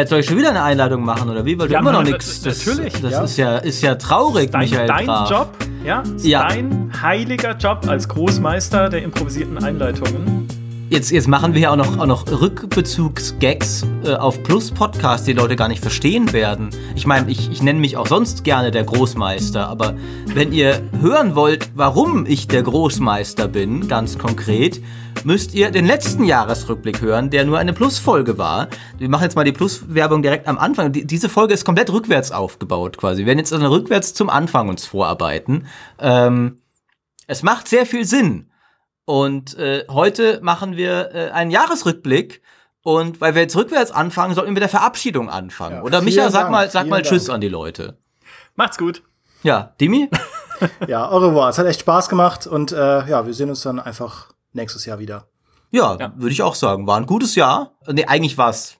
[0.00, 1.58] Jetzt soll ich schon wieder eine Einladung machen, oder wie?
[1.58, 2.42] Weil du Ja, immer noch nichts.
[2.44, 2.94] natürlich.
[3.02, 3.22] Das Ja.
[3.22, 4.86] ist ja, ist ja traurig, Dein, Michael.
[4.86, 5.30] dein Graf.
[5.30, 5.48] Job,
[5.84, 6.48] ja, ist Ja.
[6.48, 10.48] dein heiliger Job als Großmeister der improvisierten Einleitungen.
[10.90, 15.54] Jetzt, jetzt machen wir ja auch noch, auch noch Rückbezugs-Gags äh, auf Plus-Podcast, die Leute
[15.54, 16.70] gar nicht verstehen werden.
[16.96, 19.94] Ich meine, ich, ich nenne mich auch sonst gerne der Großmeister, aber
[20.34, 24.82] wenn ihr hören wollt, warum ich der Großmeister bin, ganz konkret,
[25.22, 28.66] müsst ihr den letzten Jahresrückblick hören, der nur eine Plus-Folge war.
[28.98, 30.90] Wir machen jetzt mal die Plus-Werbung direkt am Anfang.
[30.90, 33.20] Die, diese Folge ist komplett rückwärts aufgebaut quasi.
[33.20, 35.68] Wir werden jetzt also rückwärts zum Anfang uns vorarbeiten.
[36.00, 36.58] Ähm,
[37.28, 38.49] es macht sehr viel Sinn.
[39.10, 42.42] Und äh, heute machen wir äh, einen Jahresrückblick.
[42.84, 45.78] Und weil wir jetzt rückwärts anfangen, sollten wir mit der Verabschiedung anfangen.
[45.78, 47.34] Ja, Oder Micha, sag Dank, mal, sag mal Tschüss Dank.
[47.34, 47.98] an die Leute.
[48.54, 49.02] Macht's gut.
[49.42, 50.08] Ja, Dimi?
[50.86, 51.48] Ja, au revoir.
[51.48, 54.98] Es hat echt Spaß gemacht und äh, ja, wir sehen uns dann einfach nächstes Jahr
[54.98, 55.26] wieder.
[55.70, 56.12] Ja, Ja.
[56.16, 56.86] würde ich auch sagen.
[56.86, 57.72] War ein gutes Jahr.
[57.88, 58.76] Nee, eigentlich war's.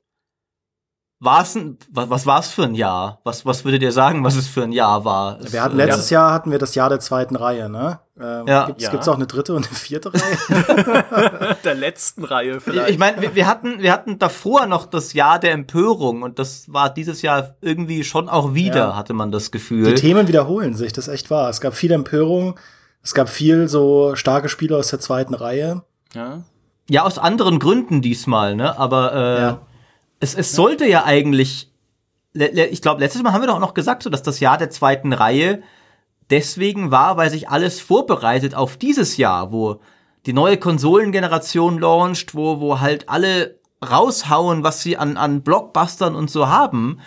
[1.22, 3.20] War's ein, was, was war's für ein Jahr?
[3.24, 5.38] Was, was würdet ihr sagen, was es für ein Jahr war?
[5.40, 8.00] Es, Wir hatten äh, letztes Jahr hatten wir das Jahr der zweiten Reihe, ne?
[8.18, 8.64] Ähm, Ja.
[8.64, 8.90] Gibt's, Ja.
[8.90, 11.56] gibt's auch eine dritte und eine vierte Reihe?
[11.64, 12.88] Der letzten Reihe Ich, vielleicht.
[12.90, 16.72] ich meine, wir, wir hatten, wir hatten davor noch das Jahr der Empörung und das
[16.72, 18.96] war dieses Jahr irgendwie schon auch wieder, Ja.
[18.96, 19.94] hatte man das Die Gefühl.
[19.96, 21.50] Themen wiederholen sich, das ist echt wahr.
[21.50, 22.58] Es gab viel Empörung,
[23.02, 25.82] es gab viel so starke Spieler aus der zweiten Reihe.
[26.14, 26.40] ja.
[26.88, 28.76] Ja, aus anderen Gründen diesmal, ne?
[28.76, 29.58] Aber äh, Ja.
[30.20, 31.72] Es, es sollte ja eigentlich.
[32.32, 35.12] Ich glaube, letztes Mal haben wir doch noch gesagt, so dass das Jahr der zweiten
[35.12, 35.62] Reihe
[36.30, 39.80] deswegen war, weil sich alles vorbereitet auf dieses Jahr, wo
[40.26, 46.30] die neue Konsolengeneration launcht, wo, wo halt alle raushauen, was sie an, an Blockbustern und
[46.30, 47.00] so haben.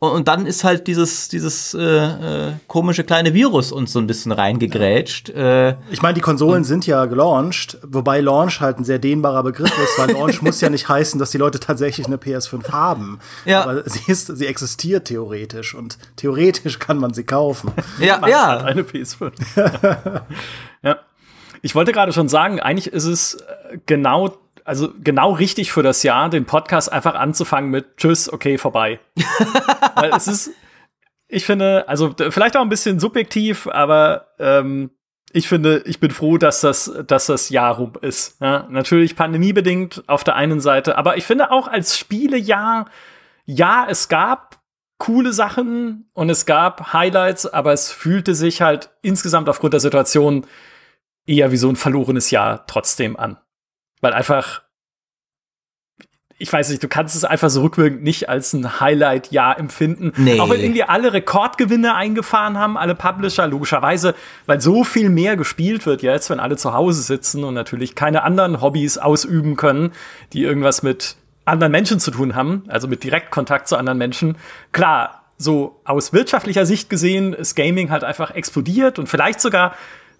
[0.00, 4.06] Und, und dann ist halt dieses, dieses äh, äh, komische kleine Virus uns so ein
[4.06, 5.28] bisschen reingegrätscht.
[5.28, 9.70] Äh, Ich meine, die Konsolen sind ja gelauncht, wobei Launch halt ein sehr dehnbarer Begriff
[9.78, 13.18] ist, weil Launch muss ja nicht heißen, dass die Leute tatsächlich eine PS5 haben.
[13.44, 13.62] Ja.
[13.62, 17.70] Aber sie, ist, sie existiert theoretisch und theoretisch kann man sie kaufen.
[18.00, 18.56] ja, Hat ja.
[18.56, 19.32] Eine PS5.
[20.82, 20.96] ja.
[21.60, 24.38] Ich wollte gerade schon sagen, eigentlich ist es äh, genau,
[24.70, 29.00] also genau richtig für das Jahr, den Podcast einfach anzufangen mit Tschüss, okay, vorbei.
[29.96, 30.52] Weil es ist,
[31.26, 34.90] ich finde, also vielleicht auch ein bisschen subjektiv, aber ähm,
[35.32, 38.40] ich finde, ich bin froh, dass das, dass das Jahr rum ist.
[38.40, 42.88] Ja, natürlich pandemiebedingt auf der einen Seite, aber ich finde auch als Spielejahr,
[43.46, 44.60] ja, es gab
[44.98, 50.46] coole Sachen und es gab Highlights, aber es fühlte sich halt insgesamt aufgrund der Situation
[51.26, 53.36] eher wie so ein verlorenes Jahr trotzdem an.
[54.00, 54.62] Weil einfach,
[56.38, 60.12] ich weiß nicht, du kannst es einfach so rückwirkend nicht als ein Highlight-Jahr empfinden.
[60.16, 60.40] Nee.
[60.40, 64.14] Auch wenn irgendwie alle Rekordgewinne eingefahren haben, alle Publisher, logischerweise,
[64.46, 68.22] weil so viel mehr gespielt wird jetzt, wenn alle zu Hause sitzen und natürlich keine
[68.22, 69.92] anderen Hobbys ausüben können,
[70.32, 74.38] die irgendwas mit anderen Menschen zu tun haben, also mit Direktkontakt zu anderen Menschen.
[74.72, 79.74] Klar, so aus wirtschaftlicher Sicht gesehen ist Gaming halt einfach explodiert und vielleicht sogar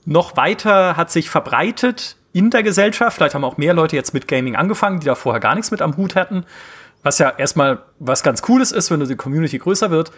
[0.04, 3.16] noch weiter hat sich verbreitet in der Gesellschaft.
[3.16, 5.82] Vielleicht haben auch mehr Leute jetzt mit Gaming angefangen, die da vorher gar nichts mit
[5.82, 6.44] am Hut hatten.
[7.02, 10.12] Was ja erstmal was ganz Cooles ist, wenn die Community größer wird.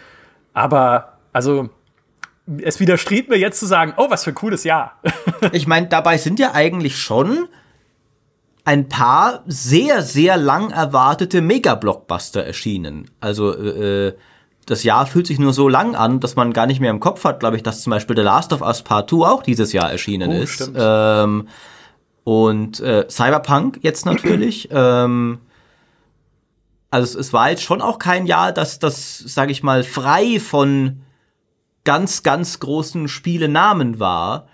[0.53, 1.71] Aber, also,
[2.61, 4.99] es widerstrebt mir jetzt zu sagen, oh, was für ein cooles Jahr.
[5.53, 7.49] Ich meine, dabei sind ja eigentlich schon
[8.65, 13.11] ein paar sehr, sehr lang erwartete Mega-Blockbuster erschienen.
[13.21, 14.15] Also, äh,
[14.67, 17.25] das Jahr fühlt sich nur so lang an, dass man gar nicht mehr im Kopf
[17.25, 19.91] hat, glaube ich, dass zum Beispiel The Last of Us Part 2 auch dieses Jahr
[19.91, 20.51] erschienen Oh, ist.
[20.53, 20.77] stimmt.
[20.79, 21.49] Ähm,
[22.25, 24.69] und äh, Cyberpunk jetzt natürlich.
[24.73, 25.41] ähm,
[26.91, 30.39] also es, es war jetzt schon auch kein Jahr, dass das, sage ich mal, frei
[30.39, 31.03] von
[31.85, 34.47] ganz, ganz großen Spielenamen war.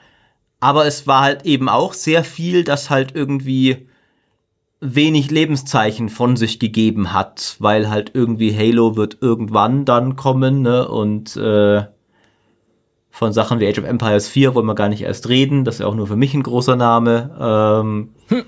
[0.61, 3.89] Aber es war halt eben auch sehr viel, das halt irgendwie
[4.81, 10.87] wenig Lebenszeichen von sich gegeben hat, weil halt irgendwie Halo wird irgendwann dann kommen, ne?
[10.89, 11.85] Und äh,
[13.19, 15.65] von Sachen wie Age of Empires 4 wollen wir gar nicht erst reden.
[15.65, 17.37] Das ist ja auch nur für mich ein großer Name.
[18.31, 18.45] Ähm,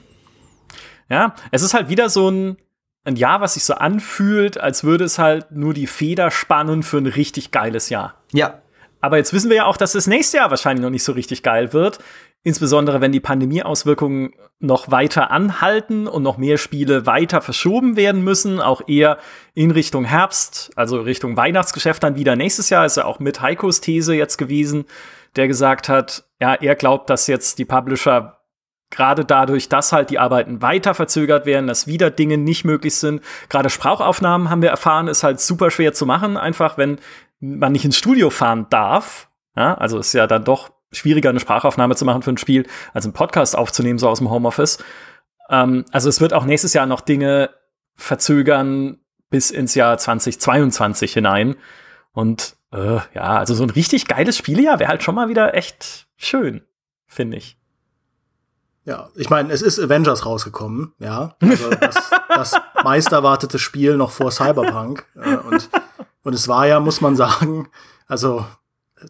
[1.10, 2.56] Ja, es ist halt wieder so ein,
[3.02, 6.98] ein Jahr, was sich so anfühlt, als würde es halt nur die Feder spannen für
[6.98, 8.14] ein richtig geiles Jahr.
[8.32, 8.62] ja,
[9.00, 11.42] Aber jetzt wissen wir ja auch, dass das nächste Jahr wahrscheinlich noch nicht so richtig
[11.42, 11.98] geil wird.
[12.42, 18.60] Insbesondere wenn die Pandemieauswirkungen noch weiter anhalten und noch mehr Spiele weiter verschoben werden müssen,
[18.60, 19.18] auch eher
[19.52, 23.82] in Richtung Herbst, also Richtung Weihnachtsgeschäft dann wieder nächstes Jahr, ist ja auch mit Heikos
[23.82, 24.86] These jetzt gewesen,
[25.36, 28.38] der gesagt hat, ja, er glaubt, dass jetzt die Publisher
[28.90, 33.22] gerade dadurch, dass halt die Arbeiten weiter verzögert werden, dass wieder Dinge nicht möglich sind.
[33.48, 36.98] Gerade Sprachaufnahmen haben wir erfahren, ist halt super schwer zu machen, einfach wenn
[37.38, 39.28] man nicht ins Studio fahren darf.
[39.56, 43.04] Ja, also ist ja dann doch schwieriger, eine Sprachaufnahme zu machen für ein Spiel, als
[43.04, 44.78] einen Podcast aufzunehmen, so aus dem Homeoffice.
[45.48, 47.50] Ähm, also es wird auch nächstes Jahr noch Dinge
[47.94, 48.98] verzögern,
[49.30, 51.56] bis ins Jahr 2022 hinein.
[52.12, 56.08] Und äh, ja, also so ein richtig geiles Spieljahr wäre halt schon mal wieder echt
[56.16, 56.62] schön,
[57.06, 57.56] finde ich.
[58.84, 61.36] Ja, ich meine, es ist Avengers rausgekommen, ja.
[61.40, 65.06] Also das, das meist erwartete Spiel noch vor Cyberpunk.
[65.14, 65.70] Äh, und,
[66.22, 67.68] und es war ja, muss man sagen,
[68.08, 68.44] also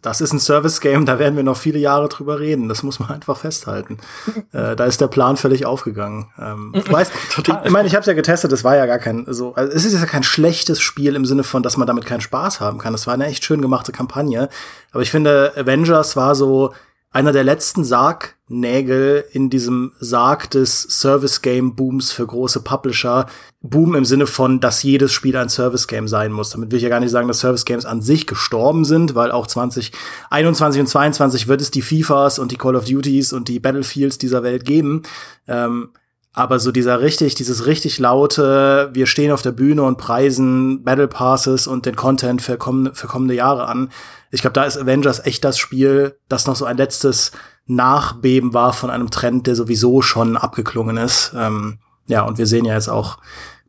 [0.01, 2.69] das ist ein Service-Game, da werden wir noch viele Jahre drüber reden.
[2.69, 3.97] Das muss man einfach festhalten.
[4.53, 6.27] äh, da ist der Plan völlig aufgegangen.
[6.39, 7.61] Ähm, ich weiß, Total.
[7.65, 9.53] ich, meine, ich habe es ja getestet, das war ja gar kein so.
[9.55, 12.59] Also es ist ja kein schlechtes Spiel im Sinne von, dass man damit keinen Spaß
[12.59, 12.93] haben kann.
[12.93, 14.49] Das war eine echt schön gemachte Kampagne.
[14.91, 16.73] Aber ich finde, Avengers war so
[17.13, 23.25] einer der letzten Sargnägel in diesem Sarg des Service-Game-Booms für große Publisher.
[23.61, 26.51] Boom im Sinne von, dass jedes Spiel ein Service-Game sein muss.
[26.51, 29.45] Damit will ich ja gar nicht sagen, dass Service-Games an sich gestorben sind, weil auch
[29.45, 34.17] 2021 und 2022 wird es die FIFAs und die Call of Duties und die Battlefields
[34.17, 35.03] dieser Welt geben.
[35.49, 35.89] Ähm,
[36.33, 41.07] aber so dieser richtig, dieses richtig laute, wir stehen auf der Bühne und preisen Battle
[41.07, 43.91] Passes und den Content für kommende, für kommende Jahre an,
[44.31, 47.31] ich glaube, da ist Avengers echt das Spiel, das noch so ein letztes
[47.65, 51.33] Nachbeben war von einem Trend, der sowieso schon abgeklungen ist.
[51.35, 53.17] Ähm, ja, und wir sehen ja jetzt auch,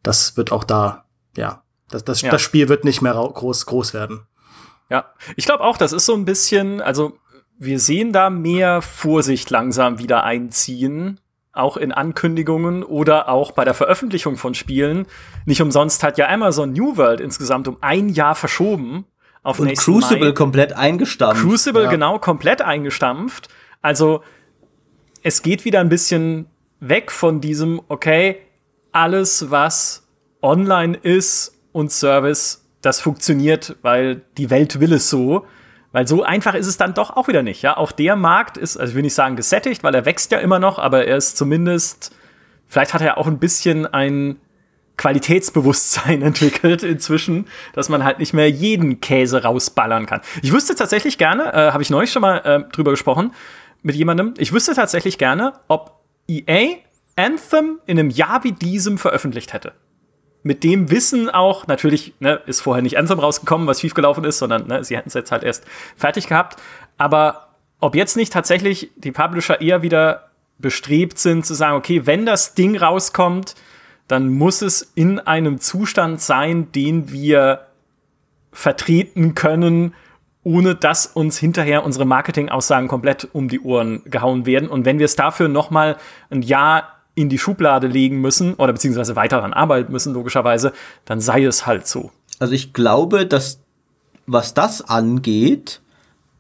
[0.02, 1.04] das wird auch da,
[1.36, 2.30] ja, das, das, ja.
[2.30, 4.26] das Spiel wird nicht mehr groß, groß werden.
[4.88, 5.06] Ja,
[5.36, 7.18] ich glaube auch, das ist so ein bisschen, also
[7.58, 11.20] wir sehen da mehr Vorsicht langsam wieder einziehen,
[11.52, 15.06] auch in Ankündigungen oder auch bei der Veröffentlichung von Spielen.
[15.44, 19.04] Nicht umsonst hat ja Amazon New World insgesamt um ein Jahr verschoben,
[19.43, 20.32] auf Und Crucible Mai.
[20.32, 21.43] komplett eingestampft.
[21.43, 21.90] Crucible ja.
[21.90, 23.49] genau komplett eingestampft.
[23.81, 24.22] Also
[25.22, 26.46] es geht wieder ein bisschen
[26.81, 28.38] weg von diesem, okay,
[28.93, 30.06] alles, was
[30.40, 35.46] online ist und Service, das funktioniert, weil die Welt will es so.
[35.92, 37.62] Weil so einfach ist es dann doch auch wieder nicht.
[37.62, 40.38] Ja, auch der Markt ist, also ich will nicht sagen gesättigt, weil er wächst ja
[40.38, 42.14] immer noch, aber er ist zumindest,
[42.66, 44.36] vielleicht hat er auch ein bisschen ein
[44.96, 50.22] Qualitätsbewusstsein entwickelt inzwischen, dass man halt nicht mehr jeden Käse rausballern kann.
[50.42, 53.32] Ich wüsste tatsächlich gerne, äh, habe ich neulich schon mal äh, drüber gesprochen
[53.82, 56.76] mit jemandem, ich wüsste tatsächlich gerne, ob EA
[57.16, 59.72] Anthem in einem Jahr wie diesem veröffentlicht hätte.
[60.42, 64.66] Mit dem Wissen auch, natürlich ne, ist vorher nicht Anthem rausgekommen, was schiefgelaufen ist, sondern
[64.66, 65.64] ne, sie hätten es jetzt halt erst
[65.96, 66.60] fertig gehabt.
[66.98, 67.48] Aber
[67.80, 72.54] ob jetzt nicht tatsächlich die Publisher eher wieder bestrebt sind zu sagen, okay, wenn das
[72.54, 73.54] Ding rauskommt,
[74.08, 77.66] dann muss es in einem Zustand sein, den wir
[78.52, 79.94] vertreten können,
[80.44, 84.68] ohne dass uns hinterher unsere Marketingaussagen komplett um die Ohren gehauen werden.
[84.68, 85.96] Und wenn wir es dafür noch mal
[86.30, 90.72] ein Jahr in die Schublade legen müssen oder beziehungsweise weiter daran arbeiten müssen, logischerweise,
[91.04, 92.10] dann sei es halt so.
[92.38, 93.60] Also ich glaube, dass
[94.26, 95.80] was das angeht,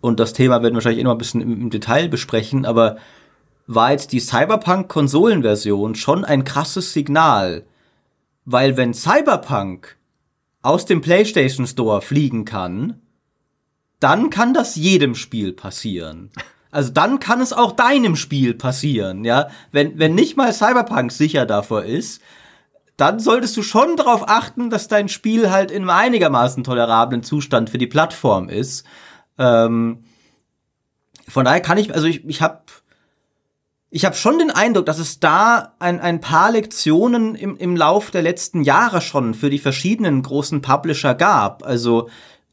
[0.00, 2.96] und das Thema werden wir wahrscheinlich immer ein bisschen im, im Detail besprechen, aber
[3.66, 7.64] war jetzt die Cyberpunk-Konsolenversion schon ein krasses Signal.
[8.44, 9.96] Weil wenn Cyberpunk
[10.62, 13.00] aus dem PlayStation Store fliegen kann,
[14.00, 16.30] dann kann das jedem Spiel passieren.
[16.72, 19.48] Also dann kann es auch deinem Spiel passieren, ja.
[19.70, 22.22] Wenn, wenn nicht mal Cyberpunk sicher davor ist,
[22.96, 27.68] dann solltest du schon darauf achten, dass dein Spiel halt in einem einigermaßen tolerablen Zustand
[27.68, 28.86] für die Plattform ist.
[29.38, 30.04] Ähm,
[31.28, 32.62] von daher kann ich, also ich, ich habe
[33.94, 38.10] ich habe schon den Eindruck, dass es da ein, ein paar Lektionen im, im Lauf
[38.10, 41.62] der letzten Jahre schon für die verschiedenen großen Publisher gab.
[41.62, 42.08] Also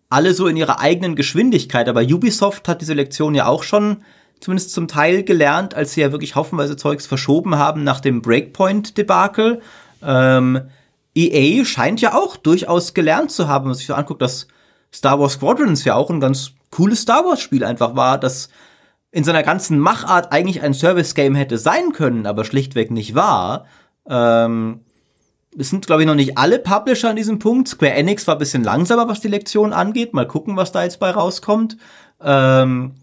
[0.09, 1.87] alle so in ihrer eigenen Geschwindigkeit.
[1.87, 4.03] Aber Ubisoft hat diese Lektion ja auch schon
[4.39, 9.61] zumindest zum Teil gelernt, als sie ja wirklich haufenweise Zeugs verschoben haben nach dem Breakpoint-Debakel.
[10.01, 10.61] Ähm,
[11.15, 14.47] EA scheint ja auch durchaus gelernt zu haben, wenn man sich so anguckt, dass
[14.93, 18.49] Star Wars Squadrons ja auch ein ganz cooles Star Wars-Spiel einfach war, das
[19.11, 23.65] in seiner ganzen Machart eigentlich ein Service-Game hätte sein können, aber schlichtweg nicht war.
[24.07, 24.81] Ähm,
[25.57, 27.67] es sind, glaube ich, noch nicht alle Publisher an diesem Punkt.
[27.67, 30.13] Square Enix war ein bisschen langsamer, was die Lektion angeht.
[30.13, 31.77] Mal gucken, was da jetzt bei rauskommt.
[32.21, 32.93] Ähm,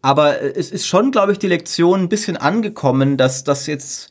[0.00, 4.10] aber es ist schon, glaube ich, die Lektion ein bisschen angekommen, dass das jetzt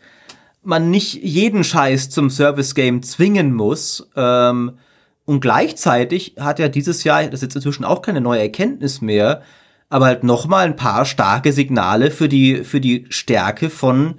[0.64, 4.10] man nicht jeden Scheiß zum Service-Game zwingen muss.
[4.16, 4.78] Ähm,
[5.26, 9.42] und gleichzeitig hat ja dieses Jahr, das ist jetzt inzwischen auch keine neue Erkenntnis mehr,
[9.90, 14.16] aber halt nochmal ein paar starke Signale für die, für die Stärke von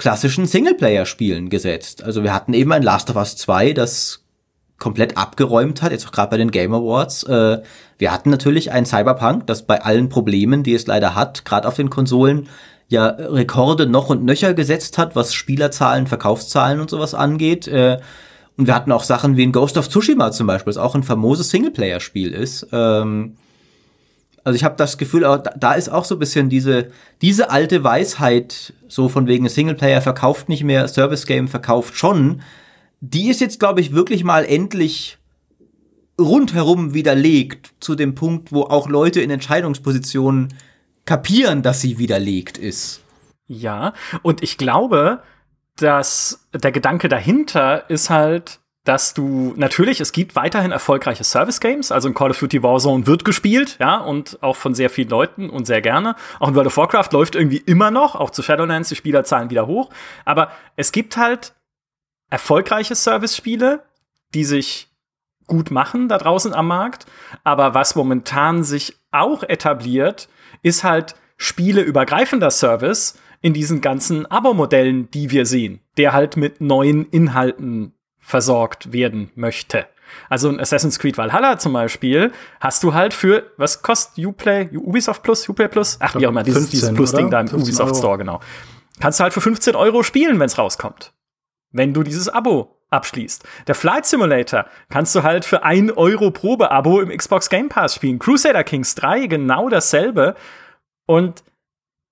[0.00, 2.02] klassischen Singleplayer-Spielen gesetzt.
[2.02, 4.24] Also wir hatten eben ein Last of Us 2, das
[4.78, 7.22] komplett abgeräumt hat, jetzt auch gerade bei den Game Awards.
[7.24, 7.60] Äh,
[7.98, 11.76] wir hatten natürlich ein Cyberpunk, das bei allen Problemen, die es leider hat, gerade auf
[11.76, 12.48] den Konsolen,
[12.88, 17.68] ja Rekorde noch und nöcher gesetzt hat, was Spielerzahlen, Verkaufszahlen und sowas angeht.
[17.68, 18.00] Äh,
[18.56, 21.02] und wir hatten auch Sachen wie ein Ghost of Tsushima zum Beispiel, das auch ein
[21.02, 22.66] famoses Singleplayer-Spiel ist.
[22.72, 23.36] Ähm,
[24.44, 26.88] also ich habe das Gefühl, da ist auch so ein bisschen diese,
[27.20, 32.42] diese alte Weisheit, so von wegen Singleplayer verkauft nicht mehr, Service Game verkauft schon,
[33.00, 35.18] die ist jetzt, glaube ich, wirklich mal endlich
[36.18, 40.48] rundherum widerlegt zu dem Punkt, wo auch Leute in Entscheidungspositionen
[41.06, 43.00] kapieren, dass sie widerlegt ist.
[43.46, 45.22] Ja, und ich glaube,
[45.76, 51.92] dass der Gedanke dahinter ist halt, dass du natürlich, es gibt weiterhin erfolgreiche Service Games,
[51.92, 55.50] also in Call of Duty Warzone wird gespielt, ja, und auch von sehr vielen Leuten
[55.50, 56.16] und sehr gerne.
[56.38, 59.66] Auch in World of Warcraft läuft irgendwie immer noch, auch zu Shadowlands, die Spielerzahlen wieder
[59.66, 59.90] hoch.
[60.24, 61.52] Aber es gibt halt
[62.30, 63.82] erfolgreiche Service-Spiele,
[64.34, 64.88] die sich
[65.46, 67.06] gut machen da draußen am Markt.
[67.44, 70.28] Aber was momentan sich auch etabliert,
[70.62, 77.08] ist halt spieleübergreifender Service in diesen ganzen Abo-Modellen, die wir sehen, der halt mit neuen
[77.10, 79.86] Inhalten versorgt werden möchte.
[80.28, 85.22] Also in Assassin's Creed Valhalla zum Beispiel hast du halt für, was kostet Uplay, Ubisoft
[85.22, 85.96] Plus, Uplay Plus?
[86.00, 87.98] Ach, wie auch immer, dieses, 15, dieses Plus-Ding da im Ubisoft Euro.
[87.98, 88.40] Store, genau.
[89.00, 91.12] Kannst du halt für 15 Euro spielen, wenn es rauskommt.
[91.72, 93.44] Wenn du dieses Abo abschließt.
[93.68, 98.18] Der Flight Simulator kannst du halt für 1 Euro Probe-Abo im Xbox Game Pass spielen.
[98.18, 100.34] Crusader Kings 3 genau dasselbe.
[101.06, 101.44] Und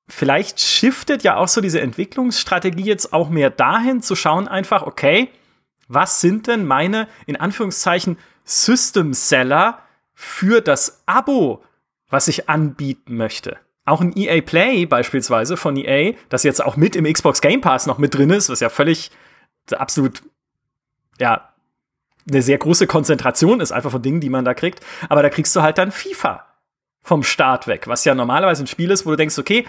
[0.09, 5.31] vielleicht shiftet ja auch so diese Entwicklungsstrategie jetzt auch mehr dahin zu schauen einfach, okay,
[5.89, 9.83] was sind denn meine, in Anführungszeichen, System Seller
[10.15, 11.63] für das Abo,
[12.09, 13.57] was ich anbieten möchte?
[13.85, 17.87] Auch ein EA Play beispielsweise von EA, das jetzt auch mit im Xbox Game Pass
[17.87, 19.11] noch mit drin ist, was ja völlig
[19.73, 20.23] absolut,
[21.19, 21.53] ja,
[22.31, 24.85] eine sehr große Konzentration ist einfach von Dingen, die man da kriegt.
[25.09, 26.45] Aber da kriegst du halt dann FIFA
[27.03, 29.67] vom Start weg, was ja normalerweise ein Spiel ist, wo du denkst, okay,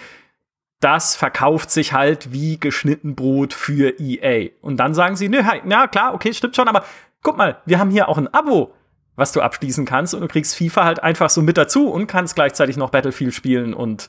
[0.80, 4.48] das verkauft sich halt wie geschnitten Brot für EA.
[4.62, 6.84] Und dann sagen sie, nö, ja klar, okay, stimmt schon, aber
[7.22, 8.72] guck mal, wir haben hier auch ein Abo,
[9.14, 12.34] was du abschließen kannst und du kriegst FIFA halt einfach so mit dazu und kannst
[12.34, 14.08] gleichzeitig noch Battlefield spielen und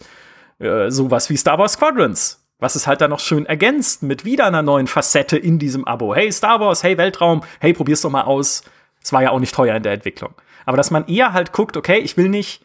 [0.59, 2.37] äh, sowas wie Star Wars Squadrons.
[2.59, 6.15] Was es halt dann noch schön ergänzt mit wieder einer neuen Facette in diesem Abo.
[6.15, 8.63] Hey Star Wars, hey Weltraum, hey probier's doch mal aus.
[9.03, 10.35] Es war ja auch nicht teuer in der Entwicklung.
[10.65, 12.63] Aber dass man eher halt guckt, okay, ich will nicht,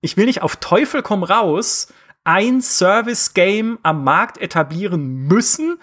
[0.00, 1.92] ich will nicht auf Teufel komm raus
[2.28, 5.80] ein Service-Game am Markt etablieren müssen,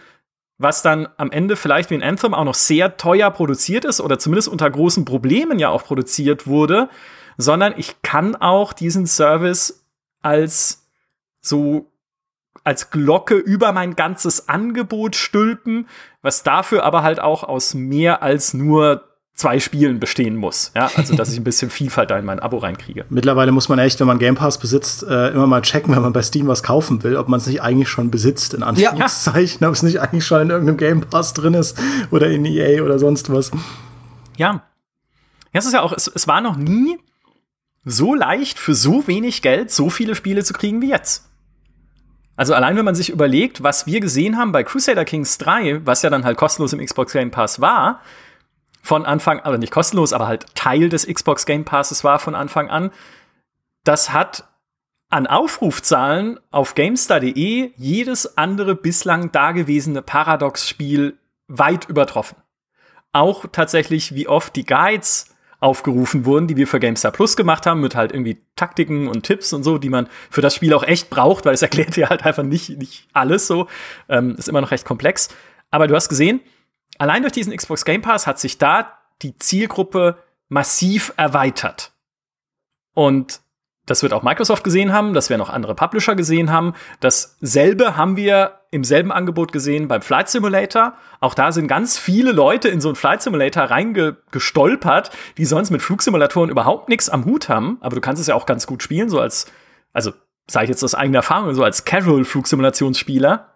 [0.59, 4.19] was dann am Ende vielleicht wie ein Anthem auch noch sehr teuer produziert ist oder
[4.19, 6.87] zumindest unter großen Problemen ja auch produziert wurde,
[7.37, 9.87] sondern ich kann auch diesen Service
[10.21, 10.87] als
[11.41, 11.91] so
[12.63, 15.87] als Glocke über mein ganzes Angebot stülpen,
[16.21, 20.71] was dafür aber halt auch aus mehr als nur zwei Spielen bestehen muss.
[20.75, 23.05] Ja, also dass ich ein bisschen Vielfalt da in mein Abo reinkriege.
[23.09, 26.13] Mittlerweile muss man echt, wenn man Game Pass besitzt, äh, immer mal checken, wenn man
[26.13, 29.67] bei Steam was kaufen will, ob man es nicht eigentlich schon besitzt, in Anführungszeichen, ja.
[29.67, 31.77] ob es nicht eigentlich schon in irgendeinem Game Pass drin ist
[32.11, 33.51] oder in EA oder sonst was.
[34.37, 34.63] Ja.
[35.53, 36.97] Ja, es ist ja auch, es, es war noch nie
[37.83, 41.29] so leicht für so wenig Geld so viele Spiele zu kriegen wie jetzt.
[42.37, 46.01] Also allein wenn man sich überlegt, was wir gesehen haben bei Crusader Kings 3, was
[46.01, 48.01] ja dann halt kostenlos im Xbox Game Pass war,
[48.85, 52.69] von Anfang, also nicht kostenlos, aber halt Teil des Xbox Game Passes war von Anfang
[52.69, 52.91] an.
[53.83, 54.47] Das hat
[55.09, 62.37] an Aufrufzahlen auf GameStar.de jedes andere bislang dagewesene Paradox-Spiel weit übertroffen.
[63.11, 67.81] Auch tatsächlich, wie oft die Guides aufgerufen wurden, die wir für GameStar Plus gemacht haben,
[67.81, 71.09] mit halt irgendwie Taktiken und Tipps und so, die man für das Spiel auch echt
[71.09, 73.67] braucht, weil es erklärt dir halt einfach nicht, nicht alles so.
[74.09, 75.29] Ähm, ist immer noch recht komplex.
[75.71, 76.39] Aber du hast gesehen,
[76.97, 80.17] allein durch diesen Xbox Game Pass hat sich da die Zielgruppe
[80.49, 81.93] massiv erweitert.
[82.93, 83.41] Und
[83.85, 86.73] das wird auch Microsoft gesehen haben, das werden auch andere Publisher gesehen haben.
[87.01, 90.95] Dasselbe haben wir im selben Angebot gesehen beim Flight Simulator.
[91.19, 95.83] Auch da sind ganz viele Leute in so einen Flight Simulator reingestolpert, die sonst mit
[95.83, 97.77] Flugsimulatoren überhaupt nichts am Hut haben.
[97.81, 99.45] Aber du kannst es ja auch ganz gut spielen, so als,
[99.93, 100.13] also
[100.47, 103.54] sage ich jetzt aus eigener Erfahrung, so als Casual-Flugsimulationsspieler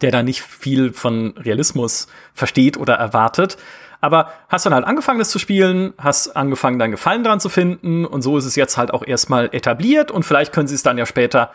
[0.00, 3.56] der da nicht viel von Realismus versteht oder erwartet.
[4.00, 8.06] Aber hast dann halt angefangen, das zu spielen, hast angefangen, deinen Gefallen dran zu finden
[8.06, 10.96] und so ist es jetzt halt auch erstmal etabliert und vielleicht können sie es dann
[10.96, 11.50] ja später,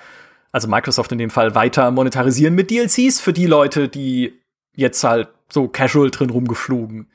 [0.51, 4.39] also Microsoft in dem Fall, weiter monetarisieren mit DLCs für die Leute, die
[4.75, 7.08] jetzt halt so casual drin rumgeflogen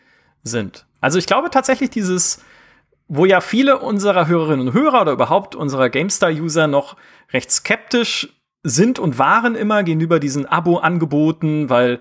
[0.43, 0.87] sind.
[1.01, 2.43] Also ich glaube tatsächlich dieses,
[3.07, 6.97] wo ja viele unserer Hörerinnen und Hörer oder überhaupt unserer GameStar-User noch
[7.33, 8.29] recht skeptisch
[8.63, 12.01] sind und waren immer gegenüber diesen Abo-Angeboten, weil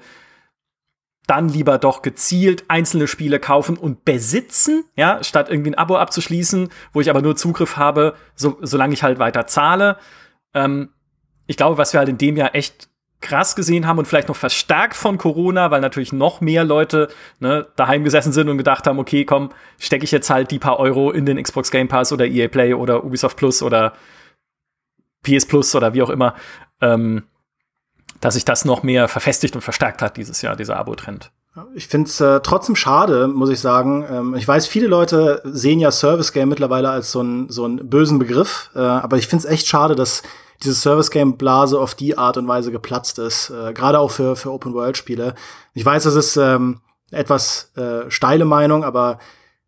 [1.30, 6.70] dann lieber doch gezielt einzelne Spiele kaufen und besitzen, ja, statt irgendwie ein Abo abzuschließen,
[6.92, 9.98] wo ich aber nur Zugriff habe, so, solange ich halt weiter zahle.
[10.56, 10.90] Ähm,
[11.46, 12.90] ich glaube, was wir halt in dem Jahr echt
[13.22, 17.68] krass gesehen haben und vielleicht noch verstärkt von Corona, weil natürlich noch mehr Leute ne,
[17.76, 21.12] daheim gesessen sind und gedacht haben, okay, komm, stecke ich jetzt halt die paar Euro
[21.12, 23.94] in den Xbox Game Pass oder EA Play oder Ubisoft Plus oder
[25.24, 26.36] PS Plus oder wie auch immer,
[26.82, 27.24] ähm,
[28.22, 31.32] dass sich das noch mehr verfestigt und verstärkt hat dieses Jahr, dieser Abo-Trend.
[31.74, 34.06] Ich finde es äh, trotzdem schade, muss ich sagen.
[34.10, 38.20] Ähm, ich weiß, viele Leute sehen ja Service Game mittlerweile als so einen so bösen
[38.20, 40.22] Begriff, äh, aber ich finde es echt schade, dass
[40.64, 44.36] diese Service Game Blase auf die Art und Weise geplatzt ist, äh, gerade auch für
[44.36, 45.34] für Open World Spiele.
[45.74, 49.20] Ich weiß, das ist ähm, etwas äh, steile Meinung, aber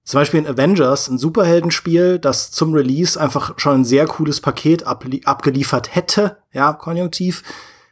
[0.04, 4.86] zum Beispiel in Avengers, ein Superheldenspiel, das zum Release einfach schon ein sehr cooles Paket
[4.86, 7.44] abgeliefert hätte, ja, konjunktiv,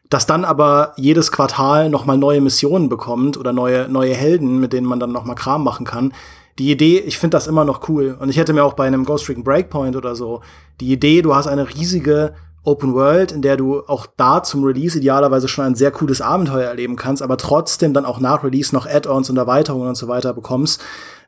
[0.09, 4.73] das dann aber jedes Quartal noch mal neue Missionen bekommt oder neue neue Helden, mit
[4.73, 6.13] denen man dann noch mal Kram machen kann.
[6.57, 9.05] Die Idee, ich finde das immer noch cool und ich hätte mir auch bei einem
[9.05, 10.41] Ghost Recon Breakpoint oder so
[10.81, 14.97] die Idee, du hast eine riesige Open World, in der du auch da zum Release
[14.97, 18.85] idealerweise schon ein sehr cooles Abenteuer erleben kannst, aber trotzdem dann auch nach Release noch
[18.85, 20.81] Add-ons und Erweiterungen und so weiter bekommst.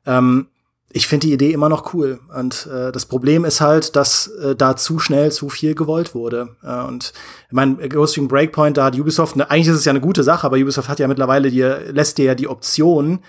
[0.05, 0.47] Ähm,
[0.93, 2.19] ich finde die Idee immer noch cool.
[2.37, 6.55] Und äh, das Problem ist halt, dass äh, da zu schnell zu viel gewollt wurde.
[6.63, 7.13] Äh, und
[7.47, 10.23] ich meine, Ghost Recon Breakpoint, da hat Ubisoft, ne, eigentlich ist es ja eine gute
[10.23, 13.19] Sache, aber Ubisoft hat ja mittlerweile dir, lässt dir ja die Option,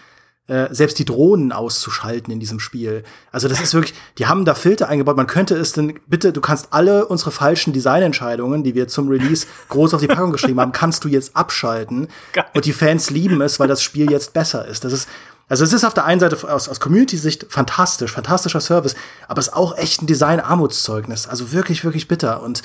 [0.48, 3.04] äh, selbst die Drohnen auszuschalten in diesem Spiel.
[3.30, 5.16] Also das ist wirklich, die haben da Filter eingebaut.
[5.16, 9.46] Man könnte es denn, bitte, du kannst alle unsere falschen Designentscheidungen, die wir zum Release
[9.68, 12.08] groß auf die Packung geschrieben haben, kannst du jetzt abschalten.
[12.32, 12.44] Geil.
[12.54, 14.82] Und die Fans lieben es, weil das Spiel jetzt besser ist.
[14.82, 15.08] Das ist,
[15.52, 18.94] also es ist auf der einen Seite aus, aus Community-Sicht fantastisch, fantastischer Service,
[19.28, 21.28] aber es ist auch echt ein Design-Armutszeugnis.
[21.28, 22.42] Also wirklich, wirklich bitter.
[22.42, 22.62] Und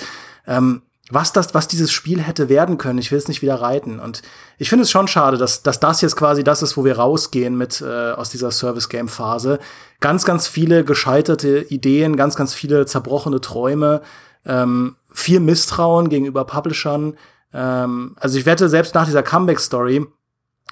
[0.47, 3.99] ähm, was das, was dieses Spiel hätte werden können, ich will es nicht wieder reiten.
[3.99, 4.21] Und
[4.57, 7.57] ich finde es schon schade, dass, dass das jetzt quasi das ist, wo wir rausgehen
[7.57, 9.59] mit äh, aus dieser Service-Game-Phase.
[9.99, 14.01] Ganz, ganz viele gescheiterte Ideen, ganz, ganz viele zerbrochene Träume,
[14.45, 17.17] ähm, viel Misstrauen gegenüber Publishern.
[17.51, 20.07] Ähm, also ich wette, selbst nach dieser Comeback-Story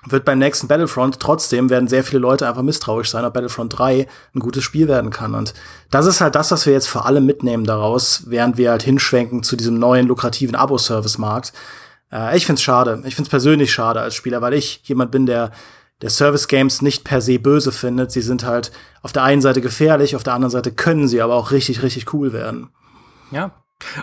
[0.08, 4.08] wird beim nächsten Battlefront trotzdem werden sehr viele Leute einfach misstrauisch sein, ob Battlefront 3
[4.36, 5.36] ein gutes Spiel werden kann.
[5.36, 5.54] Und
[5.92, 9.44] das ist halt das, was wir jetzt vor allem mitnehmen daraus, während wir halt hinschwenken
[9.44, 11.54] zu diesem neuen lukrativen Abo-Service-Markt.
[12.12, 13.02] Äh, ich find's schade.
[13.06, 15.52] Ich find's persönlich schade als Spieler, weil ich jemand bin, der
[16.02, 18.12] der Service Games nicht per se böse findet.
[18.12, 21.36] Sie sind halt auf der einen Seite gefährlich, auf der anderen Seite können sie aber
[21.36, 22.70] auch richtig, richtig cool werden.
[23.32, 23.52] Ja.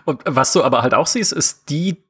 [0.05, 2.05] Und was du aber halt auch siehst, ist die,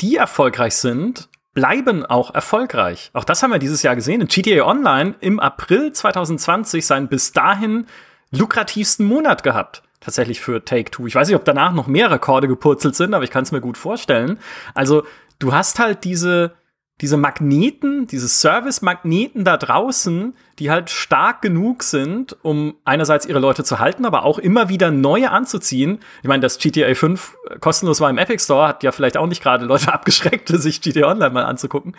[0.00, 3.10] die erfolgreich sind, bleiben auch erfolgreich.
[3.12, 4.20] Auch das haben wir dieses Jahr gesehen.
[4.20, 7.86] In GTA Online im April 2020 seinen bis dahin
[8.30, 9.82] lukrativsten Monat gehabt.
[10.00, 11.06] Tatsächlich für Take-Two.
[11.06, 13.60] Ich weiß nicht, ob danach noch mehr Rekorde gepurzelt sind, aber ich kann es mir
[13.60, 14.38] gut vorstellen.
[14.74, 15.04] Also,
[15.38, 16.54] du hast halt diese,
[17.00, 23.64] diese Magneten, diese Service-Magneten da draußen, die halt stark genug sind, um einerseits ihre Leute
[23.64, 25.98] zu halten, aber auch immer wieder neue anzuziehen.
[26.22, 29.42] Ich meine, dass GTA 5 kostenlos war im Epic Store, hat ja vielleicht auch nicht
[29.42, 31.96] gerade Leute abgeschreckt, sich GTA Online mal anzugucken.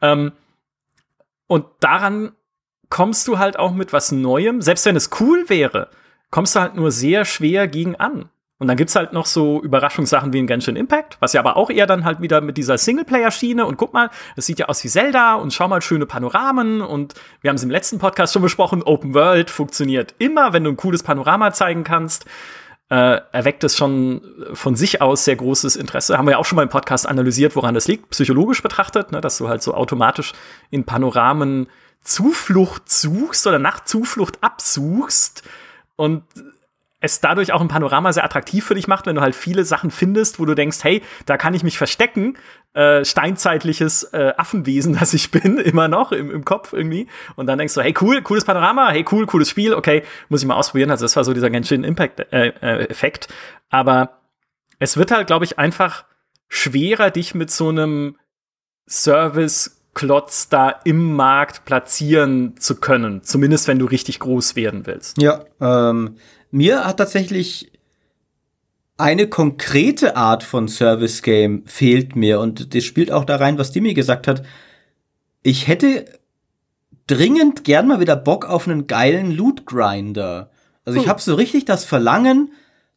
[0.00, 0.32] Ähm,
[1.48, 2.32] und daran
[2.88, 5.90] kommst du halt auch mit was Neuem, selbst wenn es cool wäre,
[6.30, 8.30] kommst du halt nur sehr schwer gegen an.
[8.58, 11.68] Und dann gibt's halt noch so Überraschungssachen wie ein Genshin Impact, was ja aber auch
[11.68, 14.88] eher dann halt wieder mit dieser Singleplayer-Schiene und guck mal, das sieht ja aus wie
[14.88, 18.82] Zelda und schau mal schöne Panoramen und wir haben es im letzten Podcast schon besprochen,
[18.82, 22.24] Open World funktioniert immer, wenn du ein cooles Panorama zeigen kannst.
[22.88, 26.16] Äh, erweckt es schon von sich aus sehr großes Interesse.
[26.16, 29.20] Haben wir ja auch schon mal im Podcast analysiert, woran das liegt, psychologisch betrachtet, ne,
[29.20, 30.32] dass du halt so automatisch
[30.70, 31.66] in Panoramen
[32.00, 35.42] Zuflucht suchst oder nach Zuflucht absuchst
[35.96, 36.22] und
[37.06, 39.90] es dadurch auch ein Panorama sehr attraktiv für dich macht, wenn du halt viele Sachen
[39.90, 42.36] findest, wo du denkst, hey, da kann ich mich verstecken.
[42.74, 47.06] Äh, steinzeitliches äh, Affenwesen, das ich bin, immer noch im, im Kopf irgendwie.
[47.36, 50.46] Und dann denkst du, hey, cool, cooles Panorama, hey, cool, cooles Spiel, okay, muss ich
[50.46, 50.90] mal ausprobieren.
[50.90, 53.26] Also das war so dieser Genshin Impact-Effekt.
[53.26, 53.36] Äh, äh,
[53.70, 54.20] Aber
[54.78, 56.04] es wird halt, glaube ich, einfach
[56.48, 58.16] schwerer, dich mit so einem
[58.88, 63.22] Service Klotz da im Markt platzieren zu können.
[63.22, 65.20] Zumindest wenn du richtig groß werden willst.
[65.22, 66.16] Ja, ähm,
[66.56, 67.70] mir hat tatsächlich
[68.96, 73.72] eine konkrete Art von Service Game fehlt mir und das spielt auch da rein, was
[73.72, 74.42] Dimi gesagt hat.
[75.42, 76.06] Ich hätte
[77.06, 80.50] dringend gern mal wieder Bock auf einen geilen Loot Grinder.
[80.86, 81.10] Also ich hm.
[81.10, 82.52] habe so richtig das Verlangen,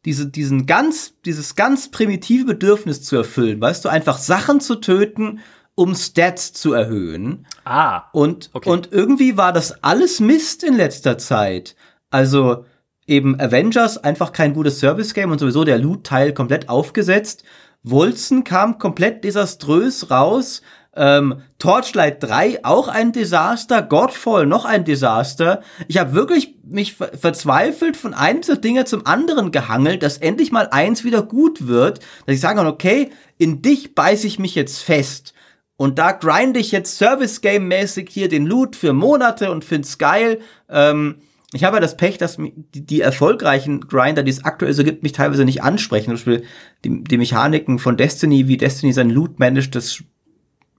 [0.06, 5.40] diese, diesen ganz, dieses ganz primitive Bedürfnis zu erfüllen, weißt du, einfach Sachen zu töten,
[5.74, 7.46] um Stats zu erhöhen.
[7.64, 8.04] Ah.
[8.12, 8.70] Und, okay.
[8.70, 11.76] und irgendwie war das alles Mist in letzter Zeit.
[12.08, 12.64] Also,
[13.10, 17.42] eben Avengers einfach kein gutes Service-Game und sowieso der Loot-Teil komplett aufgesetzt.
[17.82, 20.62] Wolzen kam komplett desaströs raus.
[20.94, 25.62] Ähm, Torchlight 3 auch ein Desaster, Godfall noch ein Desaster.
[25.88, 30.50] Ich habe wirklich mich ver verzweifelt von einem dieser Dinge zum anderen gehangelt, dass endlich
[30.52, 34.54] mal eins wieder gut wird, dass ich sagen kann, okay, in dich beiß ich mich
[34.54, 35.32] jetzt fest.
[35.76, 40.40] Und da grinde ich jetzt Service-Game-mäßig hier den Loot für Monate und find's geil.
[40.68, 41.16] Ähm,
[41.52, 45.02] ich habe ja das Pech, dass die, die erfolgreichen Grinder, die es aktuell so gibt,
[45.02, 46.06] mich teilweise nicht ansprechen.
[46.06, 46.42] Zum Beispiel
[46.84, 50.04] die, die Mechaniken von Destiny, wie Destiny sein Loot managt, das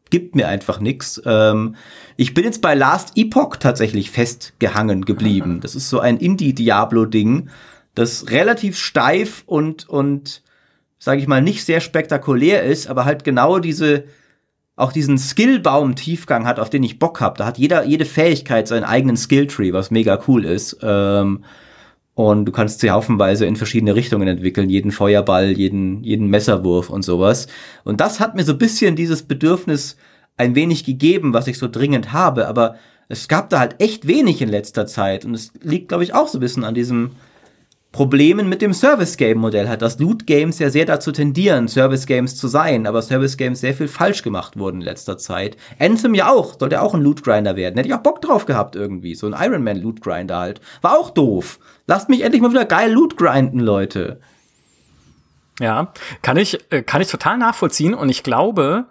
[0.10, 1.22] gibt mir einfach nichts.
[1.26, 1.76] Ähm,
[2.16, 5.60] ich bin jetzt bei Last Epoch tatsächlich festgehangen geblieben.
[5.62, 7.50] Das ist so ein Indie-Diablo-Ding,
[7.96, 10.44] das relativ steif und, und
[11.00, 14.06] sage ich mal, nicht sehr spektakulär ist, aber halt genau diese,
[14.76, 17.38] auch diesen Skillbaum-Tiefgang hat, auf den ich Bock habe.
[17.38, 20.78] Da hat jeder, jede Fähigkeit seinen eigenen Skilltree, was mega cool ist.
[20.82, 21.44] Ähm,
[22.14, 27.04] und du kannst sie haufenweise in verschiedene Richtungen entwickeln, jeden Feuerball, jeden, jeden Messerwurf und
[27.04, 27.48] sowas.
[27.84, 29.98] Und das hat mir so ein bisschen dieses Bedürfnis
[30.38, 32.76] ein wenig gegeben, was ich so dringend habe, aber
[33.10, 35.26] es gab da halt echt wenig in letzter Zeit.
[35.26, 37.12] Und es liegt, glaube ich, auch so ein bisschen an diesem
[37.92, 43.02] Problemen mit dem Service-Game-Modell hat, dass Loot-Games ja sehr dazu tendieren, Service-Games zu sein, aber
[43.02, 45.58] Service-Games sehr viel falsch gemacht wurden in letzter Zeit.
[45.78, 47.76] Anthem ja auch, sollte auch ein Loot-Grinder werden.
[47.76, 49.14] Hätte ich auch Bock drauf gehabt irgendwie.
[49.14, 50.62] So ein Iron Man Loot-Grinder halt.
[50.82, 51.60] War auch doof.
[51.86, 54.22] Lasst mich endlich mal wieder geil Loot grinden, Leute.
[55.60, 58.86] Ja, kann ich, äh, kann ich total nachvollziehen und ich glaube,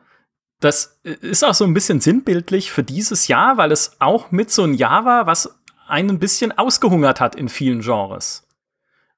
[0.61, 4.65] das ist auch so ein bisschen sinnbildlich für dieses Jahr, weil es auch mit so
[4.65, 5.59] ein Jahr war, was
[5.89, 8.47] einen ein bisschen ausgehungert hat in vielen Genres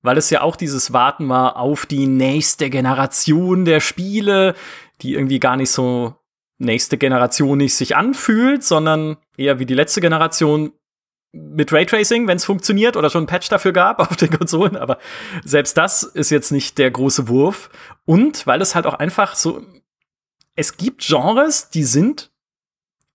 [0.02, 4.54] weil es ja auch dieses Warten war auf die nächste Generation der Spiele,
[5.00, 6.14] die irgendwie gar nicht so
[6.58, 10.72] nächste Generation nicht sich anfühlt, sondern eher wie die letzte Generation
[11.32, 14.98] mit Raytracing, wenn es funktioniert oder schon ein Patch dafür gab auf den Konsolen, aber
[15.44, 17.70] selbst das ist jetzt nicht der große Wurf.
[18.04, 19.62] Und weil es halt auch einfach so
[20.54, 22.30] es gibt Genres, die sind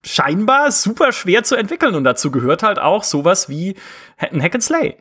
[0.04, 1.96] scheinbar super schwer zu entwickeln.
[1.96, 3.76] Und dazu gehört halt auch sowas wie
[4.18, 4.98] ein Hack and Slay.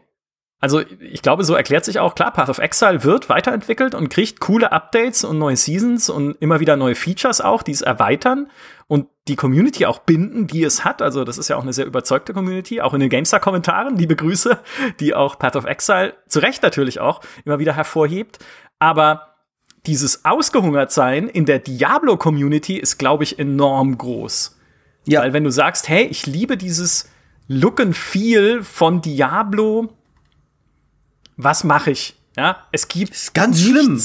[0.58, 4.40] Also ich glaube, so erklärt sich auch klar, Path of Exile wird weiterentwickelt und kriegt
[4.40, 8.50] coole Updates und neue Seasons und immer wieder neue Features auch, die es erweitern
[8.88, 11.02] und die Community auch binden, die es hat.
[11.02, 14.58] Also das ist ja auch eine sehr überzeugte Community, auch in den GameStar-Kommentaren, liebe Grüße,
[14.98, 18.38] die auch Path of Exile zu Recht natürlich auch immer wieder hervorhebt.
[18.78, 19.34] Aber
[19.86, 24.58] dieses Ausgehungertsein in der Diablo-Community ist, glaube ich, enorm groß.
[25.06, 25.20] Ja.
[25.20, 27.10] Weil wenn du sagst, hey, ich liebe dieses
[27.46, 29.90] Look and Feel von Diablo,
[31.36, 32.16] was mache ich?
[32.36, 33.70] Ja, es gibt ist ganz nichts.
[33.70, 34.00] schlimm.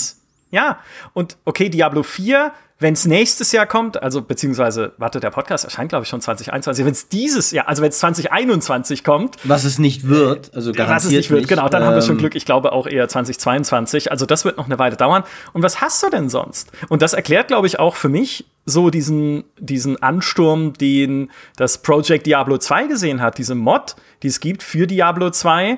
[0.52, 0.80] Ja,
[1.14, 5.90] und okay, Diablo 4, wenn es nächstes Jahr kommt, also beziehungsweise, warte, der Podcast erscheint,
[5.90, 9.38] glaube ich, schon 2021, wenn es dieses Jahr, also wenn es 2021 kommt.
[9.44, 12.02] Was es nicht wird, also garantiert Was es nicht wird, genau, dann ähm, haben wir
[12.02, 15.24] schon Glück, ich glaube auch eher 2022, also das wird noch eine Weile dauern.
[15.54, 16.72] Und was hast du denn sonst?
[16.90, 22.26] Und das erklärt, glaube ich, auch für mich so diesen, diesen Ansturm, den das Project
[22.26, 25.78] Diablo 2 gesehen hat, diese Mod, die es gibt für Diablo 2,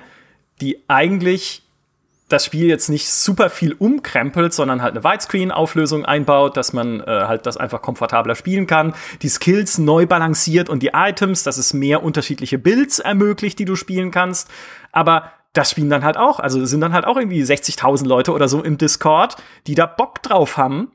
[0.63, 1.63] die eigentlich
[2.29, 7.05] das Spiel jetzt nicht super viel umkrempelt, sondern halt eine Widescreen-Auflösung einbaut, dass man äh,
[7.05, 11.73] halt das einfach komfortabler spielen kann, die Skills neu balanciert und die Items, dass es
[11.73, 14.49] mehr unterschiedliche Builds ermöglicht, die du spielen kannst.
[14.91, 18.47] Aber das spielen dann halt auch, also sind dann halt auch irgendwie 60.000 Leute oder
[18.47, 19.35] so im Discord,
[19.67, 20.91] die da Bock drauf haben,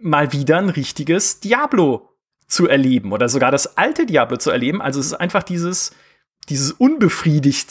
[0.00, 2.10] mal wieder ein richtiges Diablo
[2.46, 4.82] zu erleben oder sogar das alte Diablo zu erleben.
[4.82, 5.92] Also es ist einfach dieses,
[6.50, 7.70] dieses unbefriedigt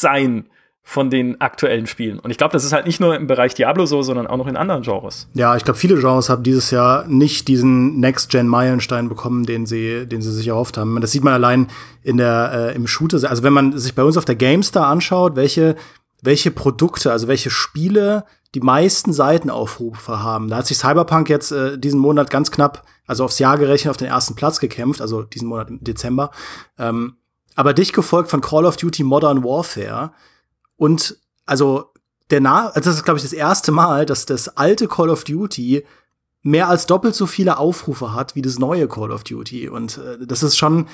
[0.88, 2.19] von den aktuellen Spielen.
[2.19, 4.45] Und ich glaube, das ist halt nicht nur im Bereich Diablo so, sondern auch noch
[4.45, 5.28] in anderen Genres.
[5.34, 10.21] Ja, ich glaube, viele Genres haben dieses Jahr nicht diesen Next-Gen-Meilenstein bekommen, den sie, den
[10.21, 11.02] sie sich erhofft haben.
[11.02, 11.67] Das sieht man allein
[12.04, 13.28] in der, äh, im Shooter.
[13.28, 15.76] Also wenn man sich bei uns auf der GameStar anschaut, welche,
[16.21, 20.50] welche Produkte, also welche Spiele die meisten Seitenaufrufe haben.
[20.50, 23.98] Da hat sich Cyberpunk jetzt äh, diesen Monat ganz knapp, also aufs Jahr gerechnet, auf
[23.98, 26.30] den ersten Platz gekämpft, also diesen Monat im Dezember.
[26.78, 27.15] Ähm,
[27.56, 30.12] aber dicht gefolgt von Call of Duty Modern Warfare,
[30.77, 31.91] und also
[32.31, 35.23] der Na also das ist, glaube ich, das erste Mal, dass das alte Call of
[35.23, 35.85] Duty
[36.41, 39.67] mehr als doppelt so viele Aufrufe hat wie das neue Call of Duty.
[39.67, 40.88] Und äh, das ist schon,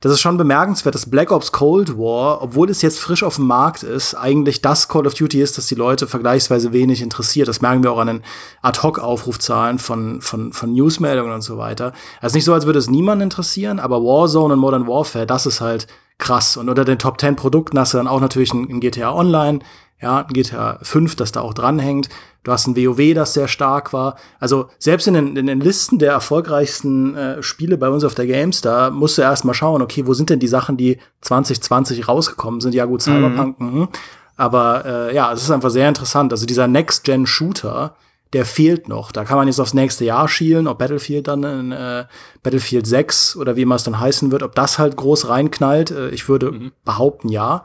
[0.00, 3.46] das ist schon bemerkenswert, dass Black Ops Cold War, obwohl es jetzt frisch auf dem
[3.46, 7.48] Markt ist, eigentlich das Call of Duty ist, das die Leute vergleichsweise wenig interessiert.
[7.48, 8.22] Das merken wir auch an den
[8.62, 11.92] Ad-Hoc-Aufrufzahlen von, von, von Newsmeldungen und so weiter.
[12.20, 15.60] Also nicht so, als würde es niemanden interessieren, aber Warzone und Modern Warfare, das ist
[15.60, 15.88] halt
[16.22, 16.56] krass.
[16.56, 19.58] Und unter den Top 10 Produkten hast du dann auch natürlich ein, ein GTA Online,
[20.00, 22.08] ja, ein GTA 5, das da auch dranhängt.
[22.42, 24.16] Du hast ein WoW, das sehr stark war.
[24.40, 28.26] Also selbst in den, in den Listen der erfolgreichsten äh, Spiele bei uns auf der
[28.26, 32.60] GameStar musst du erst mal schauen, okay, wo sind denn die Sachen, die 2020 rausgekommen
[32.60, 32.74] sind?
[32.74, 33.80] Ja gut, Cyberpunk, mhm.
[33.80, 33.88] Mh.
[34.36, 36.32] aber äh, ja, es ist einfach sehr interessant.
[36.32, 37.94] Also dieser Next-Gen-Shooter,
[38.32, 39.12] der fehlt noch.
[39.12, 42.04] Da kann man jetzt aufs nächste Jahr schielen, ob Battlefield dann in äh,
[42.42, 45.90] Battlefield 6 oder wie immer es dann heißen wird, ob das halt groß reinknallt.
[45.90, 46.72] Äh, ich würde mhm.
[46.84, 47.64] behaupten, ja.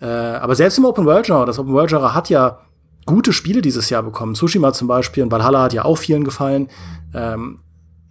[0.00, 2.60] Äh, aber selbst im Open World Genre, das Open World Genre hat ja
[3.06, 4.34] gute Spiele dieses Jahr bekommen.
[4.34, 6.68] Tsushima zum Beispiel und Valhalla hat ja auch vielen gefallen.
[7.14, 7.60] Ähm,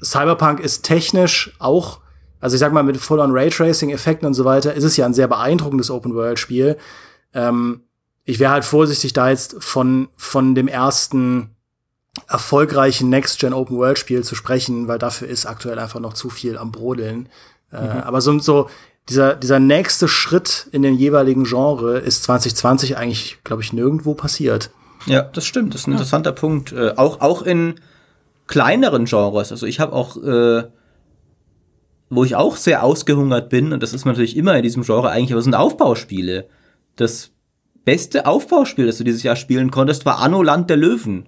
[0.03, 1.99] Cyberpunk ist technisch auch,
[2.39, 5.27] also ich sag mal mit Full-on Raytracing-Effekten und so weiter, ist es ja ein sehr
[5.27, 6.77] beeindruckendes Open World Spiel.
[7.33, 7.81] Ähm,
[8.25, 11.53] ich wäre halt vorsichtig da jetzt von von dem ersten
[12.27, 17.27] erfolgreichen Next-Gen Open-World-Spiel zu sprechen, weil dafür ist aktuell einfach noch zu viel am Brodeln.
[17.71, 17.87] Äh, mhm.
[17.87, 18.69] Äh, aber so, so
[19.09, 24.69] dieser, dieser nächste Schritt in den jeweiligen Genre ist 2020 eigentlich, glaube ich, nirgendwo passiert.
[25.05, 25.73] Ja, das stimmt.
[25.73, 25.97] Das ist ein ja.
[25.97, 26.71] interessanter Punkt.
[26.71, 27.75] Äh, auch, auch in
[28.47, 29.51] kleineren Genres.
[29.51, 30.63] Also ich habe auch, äh,
[32.09, 35.33] wo ich auch sehr ausgehungert bin, und das ist natürlich immer in diesem Genre eigentlich,
[35.33, 36.47] aber sind Aufbauspiele.
[36.95, 37.31] Das
[37.85, 41.27] beste Aufbauspiel, das du dieses Jahr spielen konntest, war Anno Land der Löwen.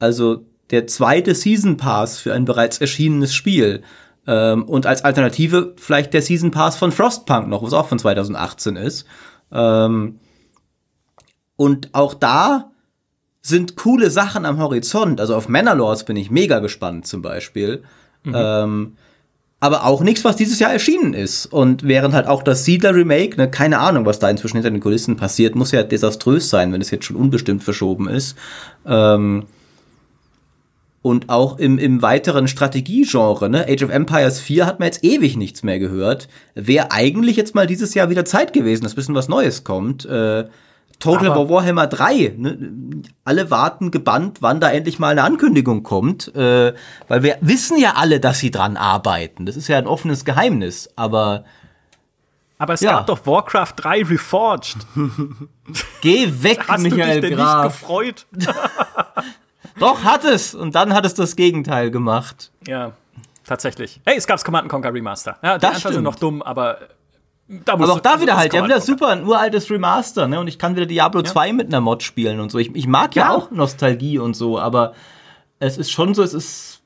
[0.00, 3.82] Also der zweite Season Pass für ein bereits erschienenes Spiel.
[4.26, 8.76] Ähm, und als Alternative vielleicht der Season Pass von Frostpunk noch, was auch von 2018
[8.76, 9.06] ist.
[9.52, 10.18] Ähm,
[11.56, 12.70] und auch da
[13.42, 15.20] sind coole Sachen am Horizont.
[15.20, 17.82] Also auf Manor bin ich mega gespannt zum Beispiel.
[18.24, 18.34] Mhm.
[18.34, 18.96] Ähm,
[19.62, 21.46] aber auch nichts, was dieses Jahr erschienen ist.
[21.46, 24.80] Und während halt auch das Siedler Remake, ne, keine Ahnung, was da inzwischen hinter den
[24.80, 28.36] Kulissen passiert, muss ja desaströs sein, wenn es jetzt schon unbestimmt verschoben ist.
[28.86, 29.44] Ähm,
[31.02, 33.66] und auch im, im weiteren Strategiegenre, ne?
[33.68, 36.28] Age of Empires 4 hat man jetzt ewig nichts mehr gehört.
[36.54, 40.04] Wäre eigentlich jetzt mal dieses Jahr wieder Zeit gewesen, dass ein bisschen was Neues kommt.
[40.04, 40.44] Äh,
[40.98, 42.34] Total Aber War Warhammer 3.
[42.36, 43.02] Ne?
[43.24, 46.34] Alle warten gebannt, wann da endlich mal eine Ankündigung kommt.
[46.34, 46.74] Äh,
[47.08, 49.46] weil wir wissen ja alle, dass sie dran arbeiten.
[49.46, 50.90] Das ist ja ein offenes Geheimnis.
[50.96, 51.44] Aber.
[52.58, 52.92] Aber es ja.
[52.92, 54.76] gab doch Warcraft 3 Reforged.
[56.02, 57.64] Geh weg, Hast Michael du dich denn Graf.
[57.64, 58.26] nicht gefreut?
[59.78, 60.54] Doch, hat es.
[60.54, 62.50] Und dann hat es das Gegenteil gemacht.
[62.66, 62.92] Ja,
[63.46, 64.00] tatsächlich.
[64.04, 65.38] Hey, es gab's Command Conquer Remaster.
[65.42, 66.78] Ja, die das sind noch dumm, aber
[67.48, 70.38] da aber auch da wieder halt, ja, wieder super, ein uraltes Remaster, ne?
[70.38, 71.26] Und ich kann wieder Diablo ja.
[71.26, 72.58] 2 mit einer Mod spielen und so.
[72.58, 74.94] Ich, ich mag ja, ja, auch Nostalgie und so, aber
[75.58, 76.82] es ist schon so, es ist.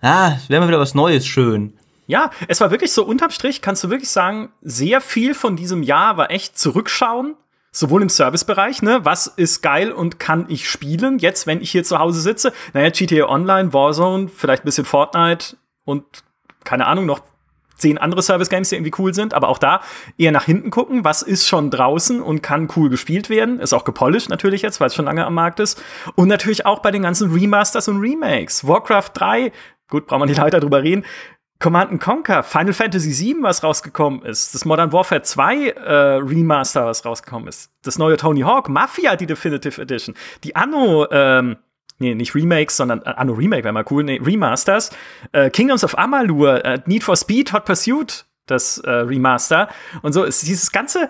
[0.00, 1.72] Ah, es wäre mal wieder was Neues schön.
[2.06, 5.82] Ja, es war wirklich so unterm Strich, kannst du wirklich sagen, sehr viel von diesem
[5.82, 7.34] Jahr war echt zurückschauen
[7.76, 11.84] sowohl im Servicebereich, ne, was ist geil und kann ich spielen, jetzt, wenn ich hier
[11.84, 12.52] zu Hause sitze.
[12.72, 16.04] Naja, GTA Online, Warzone, vielleicht ein bisschen Fortnite und
[16.64, 17.20] keine Ahnung, noch
[17.76, 19.82] zehn andere Service-Games, die irgendwie cool sind, aber auch da
[20.16, 23.60] eher nach hinten gucken, was ist schon draußen und kann cool gespielt werden.
[23.60, 25.82] Ist auch gepolished natürlich jetzt, weil es schon lange am Markt ist.
[26.14, 28.66] Und natürlich auch bei den ganzen Remasters und Remakes.
[28.66, 29.52] Warcraft 3,
[29.90, 31.04] gut, braucht man nicht weiter drüber reden,
[31.58, 37.04] Command Conquer, Final Fantasy VII, was rausgekommen ist, das Modern Warfare 2 äh, Remaster, was
[37.04, 40.14] rausgekommen ist, das neue Tony Hawk, Mafia, die Definitive Edition,
[40.44, 41.56] die Anno, ähm,
[41.98, 44.90] nee, nicht Remakes, sondern äh, Anno Remake wäre mal cool, nee, Remasters,
[45.32, 49.68] äh, Kingdoms of Amalur, äh, Need for Speed, Hot Pursuit, das äh, Remaster.
[50.02, 51.08] Und so ist dieses ganze,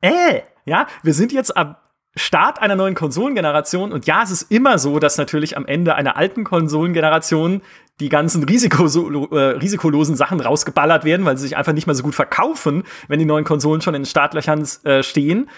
[0.00, 1.84] äh, ja, wir sind jetzt ab
[2.16, 3.92] Start einer neuen Konsolengeneration.
[3.92, 7.62] Und ja, es ist immer so, dass natürlich am Ende einer alten Konsolengeneration
[8.00, 12.02] die ganzen Risikos äh, risikolosen Sachen rausgeballert werden, weil sie sich einfach nicht mehr so
[12.02, 15.48] gut verkaufen, wenn die neuen Konsolen schon in den Startlöchern äh, stehen.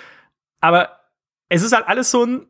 [0.61, 1.01] Aber
[1.49, 2.47] es ist halt alles so ein,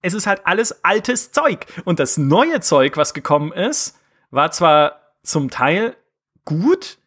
[0.00, 1.66] es ist halt alles altes Zeug.
[1.84, 3.98] Und das neue Zeug, was gekommen ist,
[4.30, 5.96] war zwar zum Teil
[6.44, 6.98] gut,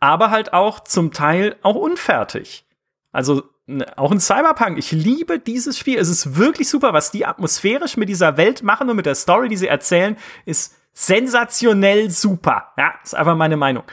[0.00, 2.66] aber halt auch zum Teil auch unfertig.
[3.10, 3.42] Also
[3.96, 5.98] auch in Cyberpunk, ich liebe dieses Spiel.
[5.98, 9.48] Es ist wirklich super, was die atmosphärisch mit dieser Welt machen und mit der Story,
[9.48, 12.72] die sie erzählen, ist sensationell super.
[12.78, 13.84] Ja, ist einfach meine Meinung.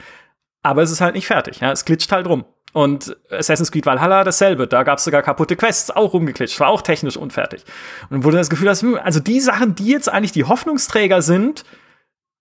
[0.62, 1.60] Aber es ist halt nicht fertig.
[1.60, 2.44] Ja, es glitscht halt rum.
[2.72, 4.66] Und Assassin's Creed Valhalla dasselbe.
[4.66, 7.64] Da gab es sogar kaputte Quests, auch rumgeklitscht, war auch technisch unfertig.
[8.08, 11.20] Und wo du das Gefühl hast, hm, also die Sachen, die jetzt eigentlich die Hoffnungsträger
[11.20, 11.64] sind,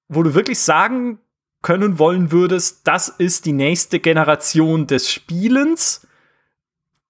[0.08, 1.20] wo du wirklich sagen
[1.62, 6.08] können wollen würdest, das ist die nächste Generation des Spielens,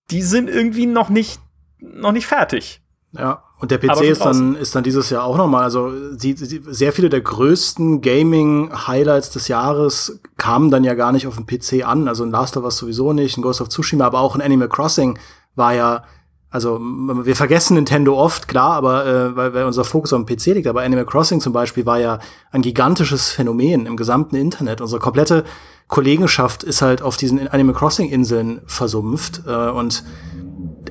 [0.10, 1.40] die sind irgendwie noch nicht,
[1.80, 2.82] noch nicht fertig.
[3.12, 6.64] Ja, und der PC ist dann, ist dann dieses Jahr auch nochmal, also sie, sie,
[6.66, 11.88] sehr viele der größten Gaming-Highlights des Jahres kamen dann ja gar nicht auf dem PC
[11.88, 12.08] an.
[12.08, 14.68] Also ein Last of Us sowieso nicht, ein Ghost of Tsushima, aber auch ein Animal
[14.68, 15.20] Crossing
[15.54, 16.04] war ja,
[16.50, 20.56] also wir vergessen Nintendo oft, klar, aber äh, weil, weil unser Fokus auf dem PC
[20.56, 22.18] liegt, aber Animal Crossing zum Beispiel war ja
[22.50, 24.82] ein gigantisches Phänomen im gesamten Internet.
[24.82, 25.44] Unsere komplette
[25.88, 30.04] Kollegenschaft ist halt auf diesen Animal Crossing Inseln versumpft äh, und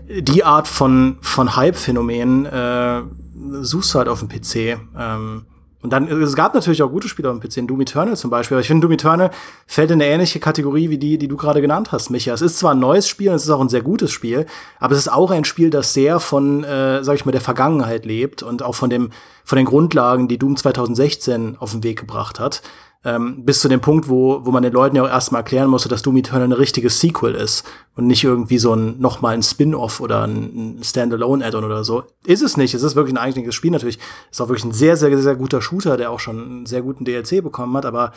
[0.09, 3.03] die Art von von Hype-Phänomen äh,
[3.63, 4.79] suchst du halt auf dem PC.
[4.99, 5.47] Ähm,
[5.83, 8.57] und dann, es gab natürlich auch gute Spiele auf dem PC, Doom Eternal zum Beispiel,
[8.57, 9.31] aber ich finde, Doom Eternal
[9.67, 12.35] fällt in eine ähnliche Kategorie wie die, die du gerade genannt hast, Micha.
[12.35, 14.45] Es ist zwar ein neues Spiel, es ist auch ein sehr gutes Spiel,
[14.79, 18.05] aber es ist auch ein Spiel, das sehr von, äh, sag ich mal, der Vergangenheit
[18.05, 19.11] lebt und auch von dem,
[19.43, 22.61] von den Grundlagen, die Doom 2016 auf den Weg gebracht hat.
[23.03, 25.89] Ähm, bis zu dem Punkt, wo, wo man den Leuten ja auch erstmal erklären musste,
[25.89, 30.01] dass Doom Eternal ein richtiges Sequel ist und nicht irgendwie so ein nochmal ein Spin-off
[30.01, 32.05] oder ein, ein Standalone-Add-on oder so.
[32.25, 32.75] Ist es nicht.
[32.75, 33.99] Es ist wirklich ein eigenständiges Spiel natürlich.
[34.31, 37.07] Ist auch wirklich ein sehr, sehr, sehr guter Shooter, der auch schon einen sehr guten
[37.07, 37.87] DLC bekommen hat.
[37.87, 38.13] Aber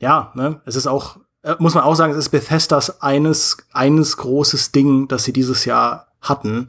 [0.00, 4.16] ja, ne, es ist auch, äh, muss man auch sagen, es ist Bethesdas eines, eines
[4.16, 6.66] großes Ding, das sie dieses Jahr hatten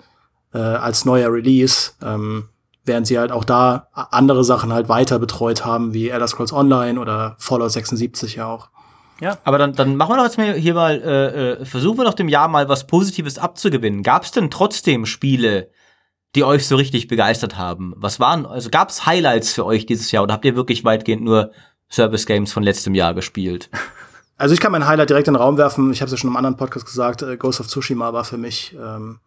[0.53, 1.93] äh, als neuer Release.
[2.03, 2.49] Ähm,
[2.87, 6.99] während sie halt auch da andere Sachen halt weiter betreut haben, wie Elder Scrolls Online
[6.99, 8.69] oder Fallout 76 ja auch.
[9.19, 9.37] Ja.
[9.43, 12.13] Aber dann, dann machen wir doch jetzt mal hier mal, äh, äh, versuchen wir doch
[12.13, 14.03] dem Jahr mal was Positives abzugewinnen.
[14.03, 15.71] Gab es denn trotzdem Spiele,
[16.35, 17.93] die euch so richtig begeistert haben?
[17.97, 21.23] Was waren, also gab es Highlights für euch dieses Jahr oder habt ihr wirklich weitgehend
[21.23, 21.51] nur
[21.89, 23.69] Service Games von letztem Jahr gespielt?
[24.37, 25.91] Also ich kann mein Highlight direkt in den Raum werfen.
[25.91, 27.23] Ich habe es ja schon im anderen Podcast gesagt.
[27.23, 29.19] Äh, Ghost of Tsushima war für mich ähm,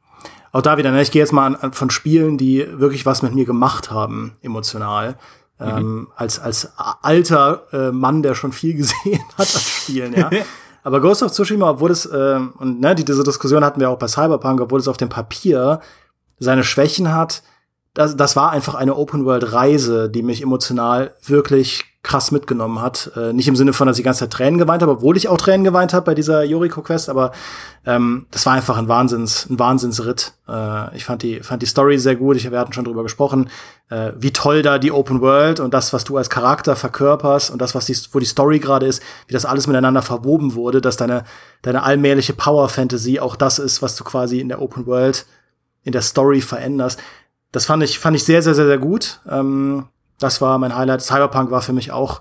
[0.53, 0.91] auch da wieder.
[0.91, 4.33] Ne, ich gehe jetzt mal an, von Spielen, die wirklich was mit mir gemacht haben,
[4.43, 5.17] emotional.
[5.59, 5.67] Mhm.
[5.67, 10.13] Ähm, als als alter äh, Mann, der schon viel gesehen hat an Spielen.
[10.15, 10.31] Ja.
[10.83, 13.99] Aber Ghost of Tsushima, obwohl es äh, und ne, die, diese Diskussion hatten wir auch
[13.99, 15.81] bei Cyberpunk, obwohl es auf dem Papier
[16.39, 17.43] seine Schwächen hat,
[17.95, 23.11] das, das war einfach eine Open-World-Reise, die mich emotional wirklich krass mitgenommen hat.
[23.15, 25.29] Äh, nicht im Sinne von, dass ich die ganze Zeit Tränen geweint habe, obwohl ich
[25.29, 27.33] auch Tränen geweint habe bei dieser Yoriko-Quest, aber
[27.85, 30.33] ähm, das war einfach ein Wahnsinns, ein Wahnsinnsritt.
[30.49, 32.37] Äh, ich fand die, fand die Story sehr gut.
[32.37, 33.51] Ich, wir hatten schon drüber gesprochen,
[33.91, 37.61] äh, wie toll da die Open World und das, was du als Charakter verkörperst und
[37.61, 40.97] das, was die, wo die Story gerade ist, wie das alles miteinander verwoben wurde, dass
[40.97, 41.25] deine,
[41.61, 45.27] deine allmähliche Power-Fantasy auch das ist, was du quasi in der Open World
[45.83, 46.99] in der Story veränderst.
[47.53, 49.21] Das fand ich, fand ich sehr, sehr, sehr, sehr gut.
[49.29, 49.87] Ähm,
[50.19, 51.03] das war mein Highlight.
[51.03, 52.21] Cyberpunk war für mich auch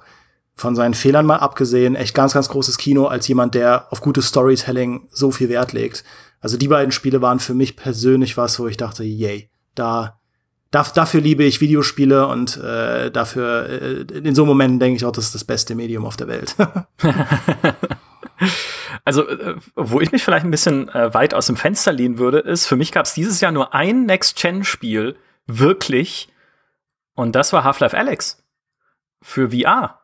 [0.56, 4.28] von seinen Fehlern mal abgesehen echt ganz, ganz großes Kino als jemand, der auf gutes
[4.28, 6.04] Storytelling so viel Wert legt.
[6.42, 10.20] Also die beiden Spiele waren für mich persönlich was, wo ich dachte, yay, da,
[10.72, 15.12] da dafür liebe ich Videospiele und äh, dafür äh, in so Momenten denke ich auch,
[15.12, 16.56] das ist das beste Medium auf der Welt.
[19.06, 22.40] Also, äh, wo ich mich vielleicht ein bisschen äh, weit aus dem Fenster lehnen würde,
[22.40, 26.30] ist, für mich gab es dieses Jahr nur ein Next-Gen-Spiel wirklich,
[27.16, 28.44] und das war Half-Life Alex
[29.22, 30.02] für VR.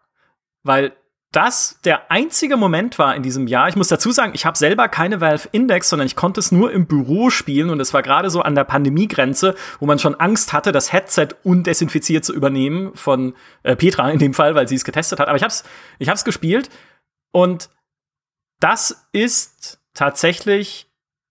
[0.63, 0.93] Weil
[1.35, 3.67] das der einzige Moment war in diesem Jahr.
[3.67, 6.71] Ich muss dazu sagen, ich habe selber keine Valve Index, sondern ich konnte es nur
[6.71, 10.53] im Büro spielen und es war gerade so an der Pandemiegrenze, wo man schon Angst
[10.53, 14.85] hatte, das Headset undesinfiziert zu übernehmen von äh, Petra in dem Fall, weil sie es
[14.85, 15.27] getestet hat.
[15.27, 15.65] Aber ich habe es
[15.99, 16.69] ich gespielt
[17.31, 17.69] und
[18.59, 20.87] das ist tatsächlich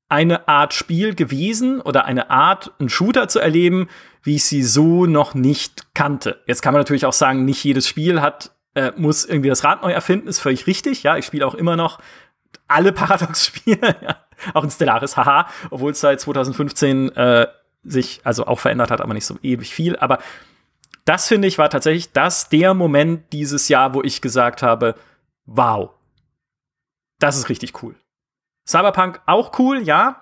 [0.08, 3.88] eine Art Spiel gewesen oder eine Art, einen Shooter zu erleben,
[4.22, 6.40] wie ich sie so noch nicht kannte.
[6.46, 9.82] Jetzt kann man natürlich auch sagen, nicht jedes Spiel hat, äh, muss irgendwie das Rad
[9.82, 11.02] neu erfinden, ist völlig richtig.
[11.02, 11.98] Ja, ich spiele auch immer noch
[12.68, 14.16] alle Paradox-Spiele, ja.
[14.52, 17.46] auch in Stellaris, haha, obwohl es seit 2015 äh,
[17.82, 19.96] sich also auch verändert hat, aber nicht so ewig viel.
[19.96, 20.18] Aber
[21.04, 24.94] das finde ich war tatsächlich das der Moment dieses Jahr, wo ich gesagt habe,
[25.44, 25.90] wow,
[27.18, 27.94] das ist richtig cool.
[28.66, 30.20] Cyberpunk auch cool, ja.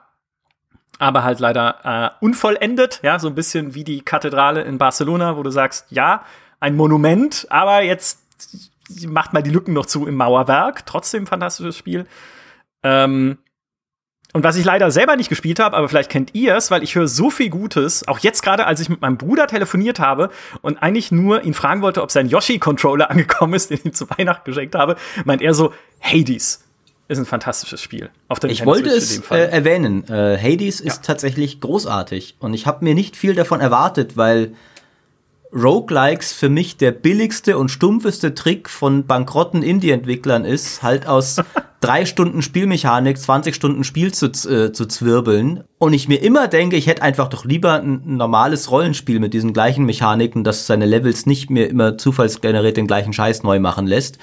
[0.98, 1.78] Aber halt leider
[2.20, 6.24] äh, unvollendet, ja, so ein bisschen wie die Kathedrale in Barcelona, wo du sagst, ja,
[6.61, 8.20] ein Monument, aber jetzt
[9.07, 10.87] macht mal die Lücken noch zu im Mauerwerk.
[10.87, 12.07] Trotzdem fantastisches Spiel.
[12.83, 13.38] Ähm,
[14.35, 16.94] und was ich leider selber nicht gespielt habe, aber vielleicht kennt ihr es, weil ich
[16.94, 20.31] höre so viel Gutes, auch jetzt gerade, als ich mit meinem Bruder telefoniert habe
[20.62, 24.09] und eigentlich nur ihn fragen wollte, ob sein Yoshi-Controller angekommen ist, den ich ihm zu
[24.11, 26.64] Weihnachten geschenkt habe, meint er so, Hades
[27.12, 28.11] ist ein fantastisches Spiel.
[28.48, 30.05] Ich wollte es äh, erwähnen.
[30.09, 30.87] Äh, Hades ja.
[30.87, 34.53] ist tatsächlich großartig und ich habe mir nicht viel davon erwartet, weil
[35.55, 41.37] Roguelikes für mich der billigste und stumpfeste Trick von bankrotten Indie-Entwicklern ist, halt aus
[41.81, 45.64] drei Stunden Spielmechanik 20 Stunden Spiel zu, äh, zu zwirbeln.
[45.77, 49.35] Und ich mir immer denke, ich hätte einfach doch lieber ein, ein normales Rollenspiel mit
[49.35, 53.87] diesen gleichen Mechaniken, das seine Levels nicht mehr immer zufallsgeneriert den gleichen Scheiß neu machen
[53.87, 54.18] lässt.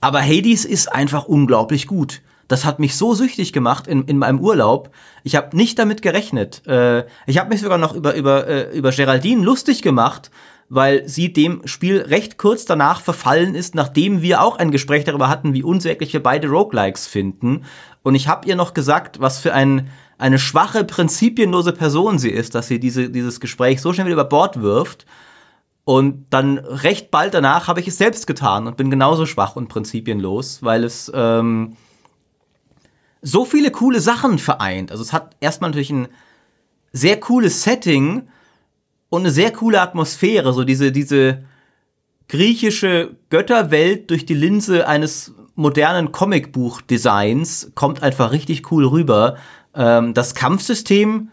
[0.00, 2.20] Aber Hades ist einfach unglaublich gut.
[2.48, 4.90] Das hat mich so süchtig gemacht in, in meinem Urlaub.
[5.22, 6.66] Ich habe nicht damit gerechnet.
[6.66, 10.30] Äh, ich habe mich sogar noch über, über, äh, über Geraldine lustig gemacht,
[10.70, 15.28] weil sie dem Spiel recht kurz danach verfallen ist, nachdem wir auch ein Gespräch darüber
[15.28, 17.64] hatten, wie unsäglich wir beide Roguelikes finden.
[18.02, 22.54] Und ich habe ihr noch gesagt, was für ein, eine schwache, prinzipienlose Person sie ist,
[22.54, 25.06] dass sie diese, dieses Gespräch so schnell wieder über Bord wirft.
[25.84, 29.68] Und dann recht bald danach habe ich es selbst getan und bin genauso schwach und
[29.68, 31.76] prinzipienlos, weil es ähm,
[33.22, 34.90] so viele coole Sachen vereint.
[34.90, 36.08] Also es hat erstmal natürlich ein
[36.92, 38.28] sehr cooles Setting
[39.08, 41.44] und eine sehr coole Atmosphäre, so diese, diese
[42.28, 49.36] griechische Götterwelt durch die Linse eines modernen Comicbuch-Designs kommt einfach richtig cool rüber.
[49.74, 51.30] Ähm, das Kampfsystem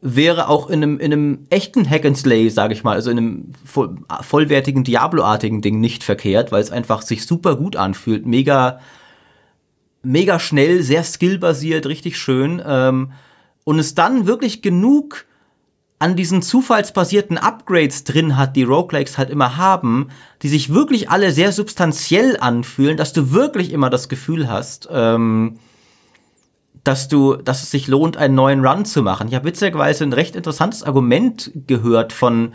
[0.00, 3.18] wäre auch in einem, in einem echten Hack and Slay, sage ich mal, also in
[3.18, 8.78] einem voll, vollwertigen Diablo-artigen Ding nicht verkehrt, weil es einfach sich super gut anfühlt, mega,
[10.08, 13.12] mega schnell, sehr skillbasiert, richtig schön ähm,
[13.64, 15.26] und es dann wirklich genug
[15.98, 20.08] an diesen zufallsbasierten Upgrades drin hat, die Roguelikes halt immer haben,
[20.42, 25.58] die sich wirklich alle sehr substanziell anfühlen, dass du wirklich immer das Gefühl hast, ähm,
[26.84, 29.28] dass du, dass es sich lohnt, einen neuen Run zu machen.
[29.28, 32.52] Ich habe witzigerweise ein recht interessantes Argument gehört von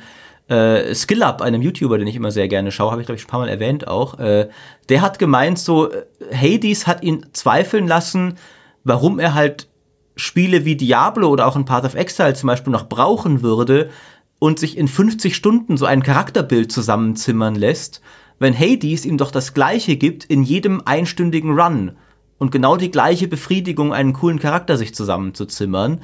[0.48, 3.30] äh, SkillUp, einem YouTuber, den ich immer sehr gerne schaue, habe ich glaube ich schon
[3.30, 4.50] ein paar Mal erwähnt auch, äh,
[4.90, 8.36] der hat gemeint, so äh, Hades hat ihn zweifeln lassen,
[8.84, 9.70] warum er halt
[10.16, 13.90] Spiele wie Diablo oder auch ein Path of Exile zum Beispiel noch brauchen würde
[14.40, 18.02] und sich in 50 Stunden so ein Charakterbild zusammenzimmern lässt,
[18.40, 21.94] wenn Hades ihm doch das gleiche gibt in jedem einstündigen Run
[22.38, 26.02] und genau die gleiche Befriedigung, einen coolen Charakter sich zusammenzuzimmern.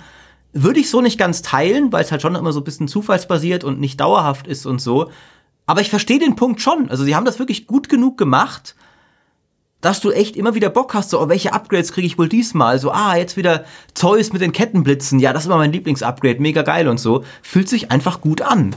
[0.53, 3.63] Würde ich so nicht ganz teilen, weil es halt schon immer so ein bisschen zufallsbasiert
[3.63, 5.11] und nicht dauerhaft ist und so.
[5.65, 6.89] Aber ich verstehe den Punkt schon.
[6.89, 8.75] Also sie haben das wirklich gut genug gemacht,
[9.81, 12.79] dass du echt immer wieder Bock hast, so, oh, welche Upgrades kriege ich wohl diesmal?
[12.79, 15.19] So, ah, jetzt wieder Zeus mit den Kettenblitzen.
[15.19, 17.23] Ja, das ist immer mein Lieblingsupgrade, mega geil und so.
[17.41, 18.75] Fühlt sich einfach gut an.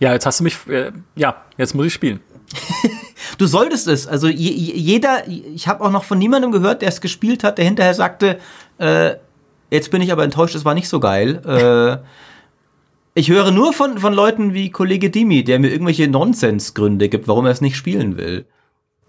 [0.00, 2.20] Ja, jetzt hast du mich, äh, ja, jetzt muss ich spielen.
[3.38, 4.06] du solltest es.
[4.06, 7.94] Also jeder, ich habe auch noch von niemandem gehört, der es gespielt hat, der hinterher
[7.94, 8.38] sagte,
[8.78, 9.16] äh,
[9.70, 11.42] jetzt bin ich aber enttäuscht, es war nicht so geil.
[11.46, 11.98] äh,
[13.14, 17.46] ich höre nur von, von Leuten wie Kollege Dimi, der mir irgendwelche Nonsensgründe gibt, warum
[17.46, 18.46] er es nicht spielen will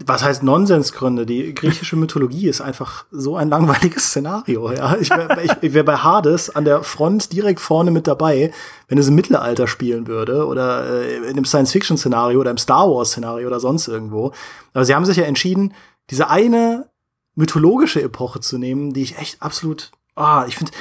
[0.05, 1.25] was heißt Nonsensgründe?
[1.25, 4.71] Die griechische Mythologie ist einfach so ein langweiliges Szenario.
[4.71, 5.29] Ja, ich wäre
[5.61, 8.53] wär bei Hades an der Front direkt vorne mit dabei,
[8.87, 13.47] wenn es im Mittelalter spielen würde oder äh, in einem Science-Fiction-Szenario oder im Star Wars-Szenario
[13.47, 14.33] oder sonst irgendwo.
[14.73, 15.73] Aber sie haben sich ja entschieden,
[16.11, 16.89] diese eine
[17.35, 20.71] mythologische Epoche zu nehmen, die ich echt absolut, ah, ich finde,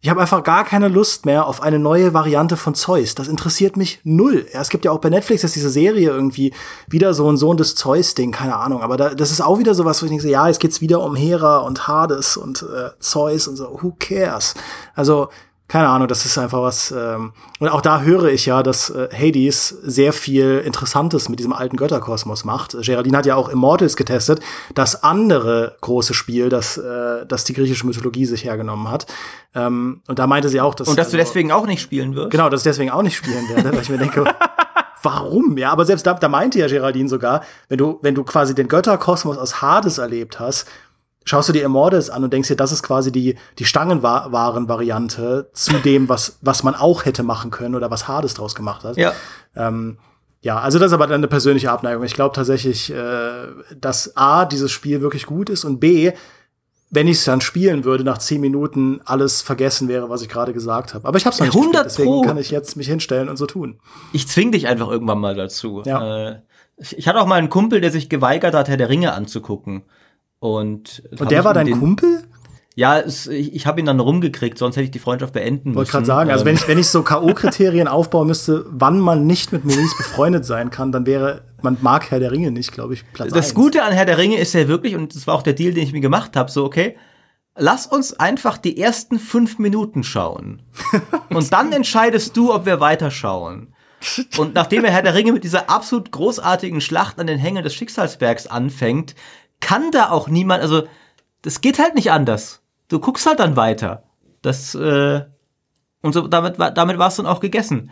[0.00, 3.14] ich habe einfach gar keine Lust mehr auf eine neue Variante von Zeus.
[3.16, 4.46] Das interessiert mich null.
[4.52, 6.52] Ja, es gibt ja auch bei Netflix jetzt diese Serie irgendwie
[6.86, 8.82] wieder so ein Sohn des Zeus-Ding, keine Ahnung.
[8.82, 11.16] Aber da, das ist auch wieder sowas, wo ich denke, ja, jetzt geht's wieder um
[11.16, 13.78] Hera und Hades und äh, Zeus und so.
[13.82, 14.54] Who cares?
[14.94, 15.28] Also
[15.68, 16.92] keine Ahnung, das ist einfach was.
[16.92, 21.52] Ähm, und auch da höre ich ja, dass äh, Hades sehr viel Interessantes mit diesem
[21.52, 22.76] alten Götterkosmos macht.
[22.80, 24.40] Geraldine hat ja auch Immortals getestet,
[24.74, 29.06] das andere große Spiel, das, äh, das die griechische Mythologie sich hergenommen hat.
[29.56, 30.86] Ähm, und da meinte sie auch, dass.
[30.86, 32.30] Und dass also, du deswegen auch nicht spielen wirst?
[32.30, 34.24] Genau, dass ich deswegen auch nicht spielen werde, weil ich mir denke.
[35.02, 35.56] Warum?
[35.56, 38.66] Ja, aber selbst da, da meinte ja Geraldine sogar, wenn du, wenn du quasi den
[38.66, 40.66] Götterkosmos aus Hades erlebt hast,
[41.26, 45.78] schaust du dir Immortals an und denkst dir, das ist quasi die, die Stangenwaren-Variante zu
[45.80, 48.96] dem, was, was man auch hätte machen können oder was Hades draus gemacht hat.
[48.96, 49.12] Ja.
[49.54, 49.98] Ähm,
[50.40, 52.04] ja, also das ist aber dann eine persönliche Abneigung.
[52.04, 53.48] Ich glaube tatsächlich, äh,
[53.78, 56.12] dass A, dieses Spiel wirklich gut ist und B,
[56.88, 60.52] wenn ich es dann spielen würde, nach zehn Minuten alles vergessen wäre, was ich gerade
[60.52, 61.08] gesagt habe.
[61.08, 63.46] Aber ich habe es noch nicht gespielt, deswegen kann ich jetzt mich hinstellen und so
[63.46, 63.80] tun.
[64.12, 65.82] Ich zwing dich einfach irgendwann mal dazu.
[65.84, 66.28] Ja.
[66.28, 66.40] Äh,
[66.76, 69.82] ich, ich hatte auch mal einen Kumpel, der sich geweigert hat, Herr der Ringe anzugucken.
[70.54, 72.22] Und, und der war dein den, Kumpel?
[72.76, 75.78] Ja, es, ich, ich habe ihn dann rumgekriegt, sonst hätte ich die Freundschaft beenden müssen.
[75.78, 79.52] Wollte gerade sagen, also wenn ich, wenn ich so K.O.-Kriterien aufbauen müsste, wann man nicht
[79.52, 83.10] mit Maurice befreundet sein kann, dann wäre, man mag Herr der Ringe nicht, glaube ich,
[83.12, 83.54] Platz Das 1.
[83.54, 85.84] Gute an Herr der Ringe ist ja wirklich, und das war auch der Deal, den
[85.84, 86.96] ich mir gemacht habe, so, okay,
[87.56, 90.62] lass uns einfach die ersten fünf Minuten schauen.
[91.30, 93.72] und dann entscheidest du, ob wir weiterschauen.
[94.36, 97.74] Und nachdem er Herr der Ringe mit dieser absolut großartigen Schlacht an den Hängen des
[97.74, 99.14] Schicksalsbergs anfängt,
[99.60, 100.86] kann da auch niemand, also
[101.42, 102.62] das geht halt nicht anders.
[102.88, 104.04] Du guckst halt dann weiter.
[104.42, 105.24] Das, äh,
[106.02, 107.90] und so, damit, damit war es dann auch gegessen.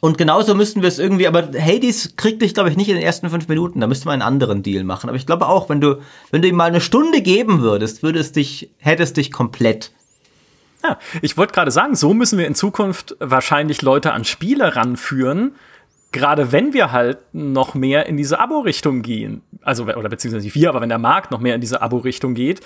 [0.00, 3.02] Und genauso müssten wir es irgendwie, aber Hades kriegt dich, glaube ich, nicht in den
[3.02, 3.80] ersten fünf Minuten.
[3.80, 5.08] Da müsste man einen anderen Deal machen.
[5.08, 8.36] Aber ich glaube auch, wenn du, wenn du ihm mal eine Stunde geben würdest, würdest
[8.36, 9.92] dich, hättest dich komplett.
[10.82, 15.54] Ja, ich wollte gerade sagen, so müssen wir in Zukunft wahrscheinlich Leute an Spiele ranführen,
[16.14, 20.68] gerade wenn wir halt noch mehr in diese Abo-Richtung gehen, also oder beziehungsweise nicht wir,
[20.68, 22.60] aber wenn der Markt noch mehr in diese Abo-Richtung geht,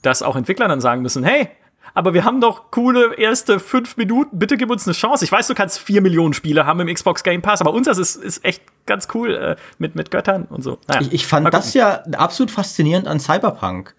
[0.00, 1.48] dass auch Entwickler dann sagen müssen, hey,
[1.92, 5.24] aber wir haben doch coole erste fünf Minuten, bitte gib uns eine Chance.
[5.24, 8.16] Ich weiß, du kannst vier Millionen Spiele haben im Xbox Game Pass, aber unseres ist,
[8.16, 10.78] ist echt ganz cool äh, mit, mit Göttern und so.
[10.88, 13.94] Naja, ich, ich fand das ja absolut faszinierend an Cyberpunk,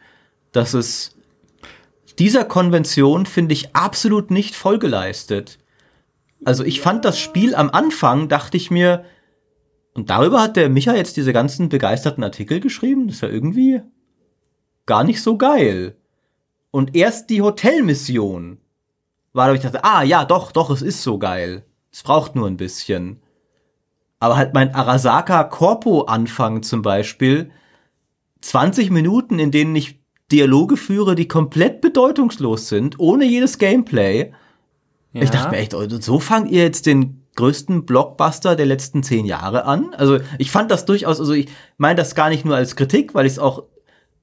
[0.53, 1.15] dass es
[2.17, 5.59] dieser Konvention, finde ich, absolut nicht Folge leistet.
[6.43, 9.05] Also ich fand das Spiel am Anfang, dachte ich mir,
[9.93, 13.81] und darüber hat der Micha jetzt diese ganzen begeisterten Artikel geschrieben, das ist ja irgendwie
[14.85, 15.97] gar nicht so geil.
[16.71, 18.57] Und erst die Hotelmission
[19.33, 21.65] war, da ich dachte, ah ja, doch, doch, es ist so geil.
[21.91, 23.21] Es braucht nur ein bisschen.
[24.19, 27.51] Aber halt mein Arasaka Corpo Anfang zum Beispiel,
[28.41, 29.99] 20 Minuten, in denen ich
[30.31, 34.33] Dialoge führe, die komplett bedeutungslos sind, ohne jedes Gameplay.
[35.14, 35.24] Ja.
[35.24, 39.26] Ich dachte mir echt, oh, so fangt ihr jetzt den größten Blockbuster der letzten zehn
[39.26, 39.93] Jahre an.
[39.95, 41.47] Also ich fand das durchaus, also ich
[41.78, 43.64] meine das gar nicht nur als Kritik, weil ich es auch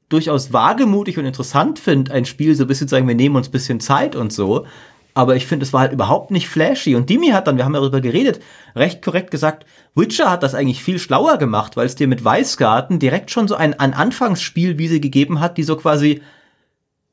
[0.08, 3.48] durchaus wagemutig und interessant finde, ein Spiel so ein bisschen zu sagen, wir nehmen uns
[3.48, 4.66] ein bisschen Zeit und so.
[5.14, 6.94] Aber ich finde, es war halt überhaupt nicht flashy.
[6.94, 8.40] Und Dimi hat dann, wir haben darüber geredet,
[8.76, 12.98] recht korrekt gesagt, Witcher hat das eigentlich viel schlauer gemacht, weil es dir mit Weißgarten
[13.00, 16.22] direkt schon so ein, ein Anfangsspielwiese gegeben hat, die so quasi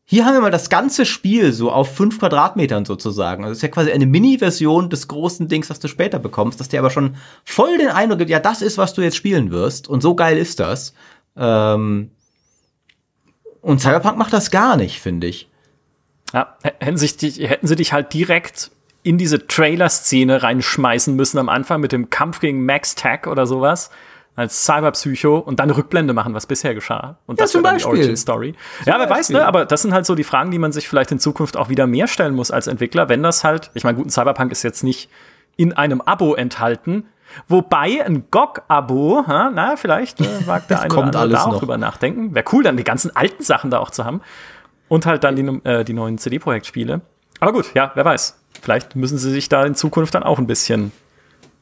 [0.08, 3.43] hier haben wir mal das ganze Spiel so auf fünf Quadratmetern sozusagen.
[3.43, 6.70] Also das ist ja quasi eine Mini-Version des großen Dings, was du später bekommst, dass
[6.70, 9.88] dir aber schon voll den Eindruck gibt, ja, das ist, was du jetzt spielen wirst.
[9.88, 10.93] Und so geil ist das.
[11.36, 12.12] Ähm
[13.62, 15.49] und Cyberpunk macht das gar nicht, finde ich.
[16.34, 18.70] Ja, hätten, sich die, hätten sie dich halt direkt
[19.01, 23.89] in diese Trailer-Szene reinschmeißen müssen am Anfang mit dem Kampf gegen Max Tag oder sowas
[24.36, 27.18] als Cyberpsycho und dann Rückblende machen, was bisher geschah.
[27.26, 28.00] Und Ja, das zum dann die Beispiel.
[28.00, 28.54] Origin Story.
[28.86, 29.38] Ja, wer weiß, Beispiel.
[29.38, 29.46] ne?
[29.46, 31.88] Aber das sind halt so die Fragen, die man sich vielleicht in Zukunft auch wieder
[31.88, 35.10] mehr stellen muss als Entwickler, wenn das halt, ich meine, guten Cyberpunk ist jetzt nicht
[35.56, 37.06] in einem Abo enthalten.
[37.48, 41.60] Wobei ein GOG-Abo, na, vielleicht äh, mag der eine oder andere da auch noch.
[41.60, 42.36] drüber nachdenken.
[42.36, 44.22] Wäre cool, dann die ganzen alten Sachen da auch zu haben.
[44.90, 47.02] Und halt dann die, äh, die neuen CD-Projekt-Spiele.
[47.40, 48.40] Aber gut, ja, wer weiß.
[48.62, 50.92] Vielleicht müssen sie sich da in Zukunft dann auch ein bisschen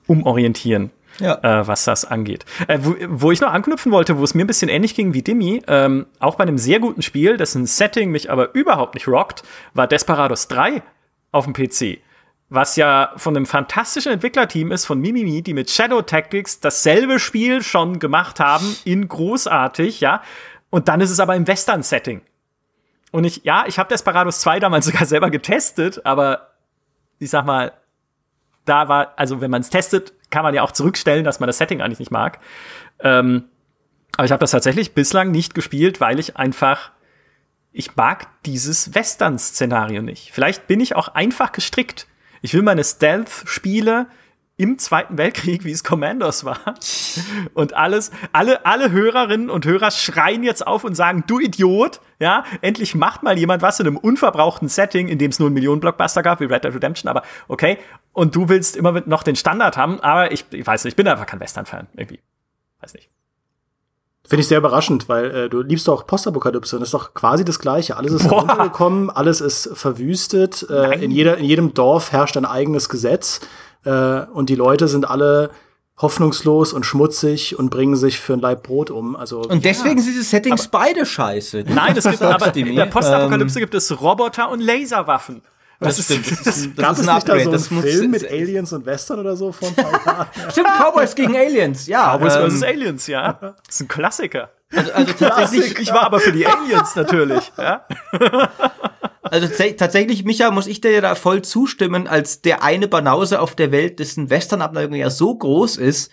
[0.08, 1.40] umorientieren Ja.
[1.44, 2.46] äh, was das angeht.
[2.68, 5.22] Äh, wo, wo ich noch anknüpfen wollte, wo es mir ein bisschen ähnlich ging wie
[5.22, 9.44] Dimi, ähm, auch bei einem sehr guten Spiel, dessen Setting mich aber überhaupt nicht rockt,
[9.74, 10.82] war Desperados 3
[11.32, 12.00] auf dem PC.
[12.50, 17.64] Was ja von einem fantastischen Entwicklerteam ist, von Mimimi, die mit Shadow Tactics dasselbe Spiel
[17.64, 20.22] schon gemacht haben, in großartig, ja.
[20.70, 22.22] Und dann ist es aber im Western-Setting.
[23.12, 26.54] Und ich, ja, ich habe Desperados 2 damals sogar selber getestet, aber
[27.20, 27.72] ich sag mal,
[28.66, 31.60] da war, also wenn man es testet, kann man ja auch zurückstellen, dass man das
[31.60, 32.40] Setting eigentlich nicht mag.
[33.00, 33.46] Ähm,
[34.18, 36.92] aber ich habe das tatsächlich bislang nicht gespielt, weil ich einfach,
[37.72, 40.32] ich mag dieses Western-Szenario nicht.
[40.32, 42.08] Vielleicht bin ich auch einfach gestrickt.
[42.42, 44.08] Ich will meine Stealth-Spiele
[44.56, 46.60] im Zweiten Weltkrieg, wie es Commandos war.
[47.54, 52.44] Und alles, alle, alle Hörerinnen und Hörer schreien jetzt auf und sagen, du Idiot, ja,
[52.62, 56.22] endlich macht mal jemand was in einem unverbrauchten Setting, in dem es nur einen Millionen-Blockbuster
[56.22, 57.80] gab, wie Red Dead Redemption, aber okay.
[58.12, 61.08] Und du willst immer noch den Standard haben, aber ich, ich weiß nicht, ich bin
[61.08, 62.20] einfach kein Western-Fan, irgendwie.
[62.80, 63.10] Weiß nicht.
[64.26, 67.44] Finde ich sehr überraschend, weil äh, du liebst doch Postapokalypse und das ist doch quasi
[67.44, 67.98] das Gleiche.
[67.98, 68.46] Alles ist Boah.
[68.48, 70.66] heruntergekommen, alles ist verwüstet.
[70.70, 73.42] Äh, in, jeder, in jedem Dorf herrscht ein eigenes Gesetz
[73.86, 75.52] äh, und die Leute sind alle
[76.02, 79.16] hoffnungslos und schmutzig und bringen sich für ein Laib Brot um.
[79.16, 81.66] Also Und deswegen sind diese Settings beide scheiße.
[81.68, 85.44] Nein, es gibt aber in der Postapokalypse Ähm, gibt es Roboter und Laserwaffen.
[85.80, 86.32] das stimmt.
[86.32, 87.44] Das ist, gab das es ist ein nicht da Upgrade.
[87.44, 90.28] so einen das muss, Film mit Aliens und Western oder so Jahren?
[90.52, 92.16] Stimmt, Cowboys gegen Aliens, ja.
[92.18, 92.64] Cowboys ähm, vs.
[92.64, 93.34] Aliens, ja.
[93.34, 94.50] Das ist ein Klassiker.
[94.72, 97.86] also tatsächlich, Ich war aber für die Aliens natürlich, ja.
[99.34, 103.56] Also tats- tatsächlich, Micha, muss ich dir da voll zustimmen, als der eine Banause auf
[103.56, 106.12] der Welt, dessen Western-Abneigung ja so groß ist,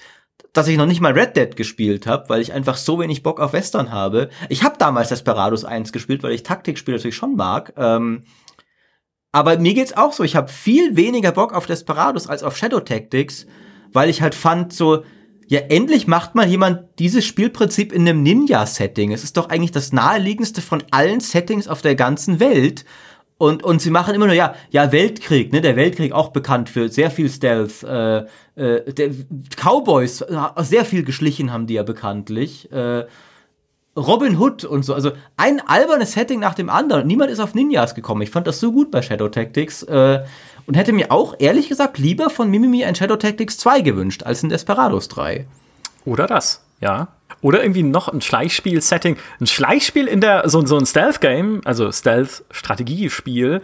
[0.55, 3.39] dass ich noch nicht mal Red Dead gespielt habe, weil ich einfach so wenig Bock
[3.39, 4.31] auf Western habe.
[4.49, 7.75] Ich habe damals Desperados 1 gespielt, weil ich Taktikspiele natürlich schon mag.
[7.77, 8.25] Ähm,
[9.33, 10.25] aber mir geht's auch so.
[10.25, 13.47] Ich habe viel weniger Bock auf Desperados als auf Shadow Tactics,
[13.93, 15.05] weil ich halt fand so,
[15.47, 19.13] ja, endlich macht mal jemand dieses Spielprinzip in einem Ninja-Setting.
[19.13, 22.85] Es ist doch eigentlich das naheliegendste von allen Settings auf der ganzen Welt.
[23.41, 26.91] Und, und sie machen immer nur, ja, ja, Weltkrieg, ne, der Weltkrieg auch bekannt für
[26.91, 27.83] sehr viel Stealth.
[27.83, 29.13] Äh, äh, der
[29.57, 32.71] Cowboys, äh, sehr viel geschlichen haben die ja bekanntlich.
[32.71, 33.07] Äh,
[33.97, 34.93] Robin Hood und so.
[34.93, 37.07] Also ein albernes Setting nach dem anderen.
[37.07, 38.21] Niemand ist auf Ninjas gekommen.
[38.21, 39.85] Ich fand das so gut bei Shadow Tactics.
[39.85, 40.23] Äh,
[40.67, 44.43] und hätte mir auch, ehrlich gesagt, lieber von Mimimi ein Shadow Tactics 2 gewünscht, als
[44.43, 45.47] ein Desperados 3.
[46.05, 47.09] Oder das, ja.
[47.43, 49.17] Oder irgendwie noch ein Schleichspiel-Setting.
[49.41, 53.63] Ein Schleichspiel in der, so, so ein Stealth-Game, also Stealth-Strategiespiel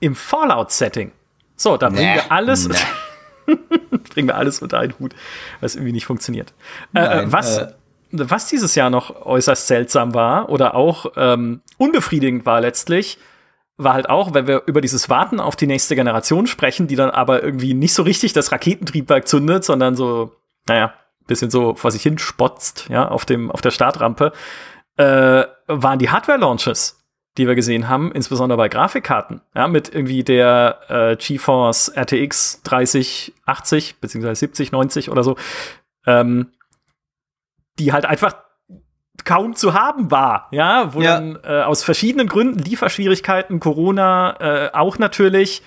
[0.00, 1.12] im Fallout-Setting.
[1.56, 2.68] So, da bringen wir alles,
[4.14, 5.14] bringen wir alles unter einen Hut,
[5.60, 6.54] was irgendwie nicht funktioniert.
[6.94, 7.72] Äh, Nein, was, äh,
[8.12, 13.18] was dieses Jahr noch äußerst seltsam war oder auch ähm, unbefriedigend war letztlich,
[13.76, 17.10] war halt auch, wenn wir über dieses Warten auf die nächste Generation sprechen, die dann
[17.10, 20.34] aber irgendwie nicht so richtig das Raketentriebwerk zündet, sondern so,
[20.66, 20.94] naja,
[21.30, 24.32] bisschen so vor sich hin spotzt, ja, auf dem, auf der Startrampe,
[24.96, 26.98] äh, waren die Hardware-Launches,
[27.38, 34.00] die wir gesehen haben, insbesondere bei Grafikkarten, ja, mit irgendwie der äh, GeForce RTX 3080
[34.00, 35.36] beziehungsweise 70, 90 oder so,
[36.06, 36.52] ähm,
[37.78, 38.34] die halt einfach
[39.24, 41.14] kaum zu haben war, ja, wo Ja.
[41.14, 45.62] dann äh, aus verschiedenen Gründen, Lieferschwierigkeiten, Corona äh, auch natürlich,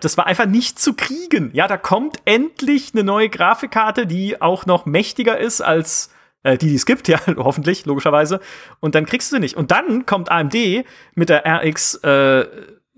[0.00, 1.50] das war einfach nicht zu kriegen.
[1.54, 6.10] Ja, da kommt endlich eine neue Grafikkarte, die auch noch mächtiger ist als
[6.42, 8.40] äh, die, die es gibt, ja, hoffentlich, logischerweise.
[8.80, 9.56] Und dann kriegst du sie nicht.
[9.56, 10.84] Und dann kommt AMD
[11.14, 12.40] mit der RX äh,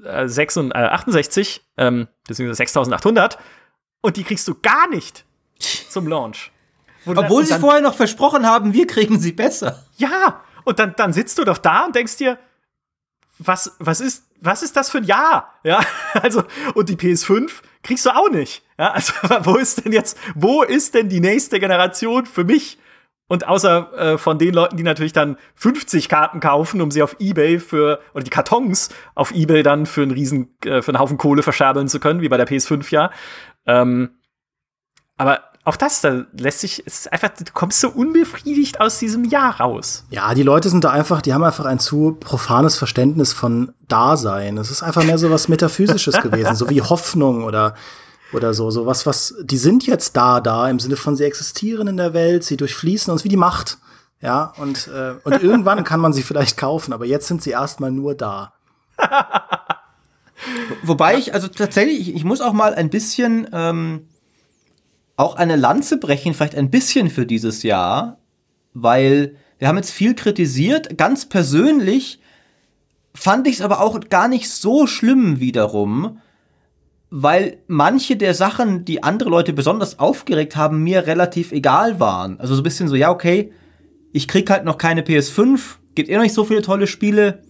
[0.05, 3.39] äh, 66, äh, 68, ähm, beziehungsweise 6800
[4.01, 5.25] und die kriegst du gar nicht
[5.91, 6.53] zum Launch.
[7.07, 9.85] Obwohl dann- sie vorher noch versprochen haben, wir kriegen sie besser.
[9.97, 12.39] ja, und dann, dann sitzt du doch da und denkst dir,
[13.39, 15.55] was, was ist, was ist das für ein Jahr?
[15.65, 15.81] Ja,
[16.15, 17.51] also, und die PS5
[17.83, 18.63] kriegst du auch nicht.
[18.79, 19.13] Ja, also,
[19.43, 22.79] wo ist denn jetzt, wo ist denn die nächste Generation für mich?
[23.31, 27.17] Und außer äh, von den Leuten, die natürlich dann 50 Karten kaufen, um sie auf
[27.19, 31.19] Ebay für, oder die Kartons auf Ebay dann für einen riesen, äh, für einen Haufen
[31.19, 33.11] Kohle verscherbeln zu können, wie bei der PS5 ja.
[33.67, 34.19] Ähm,
[35.19, 39.25] aber auch das, da lässt sich, es ist einfach, du kommst so unbefriedigt aus diesem
[39.25, 40.05] Jahr raus.
[40.11, 44.57] Ja, die Leute sind da einfach, die haben einfach ein zu profanes Verständnis von Dasein.
[44.57, 47.75] Es ist einfach mehr so was Metaphysisches gewesen, so wie Hoffnung oder
[48.33, 51.89] oder so, so was, was, die sind jetzt da, da, im Sinne von, sie existieren
[51.89, 53.79] in der Welt, sie durchfließen uns wie die Macht.
[54.21, 57.91] Ja, und, äh, und irgendwann kann man sie vielleicht kaufen, aber jetzt sind sie erstmal
[57.91, 58.53] nur da.
[60.83, 64.09] Wobei ich, also tatsächlich, ich, ich muss auch mal ein bisschen ähm,
[65.19, 68.19] auch eine Lanze brechen, vielleicht ein bisschen für dieses Jahr,
[68.73, 70.97] weil wir haben jetzt viel kritisiert.
[70.97, 72.21] Ganz persönlich
[73.15, 76.21] fand ich es aber auch gar nicht so schlimm wiederum,
[77.11, 82.39] weil manche der Sachen, die andere Leute besonders aufgeregt haben, mir relativ egal waren.
[82.39, 83.53] Also so ein bisschen so, ja, okay,
[84.13, 87.43] ich krieg halt noch keine PS5, gibt eh noch nicht so viele tolle Spiele,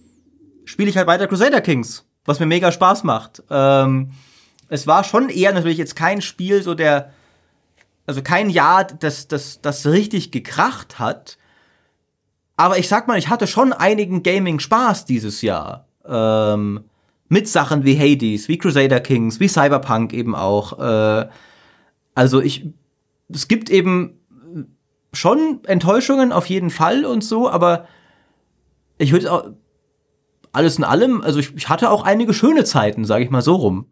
[0.65, 3.43] spiele ich halt weiter Crusader Kings, was mir mega Spaß macht.
[3.51, 4.09] Ähm,
[4.69, 7.11] es war schon eher natürlich jetzt kein Spiel, so der,
[8.09, 11.37] also kein Jahr, das, das, das richtig gekracht hat.
[12.57, 15.85] Aber ich sag mal, ich hatte schon einigen Gaming-Spaß dieses Jahr.
[16.07, 16.85] Ähm,
[17.27, 20.79] mit Sachen wie Hades, wie Crusader Kings, wie Cyberpunk eben auch.
[20.79, 21.29] Äh,
[22.15, 22.65] also ich,
[23.31, 24.19] es gibt eben
[25.13, 27.85] schon Enttäuschungen auf jeden Fall und so, aber
[28.97, 29.51] ich würde auch
[30.51, 33.53] alles in allem, also ich, ich hatte auch einige schöne Zeiten, sage ich mal so
[33.53, 33.85] rum.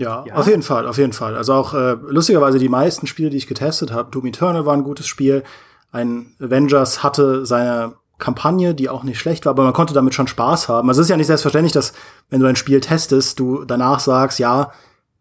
[0.00, 1.36] Ja, ja, auf jeden Fall, auf jeden Fall.
[1.36, 4.82] Also auch äh, lustigerweise die meisten Spiele, die ich getestet habe, Doom Eternal war ein
[4.82, 5.44] gutes Spiel.
[5.92, 10.26] Ein Avengers hatte seine Kampagne, die auch nicht schlecht war, aber man konnte damit schon
[10.26, 10.88] Spaß haben.
[10.88, 11.92] Also es ist ja nicht selbstverständlich, dass
[12.30, 14.72] wenn du ein Spiel testest, du danach sagst, ja,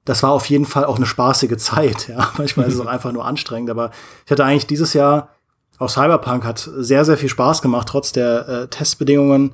[0.06, 2.08] das war auf jeden Fall auch eine spaßige Zeit.
[2.08, 3.92] Ja, manchmal ist es auch einfach nur anstrengend, aber
[4.26, 5.30] ich hatte eigentlich dieses Jahr
[5.78, 9.54] auch Cyberpunk hat sehr, sehr viel Spaß gemacht, trotz der äh, Testbedingungen.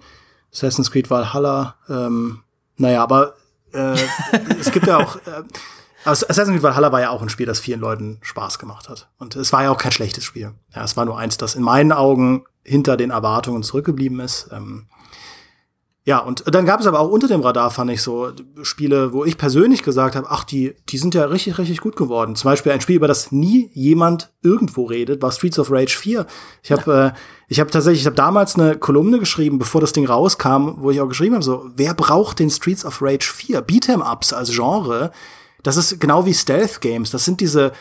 [0.51, 2.41] Assassin's Creed Valhalla, ähm,
[2.77, 3.33] naja, aber
[3.75, 3.95] äh,
[4.59, 5.43] es gibt ja auch, äh,
[6.05, 9.09] Assassin's Creed Valhalla war ja auch ein Spiel, das vielen Leuten Spaß gemacht hat.
[9.17, 10.53] Und es war ja auch kein schlechtes Spiel.
[10.73, 14.49] Ja, es war nur eins, das in meinen Augen hinter den Erwartungen zurückgeblieben ist.
[14.51, 14.87] Ähm,
[16.07, 18.31] ja, und dann gab es aber auch unter dem Radar, fand ich so,
[18.61, 22.35] Spiele, wo ich persönlich gesagt habe, ach, die, die sind ja richtig, richtig gut geworden.
[22.35, 26.27] Zum Beispiel ein Spiel, über das nie jemand irgendwo redet, war Streets of Rage 4.
[26.61, 30.05] Ich habe äh, ich hab tatsächlich, ich habe damals eine Kolumne geschrieben, bevor das Ding
[30.05, 33.65] rauskam, wo ich auch geschrieben habe, so, wer braucht den Streets of Rage 4?
[33.65, 35.11] Beat'em-Ups als Genre,
[35.63, 37.09] das ist genau wie Stealth Games.
[37.09, 37.71] Das sind diese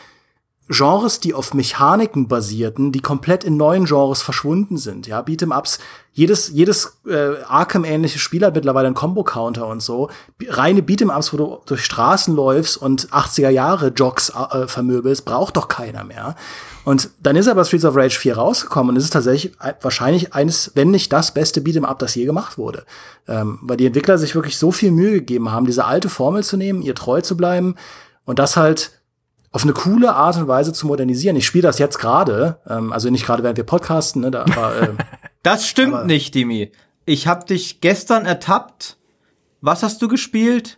[0.67, 5.05] Genres, die auf Mechaniken basierten, die komplett in neuen Genres verschwunden sind.
[5.05, 5.77] Ja, Beat'em-Ups,
[6.11, 10.09] jedes, jedes äh, Arkham-ähnliche Spiel hat mittlerweile einen Combo-Counter und so.
[10.47, 15.67] Reine Beat'em-Ups, wo du durch Straßen läufst und 80er Jahre Jogs äh, vermöbelst, braucht doch
[15.67, 16.35] keiner mehr.
[16.83, 20.71] Und dann ist aber Streets of Rage 4 rausgekommen und es ist tatsächlich wahrscheinlich eines,
[20.73, 22.85] wenn nicht das beste Beat'em-Up, das je gemacht wurde.
[23.27, 26.57] Ähm, weil die Entwickler sich wirklich so viel Mühe gegeben haben, diese alte Formel zu
[26.57, 27.75] nehmen, ihr treu zu bleiben
[28.25, 28.91] und das halt
[29.55, 31.37] auf eine coole Art und Weise zu modernisieren.
[31.37, 34.81] Ich spiele das jetzt gerade, ähm, also nicht gerade während wir podcasten, ne, da, aber,
[34.81, 34.89] äh,
[35.43, 36.73] Das stimmt aber, nicht, Dimi.
[37.05, 38.97] Ich hab dich gestern ertappt.
[39.61, 40.77] Was hast du gespielt?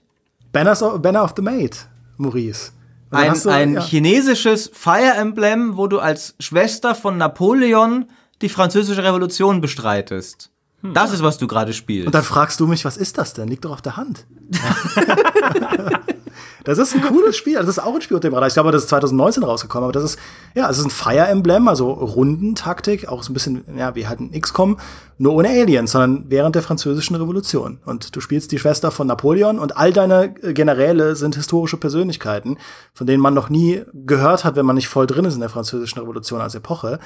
[0.54, 2.72] Banners of, Banner of the Maid, Maurice.
[3.10, 3.82] Ein, du, ein ja.
[3.82, 8.06] chinesisches Fire Emblem, wo du als Schwester von Napoleon
[8.44, 10.52] die französische Revolution bestreitest.
[10.82, 10.94] Hm.
[10.94, 12.06] Das ist, was du gerade spielst.
[12.06, 13.48] Und dann fragst du mich, was ist das denn?
[13.48, 14.28] Liegt doch auf der Hand.
[16.64, 17.56] Das ist ein cooles Spiel.
[17.56, 18.48] Das ist auch ein Spiel unter dem Radar.
[18.48, 20.20] Ich glaube, das ist 2019 rausgekommen, aber das ist,
[20.56, 24.20] ja, es ist ein Fire Emblem, also Rundentaktik, auch so ein bisschen, ja, wie halt
[24.20, 24.78] ein XCOM,
[25.18, 27.80] nur ohne Aliens, sondern während der französischen Revolution.
[27.86, 32.58] Und du spielst die Schwester von Napoleon und all deine Generäle sind historische Persönlichkeiten,
[32.94, 35.50] von denen man noch nie gehört hat, wenn man nicht voll drin ist in der
[35.50, 37.00] französischen Revolution als Epoche.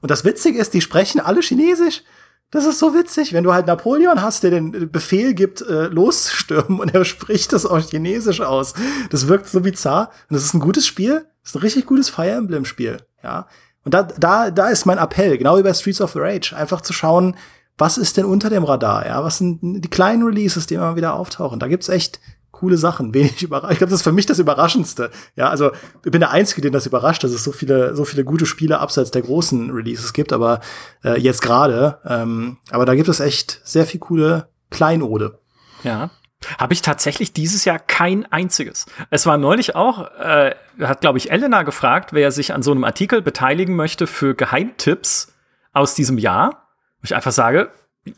[0.00, 2.02] Und das Witzige ist, die sprechen alle Chinesisch.
[2.50, 6.78] Das ist so witzig, wenn du halt Napoleon hast, der den Befehl gibt, äh, loszustürmen
[6.78, 8.74] und er spricht das auch chinesisch aus.
[9.10, 10.10] Das wirkt so bizarr.
[10.30, 11.26] Und das ist ein gutes Spiel.
[11.42, 12.98] Das ist ein richtig gutes Fire Emblem Spiel.
[13.22, 13.48] Ja.
[13.84, 16.92] Und da, da, da ist mein Appell, genau wie bei Streets of Rage, einfach zu
[16.92, 17.36] schauen,
[17.78, 19.06] was ist denn unter dem Radar?
[19.06, 21.58] Ja, was sind die kleinen Releases, die immer wieder auftauchen?
[21.58, 22.20] Da gibt's echt
[22.56, 23.72] coole Sachen, wenig überrascht.
[23.72, 25.10] Ich glaube, das ist für mich das Überraschendste.
[25.36, 25.72] Ja, also
[26.04, 28.80] ich bin der Einzige, den das überrascht, dass es so viele, so viele gute Spiele
[28.80, 30.60] abseits der großen Releases gibt, aber
[31.04, 31.98] äh, jetzt gerade.
[32.04, 35.38] Ähm, aber da gibt es echt sehr viel coole Kleinode.
[35.82, 36.10] Ja.
[36.58, 38.86] Habe ich tatsächlich dieses Jahr kein einziges.
[39.10, 42.84] Es war neulich auch, äh, hat, glaube ich, Elena gefragt, wer sich an so einem
[42.84, 45.34] Artikel beteiligen möchte für Geheimtipps
[45.72, 46.68] aus diesem Jahr.
[47.02, 47.70] Ich einfach sage,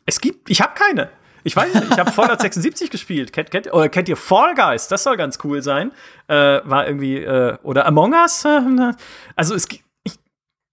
[0.05, 1.11] es gibt, ich habe keine.
[1.49, 3.33] Ich weiß nicht, ich habe Fallout 76 gespielt.
[3.33, 4.87] Kennt, kennt, oder kennt ihr Fall Guys?
[4.89, 5.93] Das soll ganz cool sein.
[6.27, 8.47] Äh, war irgendwie, äh, oder Among Us?
[9.35, 9.67] Also es
[10.05, 10.19] ich,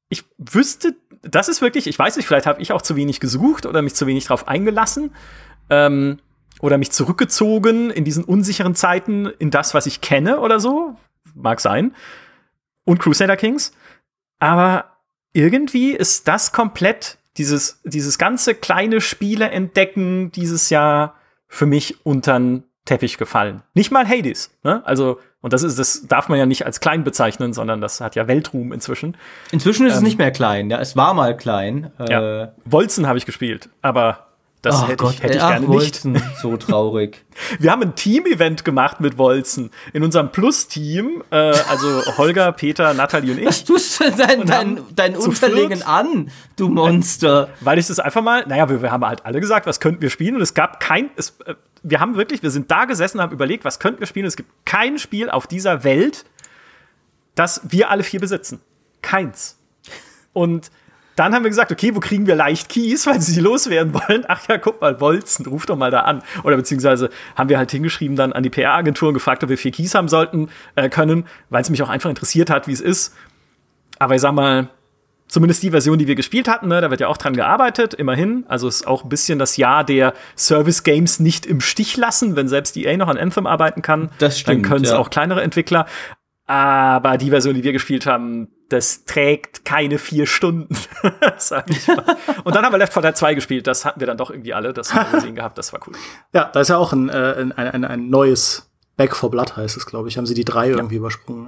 [0.09, 3.65] ich wüsste, das ist wirklich, ich weiß nicht, vielleicht habe ich auch zu wenig gesucht
[3.65, 5.15] oder mich zu wenig drauf eingelassen.
[5.69, 6.19] Ähm,
[6.59, 10.97] oder mich zurückgezogen in diesen unsicheren Zeiten in das, was ich kenne oder so.
[11.35, 11.95] Mag sein.
[12.83, 13.71] Und Crusader Kings.
[14.39, 14.97] Aber
[15.31, 21.15] irgendwie ist das komplett dieses, dieses ganze kleine Spiele entdecken dieses Jahr
[21.47, 23.63] für mich untern Teppich gefallen.
[23.73, 24.85] Nicht mal Hades, ne?
[24.85, 28.15] Also, und das ist, das darf man ja nicht als klein bezeichnen, sondern das hat
[28.15, 29.17] ja Weltruhm inzwischen.
[29.51, 30.79] Inzwischen ist ähm, es nicht mehr klein, ja.
[30.79, 31.91] Es war mal klein.
[31.97, 32.43] Ja.
[32.43, 34.24] Äh, Wolzen habe ich gespielt, aber
[34.65, 36.25] das oh hätte, Gott, ich, hätte ich ach, gerne Wolzen, nicht.
[36.41, 37.23] So traurig.
[37.59, 39.69] Wir haben ein Team-Event gemacht mit Wolzen.
[39.93, 43.45] In unserem Plus-Team, äh, also Holger, Peter, Nathalie und ich.
[43.45, 47.49] Was tust du dein, dein, dein Unterlegen an, du Monster?
[47.61, 50.09] Weil ich das einfach mal, naja, wir, wir, haben halt alle gesagt, was könnten wir
[50.09, 51.53] spielen und es gab kein, es, äh,
[51.83, 54.25] wir haben wirklich, wir sind da gesessen und haben überlegt, was könnten wir spielen.
[54.25, 56.25] Es gibt kein Spiel auf dieser Welt,
[57.35, 58.61] das wir alle vier besitzen.
[59.03, 59.59] Keins.
[60.33, 60.71] Und
[61.15, 64.25] dann haben wir gesagt, okay, wo kriegen wir leicht Keys, weil sie loswerden wollen?
[64.27, 66.21] Ach ja, guck mal, Bolzen, ruf doch mal da an.
[66.43, 69.71] Oder beziehungsweise haben wir halt hingeschrieben dann an die PR-Agentur und gefragt, ob wir vier
[69.71, 73.15] Keys haben sollten, äh, können, weil es mich auch einfach interessiert hat, wie es ist.
[73.97, 74.69] Aber ich sag mal,
[75.27, 78.45] zumindest die Version, die wir gespielt hatten, ne, da wird ja auch dran gearbeitet, immerhin.
[78.47, 82.75] Also ist auch ein bisschen das Jahr der Service-Games nicht im Stich lassen, wenn selbst
[82.77, 84.09] EA noch an Anthem arbeiten kann.
[84.19, 84.65] Das stimmt.
[84.65, 84.97] Dann können es ja.
[84.97, 85.85] auch kleinere Entwickler.
[86.47, 90.75] Aber die Version, die wir gespielt haben, das trägt keine vier Stunden,
[91.37, 92.17] sag ich mal.
[92.43, 93.67] Und dann haben wir Left 4 Dead 2 gespielt.
[93.67, 94.73] Das hatten wir dann doch irgendwie alle.
[94.73, 95.57] Das haben wir gesehen gehabt.
[95.57, 95.93] Das war cool.
[96.33, 99.75] Ja, da ist ja auch ein, äh, ein, ein, ein neues Back for Blood heißt
[99.77, 100.17] es, glaube ich.
[100.17, 100.77] Haben sie die drei ja.
[100.77, 101.47] irgendwie übersprungen.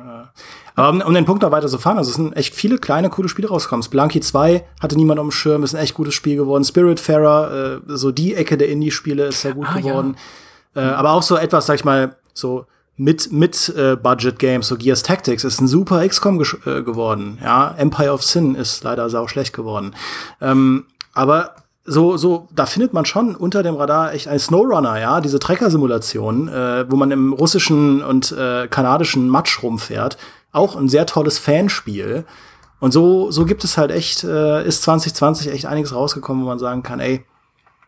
[0.76, 3.09] Aber um, um, den Punkt noch weiter zu fahren, also es sind echt viele kleine,
[3.09, 3.84] coole Spiele rausgekommen.
[3.84, 6.63] Spelunky 2 hatte niemand auf dem Schirm, ist ein echt gutes Spiel geworden.
[6.63, 10.18] Spiritfarer, äh, so die Ecke der Indie-Spiele ist sehr gut ah, geworden.
[10.76, 10.91] Ja.
[10.91, 12.65] Äh, aber auch so etwas, sag ich mal, so
[12.98, 17.38] mit mit äh, Budget Games, so Gears Tactics ist ein super XCOM äh, geworden.
[17.43, 19.95] Ja, Empire of Sin ist leider sau schlecht geworden.
[20.41, 25.22] Ähm, aber so so da findet man schon unter dem Radar echt ein Snowrunner, ja,
[25.22, 30.18] diese Trecker-Simulation, äh, wo man im russischen und äh, kanadischen Matsch rumfährt,
[30.52, 32.26] auch ein sehr tolles Fanspiel.
[32.80, 36.60] Und so so gibt es halt echt äh, ist 2020 echt einiges rausgekommen, wo man
[36.60, 37.24] sagen kann, ey,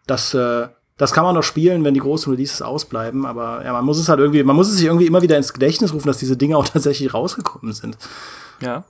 [0.06, 0.68] das äh,
[1.00, 4.10] das kann man noch spielen, wenn die großen Releases ausbleiben, aber ja, man muss es
[4.10, 6.58] halt irgendwie, man muss es sich irgendwie immer wieder ins Gedächtnis rufen, dass diese Dinge
[6.58, 7.98] auch tatsächlich rausgekommen sind.
[8.62, 8.84] Ja.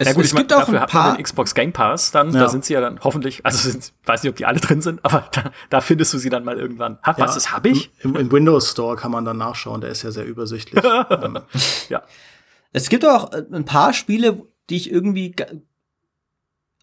[0.00, 2.32] Es, ja gut, es gibt mein, auch dafür ein paar den Xbox Game Pass, dann
[2.32, 2.40] ja.
[2.40, 4.98] da sind sie ja dann hoffentlich, also sind, weiß nicht, ob die alle drin sind,
[5.04, 6.98] aber da, da findest du sie dann mal irgendwann.
[7.06, 7.92] Ha, ja, was das habe ich?
[8.00, 10.82] Im, Im, Windows Store kann man dann nachschauen, der ist ja sehr übersichtlich.
[11.10, 11.38] Ähm,
[11.88, 12.02] ja.
[12.72, 15.34] Es gibt auch ein paar Spiele, die ich irgendwie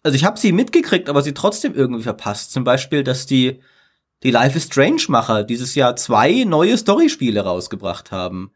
[0.02, 2.52] also ich habe sie mitgekriegt, aber sie trotzdem irgendwie verpasst.
[2.52, 3.60] Zum Beispiel, dass die
[4.26, 8.50] die Life is Strange-Macher dieses Jahr zwei neue Storyspiele rausgebracht haben,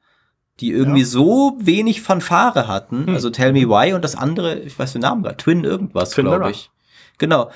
[0.58, 1.06] die irgendwie ja.
[1.06, 3.06] so wenig Fanfare hatten.
[3.06, 3.14] Hm.
[3.14, 6.50] Also Tell Me Why und das andere, ich weiß den Namen gar, Twin irgendwas, glaube
[6.50, 6.72] ich.
[7.18, 7.52] Genau.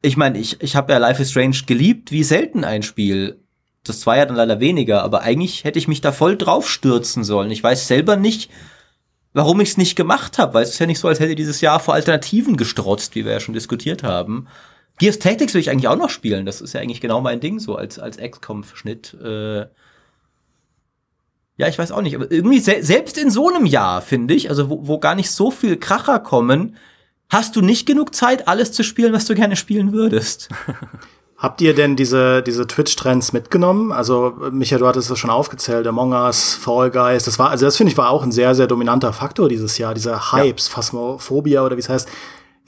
[0.00, 3.44] Ich meine, ich, ich habe ja Life is Strange geliebt, wie selten ein Spiel.
[3.84, 7.24] Das war ja dann leider weniger, aber eigentlich hätte ich mich da voll drauf stürzen
[7.24, 7.50] sollen.
[7.50, 8.50] Ich weiß selber nicht,
[9.34, 11.60] warum ich es nicht gemacht habe, weil es ist ja nicht so, als hätte dieses
[11.60, 14.48] Jahr vor Alternativen gestrotzt, wie wir ja schon diskutiert haben.
[15.00, 16.44] Gears Tactics will ich eigentlich auch noch spielen.
[16.44, 19.16] Das ist ja eigentlich genau mein Ding, so als, als XCOM-Schnitt.
[19.24, 19.60] Äh
[21.56, 22.14] ja, ich weiß auch nicht.
[22.14, 25.30] Aber irgendwie, se selbst in so einem Jahr, finde ich, also wo, wo gar nicht
[25.30, 26.76] so viel Kracher kommen,
[27.30, 30.50] hast du nicht genug Zeit, alles zu spielen, was du gerne spielen würdest.
[31.38, 33.92] Habt ihr denn diese, diese Twitch-Trends mitgenommen?
[33.92, 37.78] Also, Michael, du hattest das schon aufgezählt, Among Us, Fall Guys, das war, also das
[37.78, 40.74] finde ich war auch ein sehr, sehr dominanter Faktor dieses Jahr, dieser Hypes, ja.
[40.74, 42.06] Phasmophobia oder wie es heißt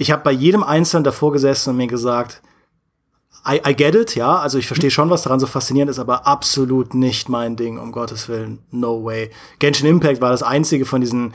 [0.02, 2.42] ich habe bei jedem Einzelnen davor gesessen und mir gesagt,
[3.48, 6.26] I, I get it, ja, also ich verstehe schon, was daran so faszinierend ist, aber
[6.26, 9.30] absolut nicht mein Ding, um Gottes Willen, no way.
[9.58, 11.34] Genshin Impact war das einzige von diesen,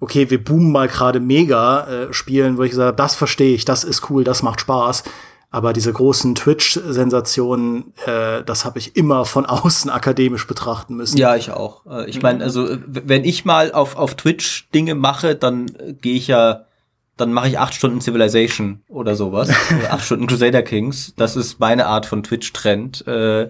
[0.00, 3.64] okay, wir boomen mal gerade mega äh, Spielen, wo ich gesagt habe, das verstehe ich,
[3.64, 5.04] das ist cool, das macht Spaß.
[5.50, 11.16] Aber diese großen Twitch-Sensationen, äh, das habe ich immer von außen akademisch betrachten müssen.
[11.16, 11.86] Ja, ich auch.
[11.86, 16.16] Äh, ich meine, also wenn ich mal auf, auf Twitch Dinge mache, dann äh, gehe
[16.16, 16.66] ich ja
[17.16, 19.50] dann mache ich acht Stunden Civilization oder sowas.
[19.78, 21.14] oder acht Stunden Crusader Kings.
[21.16, 23.06] Das ist meine Art von Twitch-Trend.
[23.06, 23.48] Äh,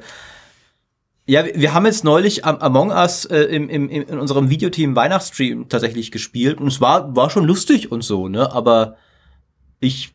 [1.29, 6.13] ja, wir haben jetzt neulich Among Us äh, im, im, in unserem Videoteam Weihnachtsstream tatsächlich
[6.13, 8.53] gespielt und es war, war schon lustig und so, ne?
[8.53, 8.97] Aber
[9.81, 10.15] ich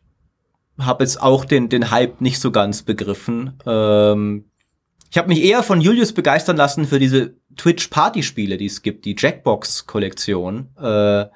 [0.78, 3.58] habe jetzt auch den, den Hype nicht so ganz begriffen.
[3.66, 4.46] Ähm,
[5.10, 9.14] ich habe mich eher von Julius begeistern lassen für diese Twitch-Party-Spiele, die es gibt, die
[9.18, 10.68] Jackbox-Kollektion.
[10.78, 11.26] Äh,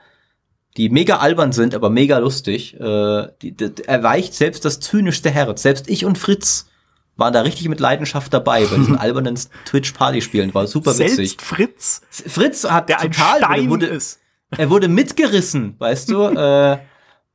[0.77, 2.79] die mega albern sind, aber mega lustig.
[2.79, 5.62] Äh, die, die, erweicht selbst das zynischste Herz.
[5.62, 6.68] Selbst ich und Fritz
[7.16, 10.53] waren da richtig mit Leidenschaft dabei bei diesen albernen Twitch-Party-Spielen.
[10.55, 11.31] War super witzig.
[11.31, 12.03] Selbst Fritz?
[12.11, 14.20] Fritz hat der total, ein Stein wurde, ist.
[14.57, 16.22] er wurde mitgerissen, weißt du?
[16.29, 16.79] äh,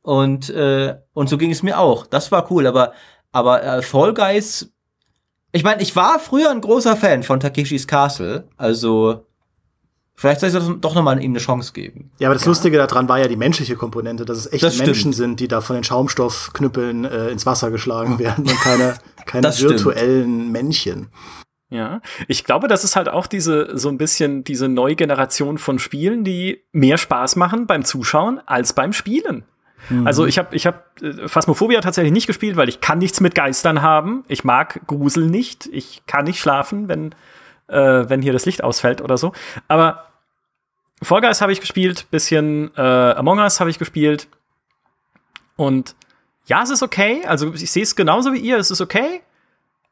[0.04, 2.06] Und, äh, und so ging es mir auch.
[2.08, 2.94] Das war cool, aber,
[3.32, 4.72] aber äh, Fall Guys,
[5.52, 9.28] ich meine, ich war früher ein großer Fan von Takeshis Castle, also
[10.22, 12.12] vielleicht soll ich doch nochmal ihm eine Chance geben.
[12.20, 12.50] Ja, aber das ja.
[12.50, 15.62] Lustige daran war ja die menschliche Komponente, dass es echte das Menschen sind, die da
[15.62, 18.96] von den Schaumstoffknüppeln äh, ins Wasser geschlagen werden und keine,
[19.26, 21.10] keine virtuellen Männchen.
[21.70, 25.80] Ja, ich glaube, das ist halt auch diese so ein bisschen diese neue Generation von
[25.80, 29.46] Spielen, die mehr Spaß machen beim Zuschauen als beim Spielen.
[29.90, 30.06] Mhm.
[30.06, 33.36] Also ich habe ich hab äh, Phasmophobia tatsächlich nicht gespielt, weil ich kann nichts mit
[33.36, 34.24] Geistern haben.
[34.28, 35.68] Ich mag Grusel nicht.
[35.72, 37.16] Ich kann nicht schlafen, wenn
[37.72, 39.32] äh, wenn hier das Licht ausfällt oder so.
[39.68, 40.11] Aber
[41.02, 44.28] Fall Guys habe ich gespielt, bisschen äh, Among Us habe ich gespielt
[45.56, 45.96] und
[46.46, 47.22] ja, es ist okay.
[47.26, 48.58] Also ich sehe es genauso wie ihr.
[48.58, 49.22] Es ist okay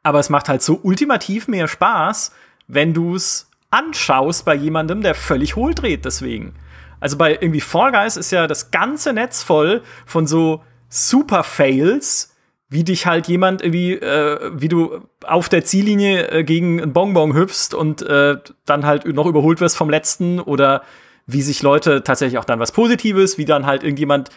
[0.04, 2.32] aber es macht halt so ultimativ mehr Spaß,
[2.68, 6.56] wenn du es anschaust bei jemandem, der völlig hohl dreht deswegen.
[7.00, 12.36] Also bei irgendwie Fall Guys ist ja das ganze Netz voll von so Super Fails,
[12.70, 17.34] wie dich halt jemand irgendwie, äh, wie du auf der Ziellinie äh, gegen einen Bonbon
[17.34, 20.84] hüpfst und äh, dann halt noch überholt wirst vom letzten oder
[21.26, 24.30] wie sich Leute tatsächlich auch dann was Positives, wie dann halt irgendjemand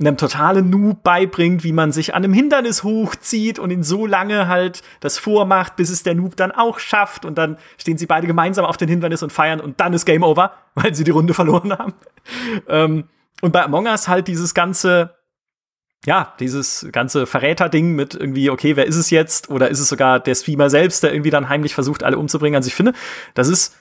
[0.00, 4.48] einem totalen Noob beibringt, wie man sich an einem Hindernis hochzieht und ihn so lange
[4.48, 8.26] halt das vormacht, bis es der Noob dann auch schafft und dann stehen sie beide
[8.26, 11.34] gemeinsam auf den Hindernis und feiern und dann ist Game Over, weil sie die Runde
[11.34, 11.92] verloren haben.
[12.68, 13.04] ähm,
[13.42, 15.14] und bei Among Us halt dieses ganze,
[16.06, 19.50] ja, dieses ganze Verräter-Ding mit irgendwie, okay, wer ist es jetzt?
[19.50, 22.56] Oder ist es sogar der Streamer selbst, der irgendwie dann heimlich versucht, alle umzubringen?
[22.56, 22.94] Also ich finde,
[23.34, 23.76] das ist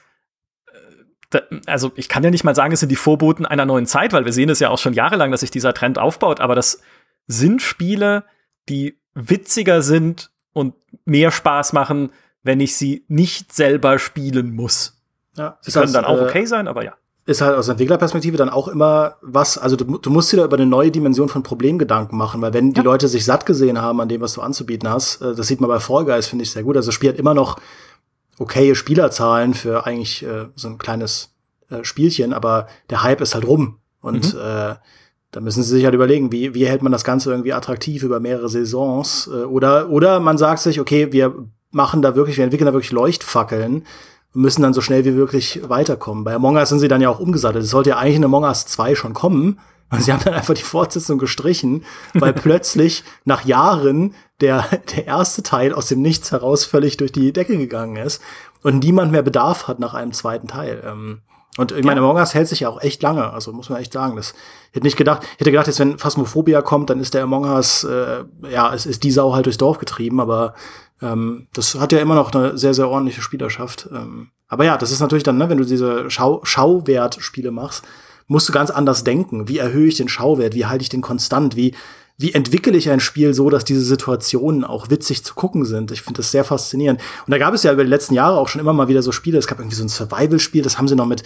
[1.68, 4.26] also ich kann ja nicht mal sagen, es sind die Vorboten einer neuen Zeit, weil
[4.26, 6.82] wir sehen es ja auch schon jahrelang, dass sich dieser Trend aufbaut, aber das
[7.28, 8.24] sind Spiele,
[8.68, 10.74] die witziger sind und
[11.06, 12.12] mehr Spaß machen,
[12.42, 15.02] wenn ich sie nicht selber spielen muss.
[15.36, 16.96] Ja, sie können dann auch äh, okay sein, aber ja.
[17.30, 20.58] Ist halt aus Entwicklerperspektive dann auch immer was, also du, du musst dir da über
[20.58, 24.10] eine neue Dimension von Problemgedanken machen, weil wenn die Leute sich satt gesehen haben an
[24.10, 26.64] dem, was du anzubieten hast, äh, das sieht man bei Fall Guys, finde ich sehr
[26.64, 26.76] gut.
[26.76, 27.60] Also das Spiel hat immer noch
[28.40, 31.30] okaye Spielerzahlen für eigentlich äh, so ein kleines
[31.70, 33.78] äh, Spielchen, aber der Hype ist halt rum.
[34.02, 34.40] Und mhm.
[34.40, 34.76] äh,
[35.30, 38.20] da müssen sie sich halt überlegen, wie, wie hält man das Ganze irgendwie attraktiv über
[38.20, 39.30] mehrere Saisons?
[39.32, 41.36] Äh, oder, oder man sagt sich, okay, wir
[41.70, 43.86] machen da wirklich, wir entwickeln da wirklich Leuchtfackeln
[44.34, 46.24] müssen dann so schnell wie möglich weiterkommen.
[46.24, 47.64] Bei Among Us sind sie dann ja auch umgesattelt.
[47.64, 49.60] Es sollte ja eigentlich in Among Us 2 schon kommen.
[49.92, 54.66] Und sie haben dann einfach die Fortsetzung gestrichen, weil plötzlich nach Jahren der,
[54.96, 58.22] der erste Teil aus dem Nichts heraus völlig durch die Decke gegangen ist
[58.62, 60.84] und niemand mehr Bedarf hat nach einem zweiten Teil.
[60.86, 61.22] Ähm,
[61.58, 63.92] und ich meine, Among Us hält sich ja auch echt lange, also muss man echt
[63.92, 64.16] sagen.
[64.16, 64.34] Das
[64.72, 68.24] hätte nicht gedacht, hätte gedacht, jetzt wenn Phasmophobia kommt, dann ist der Among Us, äh,
[68.50, 70.54] ja, es ist die Sau halt durchs Dorf getrieben, aber
[71.02, 73.90] ähm, das hat ja immer noch eine sehr, sehr ordentliche Spielerschaft.
[73.92, 77.84] Ähm, aber ja, das ist natürlich dann, ne, wenn du diese Schau Schauwert-Spiele machst,
[78.28, 79.48] musst du ganz anders denken.
[79.48, 80.56] Wie erhöhe ich den Schauwert?
[80.56, 81.56] Wie halte ich den konstant?
[81.56, 81.74] Wie
[82.22, 85.90] wie entwickle ich ein Spiel so, dass diese Situationen auch witzig zu gucken sind.
[85.92, 87.00] Ich finde das sehr faszinierend.
[87.26, 89.14] Und da gab es ja über die letzten Jahre auch schon immer mal wieder so
[89.14, 89.38] Spiele.
[89.38, 91.24] Es gab irgendwie so ein Survival-Spiel, das haben sie noch mit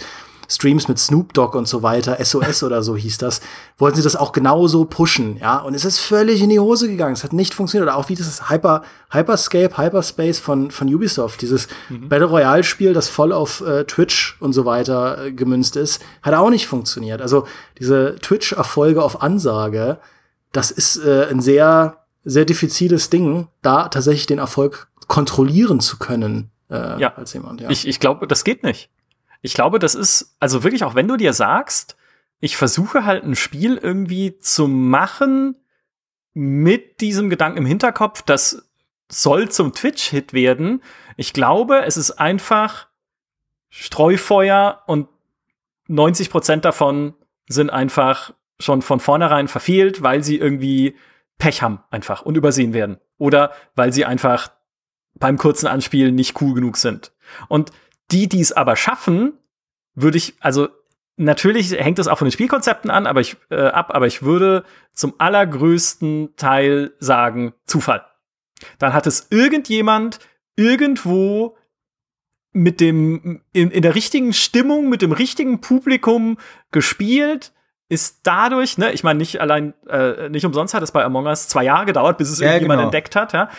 [0.48, 3.40] Streams mit Snoop Dogg und so weiter, SOS oder so hieß das,
[3.78, 7.14] wollten sie das auch genauso pushen, ja, und es ist völlig in die Hose gegangen,
[7.14, 11.68] es hat nicht funktioniert, oder auch wie dieses Hyper, Hyperscape, Hyperspace von, von Ubisoft, dieses
[11.88, 12.08] mhm.
[12.08, 16.34] Battle Royale Spiel, das voll auf äh, Twitch und so weiter äh, gemünzt ist, hat
[16.34, 17.46] auch nicht funktioniert, also
[17.78, 19.98] diese Twitch-Erfolge auf Ansage,
[20.52, 26.50] das ist äh, ein sehr, sehr diffiziles Ding, da tatsächlich den Erfolg kontrollieren zu können.
[26.70, 27.14] Äh, ja.
[27.14, 27.60] als jemand.
[27.60, 27.68] Ja.
[27.70, 28.88] Ich, ich glaube, das geht nicht.
[29.44, 31.98] Ich glaube, das ist, also wirklich, auch wenn du dir sagst,
[32.40, 35.56] ich versuche halt ein Spiel irgendwie zu machen
[36.32, 38.66] mit diesem Gedanken im Hinterkopf, das
[39.10, 40.82] soll zum Twitch-Hit werden.
[41.18, 42.88] Ich glaube, es ist einfach
[43.68, 45.08] Streufeuer und
[45.88, 47.12] 90 Prozent davon
[47.46, 50.96] sind einfach schon von vornherein verfehlt, weil sie irgendwie
[51.36, 52.96] Pech haben einfach und übersehen werden.
[53.18, 54.52] Oder weil sie einfach
[55.16, 57.12] beim kurzen Anspielen nicht cool genug sind.
[57.48, 57.72] Und
[58.10, 59.34] die, die es aber schaffen,
[59.94, 60.68] würde ich, also
[61.16, 64.64] natürlich hängt es auch von den Spielkonzepten an, aber ich äh, ab, aber ich würde
[64.92, 68.04] zum allergrößten Teil sagen Zufall.
[68.78, 70.18] Dann hat es irgendjemand
[70.56, 71.56] irgendwo
[72.52, 76.38] mit dem in, in der richtigen Stimmung, mit dem richtigen Publikum
[76.70, 77.52] gespielt
[77.88, 81.48] ist dadurch, ne, ich meine, nicht allein, äh, nicht umsonst hat es bei Among Us
[81.48, 82.88] zwei Jahre gedauert, bis es ja, irgendjemand genau.
[82.88, 83.50] entdeckt hat, ja.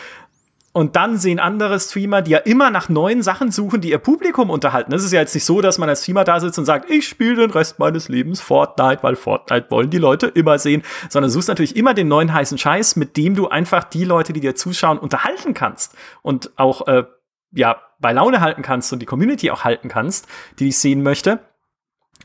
[0.76, 4.50] Und dann sehen andere Streamer, die ja immer nach neuen Sachen suchen, die ihr Publikum
[4.50, 4.92] unterhalten.
[4.92, 7.08] Es ist ja jetzt nicht so, dass man als Streamer da sitzt und sagt, ich
[7.08, 11.48] spiele den Rest meines Lebens Fortnite, weil Fortnite wollen die Leute immer sehen, sondern suchst
[11.48, 14.98] natürlich immer den neuen heißen Scheiß, mit dem du einfach die Leute, die dir zuschauen,
[14.98, 17.04] unterhalten kannst und auch äh,
[17.52, 20.26] ja bei Laune halten kannst und die Community auch halten kannst,
[20.58, 21.38] die dich sehen möchte.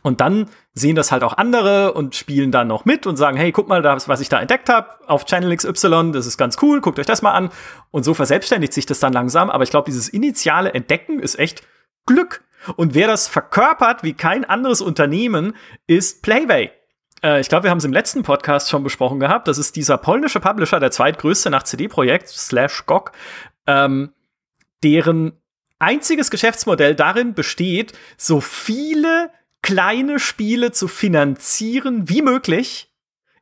[0.02, 3.52] Und dann sehen das halt auch andere und spielen dann noch mit und sagen, hey,
[3.52, 6.80] guck mal, das, was ich da entdeckt habe auf Channel XY, das ist ganz cool,
[6.80, 7.50] guckt euch das mal an.
[7.92, 9.50] Und so verselbstständigt sich das dann langsam.
[9.50, 11.64] Aber ich glaube, dieses initiale Entdecken ist echt
[12.06, 12.44] Glück.
[12.78, 15.56] Und wer das verkörpert wie kein anderes Unternehmen,
[15.88, 16.72] ist Playway.
[17.24, 19.48] Äh, ich glaube, wir haben es im letzten Podcast schon besprochen gehabt.
[19.48, 23.12] Das ist dieser polnische Publisher, der zweitgrößte nach CD-Projekt, slash GOG,
[23.68, 24.14] ähm,
[24.84, 25.34] deren
[25.80, 29.32] einziges Geschäftsmodell darin besteht, so viele
[29.62, 32.92] kleine Spiele zu finanzieren wie möglich,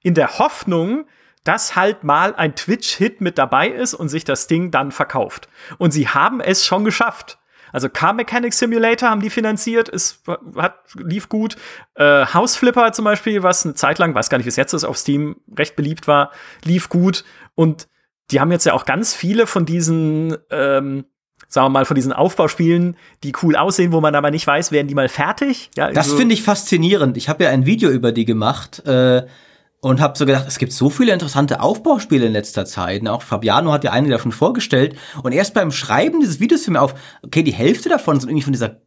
[0.01, 1.05] in der Hoffnung,
[1.43, 5.49] dass halt mal ein Twitch-Hit mit dabei ist und sich das Ding dann verkauft.
[5.77, 7.39] Und sie haben es schon geschafft.
[7.71, 10.23] Also Car Mechanic Simulator haben die finanziert, ist,
[10.55, 11.55] hat, lief gut.
[11.95, 14.73] Äh, House Flipper zum Beispiel, was eine Zeit lang, weiß gar nicht, wie es jetzt
[14.73, 16.31] ist, auf Steam recht beliebt war,
[16.63, 17.23] lief gut.
[17.55, 17.87] Und
[18.31, 21.05] die haben jetzt ja auch ganz viele von diesen, ähm,
[21.49, 24.87] sagen wir mal, von diesen Aufbauspielen, die cool aussehen, wo man aber nicht weiß, werden
[24.87, 25.69] die mal fertig.
[25.75, 27.17] Ja, das also finde ich faszinierend.
[27.17, 28.85] Ich habe ja ein Video über die gemacht.
[28.87, 29.23] Äh
[29.81, 33.07] und habe so gedacht, es gibt so viele interessante Aufbauspiele in letzter Zeit.
[33.07, 34.95] Auch Fabiano hat ja einige davon vorgestellt.
[35.23, 38.43] Und erst beim Schreiben dieses Videos fiel mir auf, okay, die Hälfte davon sind irgendwie
[38.43, 38.81] von dieser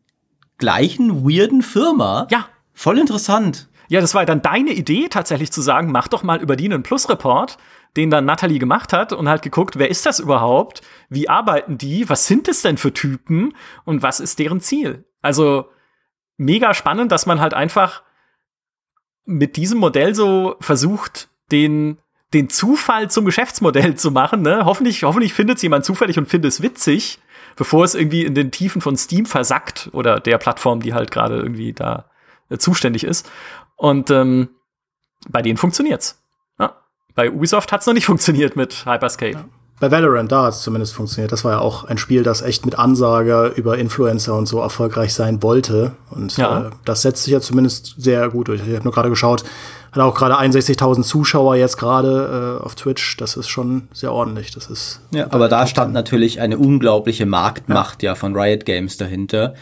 [0.58, 2.26] gleichen weirden Firma.
[2.30, 2.46] Ja.
[2.74, 3.68] Voll interessant.
[3.92, 6.82] Ja, das war dann deine Idee, tatsächlich zu sagen, mach doch mal über die einen
[6.82, 7.58] Plus-Report,
[7.94, 10.80] den dann Natalie gemacht hat und halt geguckt, wer ist das überhaupt?
[11.10, 12.08] Wie arbeiten die?
[12.08, 13.52] Was sind es denn für Typen?
[13.84, 15.04] Und was ist deren Ziel?
[15.20, 15.66] Also
[16.38, 18.02] mega spannend, dass man halt einfach
[19.26, 21.98] mit diesem Modell so versucht, den,
[22.32, 24.40] den Zufall zum Geschäftsmodell zu machen.
[24.40, 24.64] Ne?
[24.64, 27.18] Hoffentlich, hoffentlich findet es jemand zufällig und findet es witzig,
[27.56, 31.36] bevor es irgendwie in den Tiefen von Steam versackt oder der Plattform, die halt gerade
[31.36, 32.06] irgendwie da
[32.52, 33.30] äh, zuständig ist.
[33.82, 34.48] Und ähm,
[35.28, 36.22] bei denen funktioniert's.
[36.60, 36.76] Ja.
[37.16, 39.32] Bei Ubisoft hat's noch nicht funktioniert mit Hyperscape.
[39.32, 39.44] Ja.
[39.80, 41.32] Bei Valorant, da hat es zumindest funktioniert.
[41.32, 45.12] Das war ja auch ein Spiel, das echt mit Ansage über Influencer und so erfolgreich
[45.12, 45.96] sein wollte.
[46.10, 46.68] Und ja.
[46.68, 48.60] äh, das setzt sich ja zumindest sehr gut durch.
[48.64, 49.42] Ich habe nur gerade geschaut,
[49.90, 53.16] hat auch gerade 61.000 Zuschauer jetzt gerade äh, auf Twitch.
[53.16, 54.52] Das ist schon sehr ordentlich.
[54.52, 58.96] Das ist ja, aber da stand natürlich eine unglaubliche Marktmacht ja, ja von Riot Games
[58.96, 59.54] dahinter.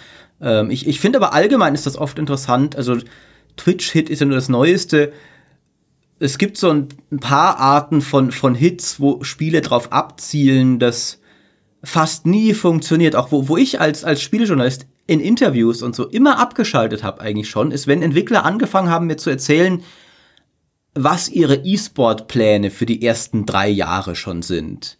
[0.43, 2.77] Ähm, ich ich finde aber allgemein ist das oft interessant.
[2.77, 2.99] Also
[3.61, 5.13] Twitch-Hit ist ja nur das Neueste
[6.21, 6.89] es gibt so ein,
[7.19, 11.19] paar Arten von, von Hits, wo Spiele drauf abzielen, das
[11.83, 13.17] fast nie funktioniert.
[13.17, 17.49] Auch wo, wo ich als, als Spieljournalist in Interviews und so immer abgeschaltet habe eigentlich
[17.49, 19.83] schon, ist, wenn Entwickler angefangen haben, mir zu erzählen,
[20.95, 24.99] was ihre E-Sport-Pläne für die ersten drei Jahre schon sind.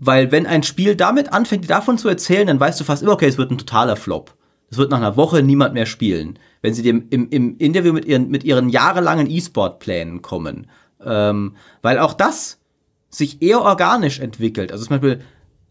[0.00, 3.28] Weil wenn ein Spiel damit anfängt, davon zu erzählen, dann weißt du fast immer, okay,
[3.28, 4.34] es wird ein totaler Flop.
[4.70, 8.04] Es wird nach einer Woche niemand mehr spielen wenn sie dem im, im Interview mit
[8.04, 10.66] ihren, mit ihren jahrelangen E-Sport-Plänen kommen.
[11.04, 12.58] Ähm, weil auch das
[13.08, 14.72] sich eher organisch entwickelt.
[14.72, 15.20] Also zum Beispiel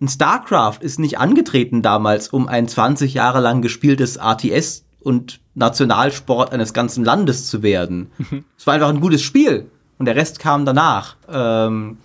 [0.02, 6.52] ein StarCraft ist nicht angetreten damals, um ein 20 Jahre lang gespieltes RTS und Nationalsport
[6.52, 8.12] eines ganzen Landes zu werden.
[8.18, 8.45] Mhm.
[8.58, 9.70] es war einfach ein gutes Spiel
[10.00, 11.16] und der Rest kam danach.
[11.32, 11.97] Ähm,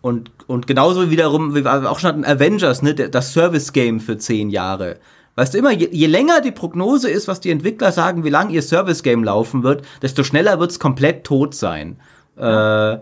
[0.00, 4.50] und, und genauso wiederum, wie wir auch schon hatten, Avengers, ne, das Service-Game für zehn
[4.50, 4.98] Jahre.
[5.36, 8.50] Weißt du immer, je, je, länger die Prognose ist, was die Entwickler sagen, wie lang
[8.50, 11.98] ihr Service-Game laufen wird, desto schneller wird es komplett tot sein.
[12.36, 12.96] Äh,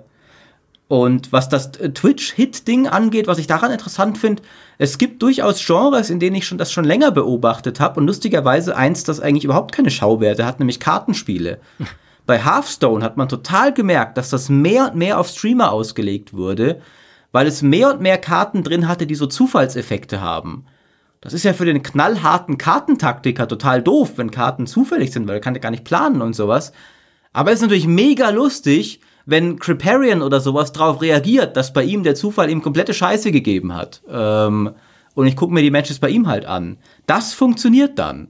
[0.89, 4.43] und was das Twitch-Hit-Ding angeht, was ich daran interessant finde,
[4.79, 8.77] es gibt durchaus Genres, in denen ich schon das schon länger beobachtet habe und lustigerweise
[8.77, 11.61] eins, das eigentlich überhaupt keine Schauwerte hat, nämlich Kartenspiele.
[12.27, 16.81] Bei Hearthstone hat man total gemerkt, dass das mehr und mehr auf Streamer ausgelegt wurde,
[17.33, 20.65] weil es mehr und mehr Karten drin hatte, die so Zufallseffekte haben.
[21.25, 25.41] Das ist ja für den knallharten Kartentaktiker total doof, wenn Karten zufällig sind, weil er
[25.41, 26.73] kann ja gar nicht planen und sowas.
[27.33, 32.03] Aber es ist natürlich mega lustig, wenn Criparian oder sowas drauf reagiert, dass bei ihm
[32.03, 34.03] der Zufall ihm komplette Scheiße gegeben hat.
[34.07, 34.73] Ähm,
[35.15, 36.77] und ich gucke mir die Matches bei ihm halt an.
[37.07, 38.29] Das funktioniert dann.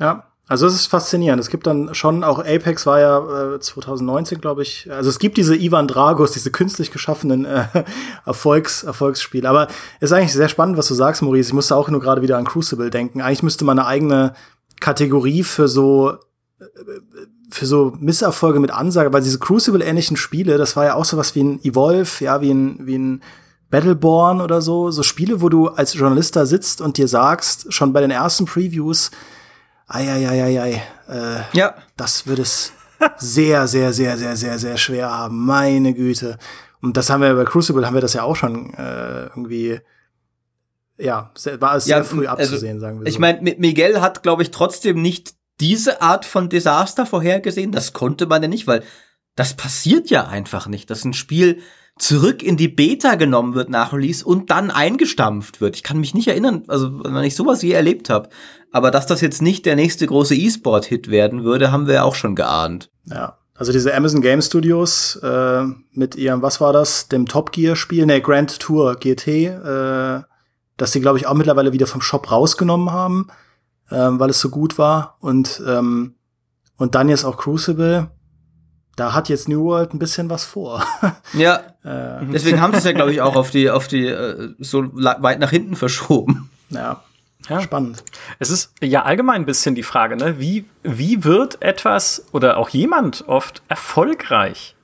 [0.00, 1.40] Ja, also es ist faszinierend.
[1.40, 4.90] Es gibt dann schon, auch Apex war ja äh, 2019, glaube ich.
[4.90, 7.66] Also es gibt diese Ivan Dragos, diese künstlich geschaffenen äh,
[8.26, 9.48] Erfolgs, Erfolgsspiele.
[9.48, 9.68] Aber
[10.00, 11.50] es ist eigentlich sehr spannend, was du sagst, Maurice.
[11.50, 13.20] Ich musste auch nur gerade wieder an Crucible denken.
[13.20, 14.34] Eigentlich müsste man eine eigene
[14.80, 16.16] Kategorie für so
[16.58, 16.64] äh,
[17.52, 21.36] für so Misserfolge mit Ansage, weil diese Crucible-ähnlichen Spiele, das war ja auch so was
[21.36, 23.22] wie ein Evolve, ja, wie ein, wie ein
[23.70, 24.90] Battleborn oder so.
[24.90, 28.46] So Spiele, wo du als Journalist da sitzt und dir sagst, schon bei den ersten
[28.46, 29.12] Previews,
[29.90, 30.82] Eieieiei.
[31.08, 31.74] Äh, ja.
[31.96, 32.72] Das wird es
[33.18, 35.44] sehr, sehr, sehr, sehr, sehr, sehr schwer haben.
[35.44, 36.38] Meine Güte.
[36.80, 39.80] Und das haben wir bei Crucible, haben wir das ja auch schon äh, irgendwie
[41.00, 41.30] ja,
[41.60, 43.08] war es sehr ja, früh also, abzusehen, also, sagen wir so.
[43.08, 47.72] Ich meine, Miguel hat, glaube ich, trotzdem nicht diese Art von Desaster vorhergesehen.
[47.72, 48.82] Das konnte man ja nicht, weil
[49.34, 51.60] das passiert ja einfach nicht, dass ein Spiel
[52.00, 55.76] zurück in die Beta genommen wird nach Release und dann eingestampft wird.
[55.76, 58.30] Ich kann mich nicht erinnern, also wenn ich sowas je erlebt habe.
[58.72, 62.14] Aber dass das jetzt nicht der nächste große E-Sport-Hit werden würde, haben wir ja auch
[62.14, 62.90] schon geahnt.
[63.04, 63.36] Ja.
[63.54, 68.06] Also diese Amazon Game Studios äh, mit ihrem, was war das, dem Top Gear Spiel,
[68.06, 70.22] ne, Grand Tour GT, äh,
[70.78, 73.28] dass sie glaube ich auch mittlerweile wieder vom Shop rausgenommen haben,
[73.90, 76.14] äh, weil es so gut war und ähm,
[76.78, 78.10] und dann jetzt auch Crucible.
[79.00, 80.84] Da hat jetzt New World ein bisschen was vor.
[81.32, 81.60] ja.
[81.84, 82.26] Äh.
[82.30, 85.38] Deswegen haben sie es ja glaube ich auch auf die auf die äh, so weit
[85.38, 86.50] nach hinten verschoben.
[86.68, 87.02] Ja.
[87.48, 87.62] Ja.
[87.62, 88.04] Spannend.
[88.40, 90.38] Es ist ja allgemein ein bisschen die Frage, ne?
[90.38, 94.76] wie, wie wird etwas oder auch jemand oft erfolgreich?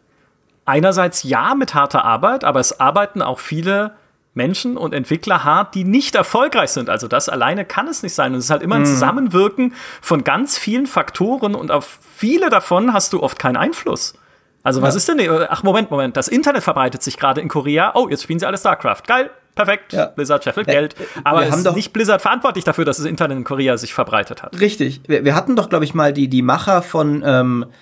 [0.64, 3.92] Einerseits ja mit harter Arbeit, aber es arbeiten auch viele
[4.36, 6.90] Menschen und Entwickler hart, die nicht erfolgreich sind.
[6.90, 8.32] Also das alleine kann es nicht sein.
[8.32, 8.86] Und es ist halt immer ein mhm.
[8.86, 14.14] Zusammenwirken von ganz vielen Faktoren und auf viele davon hast du oft keinen Einfluss.
[14.62, 14.98] Also was ja.
[14.98, 15.46] ist denn?
[15.48, 16.16] Ach Moment, Moment.
[16.16, 17.92] Das Internet verbreitet sich gerade in Korea.
[17.94, 19.02] Oh, jetzt spielen sie alle StarCraft.
[19.06, 19.92] Geil, perfekt.
[19.92, 20.06] Ja.
[20.06, 20.96] Blizzard scheffelt Geld.
[21.24, 24.42] Aber wir haben doch nicht Blizzard verantwortlich dafür, dass das Internet in Korea sich verbreitet
[24.42, 24.60] hat.
[24.60, 25.02] Richtig.
[25.06, 27.72] Wir, wir hatten doch, glaube ich, mal die die Macher von ähm, äh,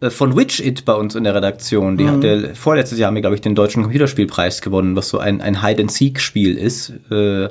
[0.00, 1.96] von Witch It bei uns in der Redaktion.
[1.96, 2.10] Die mhm.
[2.10, 6.92] hatte vorletztes Jahr, glaube ich, den deutschen Computerspielpreis gewonnen, was so ein, ein Hide-and-Seek-Spiel ist.
[7.10, 7.48] Äh,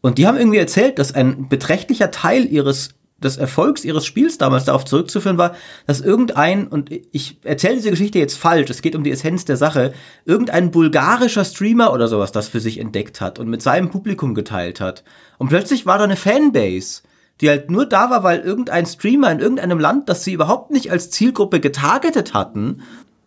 [0.00, 4.64] und die haben irgendwie erzählt, dass ein beträchtlicher Teil ihres des Erfolgs ihres Spiels damals
[4.64, 5.54] darauf zurückzuführen war,
[5.86, 9.56] dass irgendein, und ich erzähle diese Geschichte jetzt falsch, es geht um die Essenz der
[9.56, 9.94] Sache,
[10.26, 14.80] irgendein bulgarischer Streamer oder sowas das für sich entdeckt hat und mit seinem Publikum geteilt
[14.80, 15.02] hat.
[15.38, 17.02] Und plötzlich war da eine Fanbase,
[17.40, 20.90] die halt nur da war, weil irgendein Streamer in irgendeinem Land, das sie überhaupt nicht
[20.90, 22.82] als Zielgruppe getargetet hatten,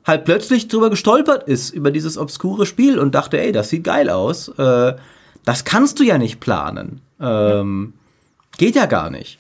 [0.05, 4.10] halt plötzlich drüber gestolpert ist, über dieses obskure Spiel und dachte, ey, das sieht geil
[4.10, 4.47] aus.
[4.57, 4.95] Äh,
[5.45, 7.01] das kannst du ja nicht planen.
[7.20, 7.93] Ähm,
[8.57, 9.39] geht ja gar nicht.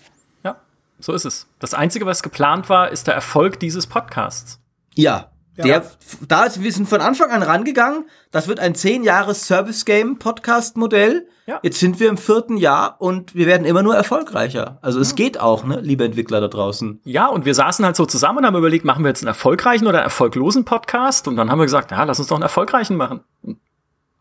[0.99, 1.47] So ist es.
[1.59, 4.59] Das Einzige, was geplant war, ist der Erfolg dieses Podcasts.
[4.95, 5.31] Ja.
[5.59, 5.65] Ja.
[5.65, 5.91] Der,
[6.27, 8.05] da ist, wir sind von Anfang an rangegangen.
[8.31, 11.27] Das wird ein 10 Jahres Service Game Podcast Modell.
[11.47, 11.59] Ja.
[11.63, 14.77] Jetzt sind wir im vierten Jahr und wir werden immer nur erfolgreicher.
[14.81, 15.15] Also es ja.
[15.15, 17.01] geht auch, ne, liebe Entwickler da draußen.
[17.03, 19.85] Ja, und wir saßen halt so zusammen und haben überlegt, machen wir jetzt einen erfolgreichen
[19.87, 21.27] oder einen erfolglosen Podcast?
[21.27, 23.21] Und dann haben wir gesagt, ja, lass uns doch einen erfolgreichen machen.
[23.41, 23.59] Und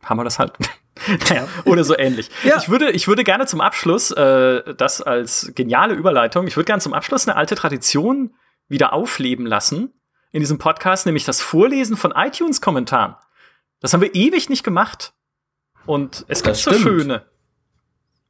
[0.02, 0.54] haben wir das halt.
[1.28, 2.30] naja, oder so ähnlich.
[2.42, 2.56] Ja.
[2.56, 6.80] Ich, würde, ich würde gerne zum Abschluss, äh, das als geniale Überleitung, ich würde gerne
[6.80, 8.34] zum Abschluss eine alte Tradition
[8.68, 9.92] wieder aufleben lassen
[10.32, 13.16] in diesem Podcast, nämlich das Vorlesen von iTunes-Kommentaren.
[13.80, 15.12] Das haben wir ewig nicht gemacht.
[15.86, 17.22] Und es gibt so schöne.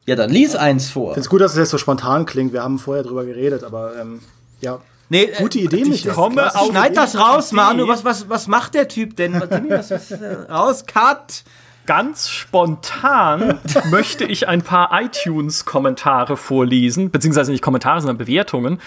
[0.07, 1.11] Ja, dann lies eins vor.
[1.11, 2.53] Ich finde es gut, dass es jetzt so spontan klingt.
[2.53, 4.21] Wir haben vorher drüber geredet, aber ähm,
[4.61, 4.81] ja.
[5.11, 7.89] Nee, äh, Gute Idee, ich komme auf Schneid das raus, Manu.
[7.89, 9.35] Was, was, was macht der Typ denn?
[9.41, 11.45] Was, was, was, raus, Cut
[11.89, 13.61] ganz spontan
[13.91, 18.79] möchte ich ein paar iTunes-Kommentare vorlesen, beziehungsweise nicht Kommentare, sondern Bewertungen.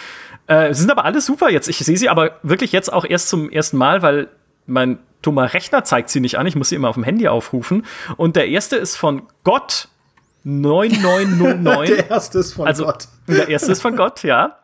[0.45, 1.67] Äh, sind aber alle super jetzt.
[1.67, 4.29] Ich sehe sie aber wirklich jetzt auch erst zum ersten Mal, weil
[4.67, 6.45] mein dummer Rechner zeigt sie nicht an.
[6.45, 7.87] Ich muss sie immer auf dem Handy aufrufen.
[8.17, 9.87] Und der erste ist von Gott
[10.43, 11.87] 9909.
[11.87, 13.07] der erste ist von also, Gott.
[13.27, 14.59] Der erste ist von Gott, ja.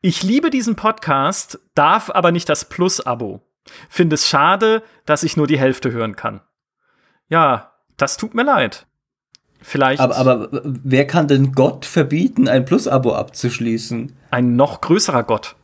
[0.00, 3.40] Ich liebe diesen Podcast, darf aber nicht das Plus-Abo.
[3.88, 6.40] Finde es schade, dass ich nur die Hälfte hören kann.
[7.28, 8.86] Ja, das tut mir leid.
[9.60, 10.00] Vielleicht.
[10.00, 14.16] Aber, aber wer kann denn Gott verbieten, ein Plus-Abo abzuschließen?
[14.30, 15.56] Ein noch größerer Gott.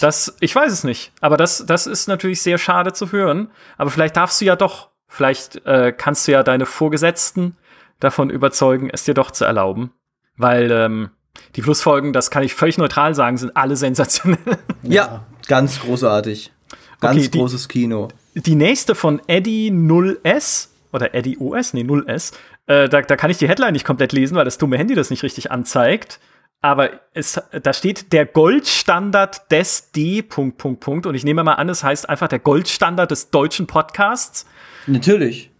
[0.00, 1.12] Das, ich weiß es nicht.
[1.20, 3.50] Aber das, das ist natürlich sehr schade zu hören.
[3.76, 4.90] Aber vielleicht darfst du ja doch.
[5.06, 7.56] Vielleicht äh, kannst du ja deine Vorgesetzten
[8.00, 9.92] davon überzeugen, es dir doch zu erlauben.
[10.36, 11.10] Weil ähm,
[11.56, 14.58] die Plusfolgen, das kann ich völlig neutral sagen, sind alle sensationell.
[14.82, 16.52] Ja, ganz großartig.
[17.00, 18.08] Ganz okay, großes Kino.
[18.46, 22.32] Die nächste von Eddie 0S oder Eddie OS, nee, 0S.
[22.66, 25.10] Äh, da, da kann ich die Headline nicht komplett lesen, weil das dumme Handy das
[25.10, 26.20] nicht richtig anzeigt.
[26.60, 30.22] Aber es, da steht der Goldstandard des D.
[30.22, 31.06] Punkt, Punkt, Punkt.
[31.06, 34.46] Und ich nehme mal an, es heißt einfach der Goldstandard des deutschen Podcasts.
[34.86, 35.50] Natürlich.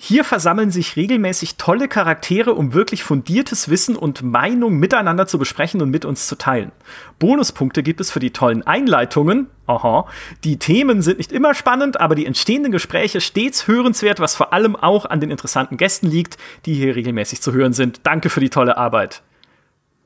[0.00, 5.82] Hier versammeln sich regelmäßig tolle Charaktere, um wirklich fundiertes Wissen und Meinung miteinander zu besprechen
[5.82, 6.70] und mit uns zu teilen.
[7.18, 9.48] Bonuspunkte gibt es für die tollen Einleitungen.
[9.66, 10.06] Aha.
[10.44, 14.76] Die Themen sind nicht immer spannend, aber die entstehenden Gespräche stets hörenswert, was vor allem
[14.76, 18.02] auch an den interessanten Gästen liegt, die hier regelmäßig zu hören sind.
[18.04, 19.22] Danke für die tolle Arbeit.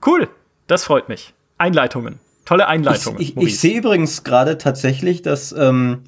[0.05, 0.27] Cool,
[0.69, 1.35] das freut mich.
[1.59, 2.19] Einleitungen.
[2.47, 3.21] Tolle Einleitungen.
[3.21, 6.05] Ich, ich, ich sehe übrigens gerade tatsächlich, dass ähm,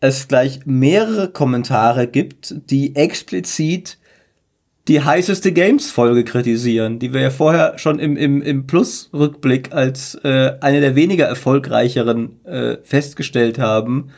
[0.00, 3.98] es gleich mehrere Kommentare gibt, die explizit
[4.88, 10.52] die heißeste Games-Folge kritisieren, die wir ja vorher schon im, im, im Plus-Rückblick als äh,
[10.60, 14.10] eine der weniger erfolgreicheren äh, festgestellt haben.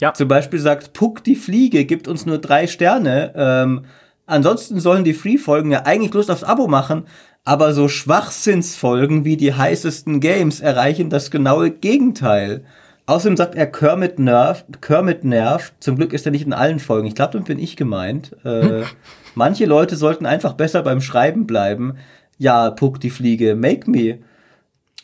[0.00, 0.12] Ja.
[0.14, 3.32] Zum Beispiel sagt Puck die Fliege gibt uns nur drei Sterne.
[3.36, 3.84] Ähm,
[4.26, 7.04] ansonsten sollen die Free-Folgen ja eigentlich Lust aufs Abo machen,
[7.44, 12.64] aber so Schwachsinnsfolgen wie die heißesten Games erreichen das genaue Gegenteil.
[13.08, 15.72] Außerdem sagt er Kermit nervt, Kermit nervt.
[15.80, 17.08] Zum Glück ist er nicht in allen Folgen.
[17.08, 18.36] Ich glaube, damit bin ich gemeint.
[18.44, 18.82] Äh,
[19.34, 21.96] manche Leute sollten einfach besser beim Schreiben bleiben.
[22.36, 24.18] Ja, Puck die Fliege, make me.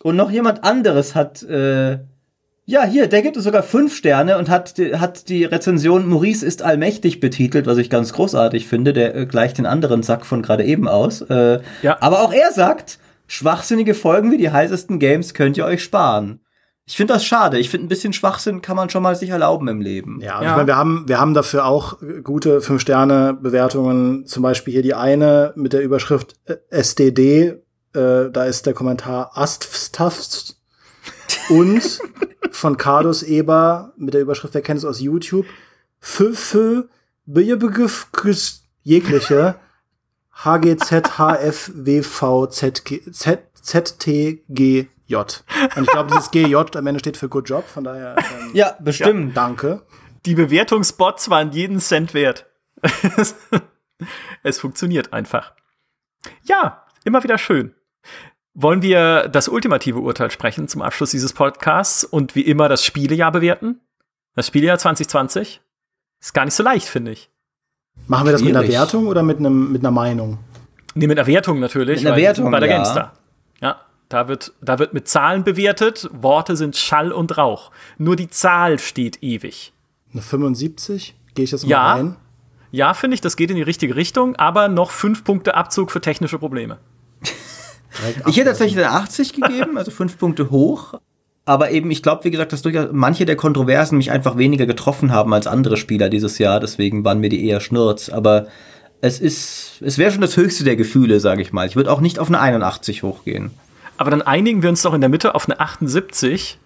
[0.02, 1.92] Und noch jemand anderes hat, äh,
[2.66, 6.62] ja, hier, der gibt es sogar fünf Sterne und hat, hat die Rezension Maurice ist
[6.62, 8.92] allmächtig betitelt, was ich ganz großartig finde.
[8.92, 11.22] Der äh, gleicht den anderen Sack von gerade eben aus.
[11.22, 11.96] Äh, Ja.
[12.02, 12.98] Aber auch er sagt,
[13.28, 16.40] schwachsinnige Folgen wie die heißesten Games könnt ihr euch sparen.
[16.86, 17.58] Ich finde das schade.
[17.58, 20.20] Ich finde, ein bisschen Schwachsinn kann man schon mal sich erlauben im Leben.
[20.20, 20.50] Ja, Ja.
[20.50, 24.26] Ich meine, wir haben, wir haben dafür auch gute Fünf-Sterne-Bewertungen.
[24.26, 27.62] Zum Beispiel hier die eine mit der Überschrift äh, SDD.
[27.94, 30.60] Äh, da ist der Kommentar Astfstafst.
[31.48, 32.00] Und
[32.50, 35.46] von Carlos Eber mit der Überschrift, wer kennt es aus YouTube?
[36.00, 36.84] Fü, fü,
[37.24, 38.08] Begriff,
[38.82, 39.56] jegliche
[40.32, 43.40] HGZ, HF, WV, ZG, Z,
[45.06, 45.16] ZTGJ.
[45.76, 48.16] Und ich glaube, dieses GJ am Ende steht für Good Job, von daher.
[48.18, 49.36] Ähm, Ja, bestimmt.
[49.36, 49.82] Danke.
[50.26, 52.46] Die Bewertungsbots waren jeden Cent wert.
[54.42, 55.52] es funktioniert einfach.
[56.44, 57.74] Ja, immer wieder schön.
[58.54, 63.32] Wollen wir das ultimative Urteil sprechen zum Abschluss dieses Podcasts und wie immer das Spielejahr
[63.32, 63.80] bewerten?
[64.34, 65.60] Das Spielejahr 2020?
[66.20, 67.30] Ist gar nicht so leicht, finde ich.
[68.06, 68.78] Machen wir das mit einer Schwierig.
[68.78, 70.38] Wertung oder mit, einem, mit einer Meinung?
[70.94, 72.02] Nee, mit einer Wertung natürlich.
[72.02, 72.76] Mit einer Wertung, bei der ja.
[72.76, 73.12] GameStar.
[73.60, 73.80] Ja,
[74.14, 76.08] da wird, da wird mit Zahlen bewertet.
[76.12, 77.70] Worte sind Schall und Rauch.
[77.98, 79.72] Nur die Zahl steht ewig.
[80.12, 81.14] Eine 75?
[81.34, 81.92] Gehe ich jetzt mal Ja.
[81.94, 82.16] rein?
[82.70, 86.00] Ja, finde ich, das geht in die richtige Richtung, aber noch fünf Punkte Abzug für
[86.00, 86.78] technische Probleme.
[88.26, 90.94] Ich hätte tatsächlich eine 80 gegeben, also fünf Punkte hoch.
[91.44, 95.12] Aber eben, ich glaube, wie gesagt, dass durchaus manche der Kontroversen mich einfach weniger getroffen
[95.12, 96.58] haben als andere Spieler dieses Jahr.
[96.58, 98.08] Deswegen waren mir die eher Schnurz.
[98.08, 98.46] Aber
[99.00, 101.66] es ist, es wäre schon das höchste der Gefühle, sage ich mal.
[101.68, 103.50] Ich würde auch nicht auf eine 81 hochgehen.
[103.96, 106.58] Aber dann einigen wir uns doch in der Mitte auf eine 78.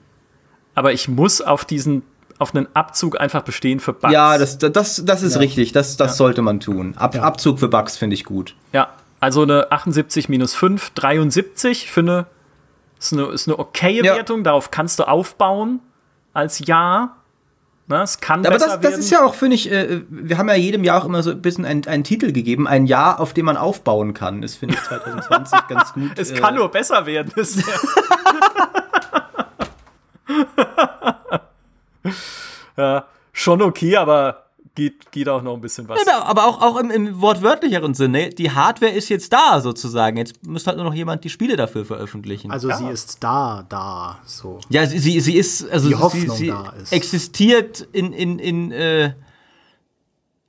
[0.75, 2.03] Aber ich muss auf diesen,
[2.39, 4.13] auf einen Abzug einfach bestehen für Bugs.
[4.13, 5.41] Ja, das, das, das ist Ja.
[5.41, 5.73] richtig.
[5.73, 6.95] Das, das sollte man tun.
[6.97, 7.23] Ab, Ja.
[7.23, 8.55] Abzug für Bugs finde ich gut.
[8.73, 8.89] Ja,
[9.21, 12.27] also eine 78 minus 5, 73 für eine,
[12.99, 14.15] ist eine, ist eine okaye Ja.
[14.17, 14.45] Wertung.
[14.45, 15.81] Darauf kannst du aufbauen
[16.33, 17.17] als Ja.
[17.89, 19.01] Na, es kann Aber besser das, das werden.
[19.01, 21.41] ist ja auch, finde ich, äh, wir haben ja jedem Jahr auch immer so ein
[21.41, 24.43] bisschen einen, einen Titel gegeben, ein Jahr, auf dem man aufbauen kann.
[24.43, 26.11] Das finde ich 2020 ganz gut.
[26.17, 27.33] es äh, kann nur besser werden.
[32.77, 34.48] Ja, schon okay, aber
[34.79, 36.03] geht, geht auch noch ein bisschen was.
[36.07, 40.17] Ja, aber auch, auch im, im wortwörtlicheren Sinne, die Hardware ist jetzt da sozusagen.
[40.17, 42.51] Jetzt muss halt nur noch jemand die Spiele dafür veröffentlichen.
[42.53, 42.77] Also Ja.
[42.79, 44.61] sie ist da, da, so.
[44.71, 46.93] ja, sie, sie, sie ist, also Die sie, Hoffnung sie da ist.
[46.93, 49.13] existiert in, in, in, äh,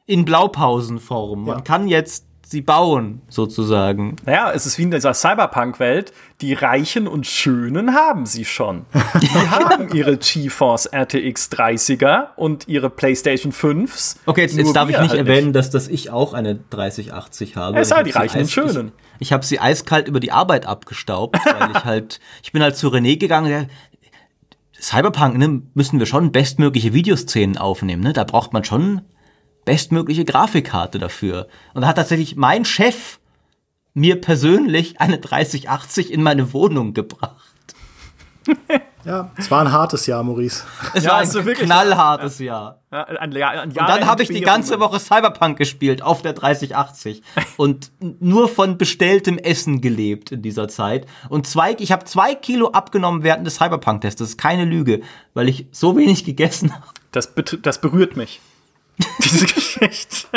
[0.06, 1.46] in Blaupausenform.
[1.46, 1.62] Man Ja.
[1.62, 4.16] kann jetzt sie bauen, sozusagen.
[4.26, 6.12] Naja, es ist wie in dieser Cyberpunk-Welt.
[6.42, 8.86] Die Reichen und Schönen haben sie schon.
[9.22, 14.18] Die haben ihre GeForce RTX 30er und ihre PlayStation 5s.
[14.26, 17.78] Okay, jetzt, jetzt darf ich nicht halt erwähnen, dass, dass ich auch eine 3080 habe.
[17.78, 18.92] Es Ich sei hab die Reichen und Schönen.
[19.20, 22.76] Ich, ich habe sie eiskalt über die Arbeit abgestaubt, weil ich halt, ich bin halt
[22.76, 23.70] zu René gegangen,
[24.82, 28.14] Cyberpunk, ne, müssen wir schon bestmögliche Videoszenen aufnehmen, ne?
[28.14, 29.02] Da braucht man schon
[29.70, 31.48] bestmögliche Grafikkarte dafür.
[31.76, 33.20] Und da hat tatsächlich mein Chef
[33.94, 37.36] mir persönlich eine 3080 in meine Wohnung gebracht.
[39.06, 40.66] Ja, es war ein hartes Jahr, Maurice.
[40.94, 42.82] Es Ja, war ein also wirklich- knallhartes Jahr.
[42.92, 44.78] Ja, ein, Jahr- ein Jahr Und dann habe ich die ganze.
[44.82, 47.24] Woche Cyberpunk gespielt auf der 3080
[47.58, 51.06] und nur von bestelltem Essen gelebt in dieser Zeit.
[51.30, 54.20] Und zwei, ich habe zwei Kilo abgenommen während des Cyberpunk-Tests.
[54.20, 55.00] Das ist keine Lüge,
[55.34, 56.84] weil ich so wenig gegessen habe.
[57.14, 58.42] Das, das berührt mich.
[59.20, 60.28] Diese Geschichte.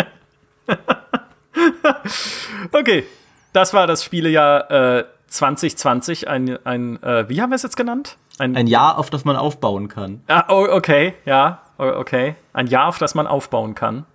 [2.73, 3.05] okay,
[3.53, 6.29] das war das Spielejahr äh, 2020.
[6.29, 8.17] Ein, ein äh, wie haben wir es jetzt genannt?
[8.39, 10.23] Ein Jahr, auf das man aufbauen kann.
[10.27, 12.35] Ah, oh, okay, ja, oh, okay.
[12.53, 14.07] Ein Jahr, auf das man aufbauen kann.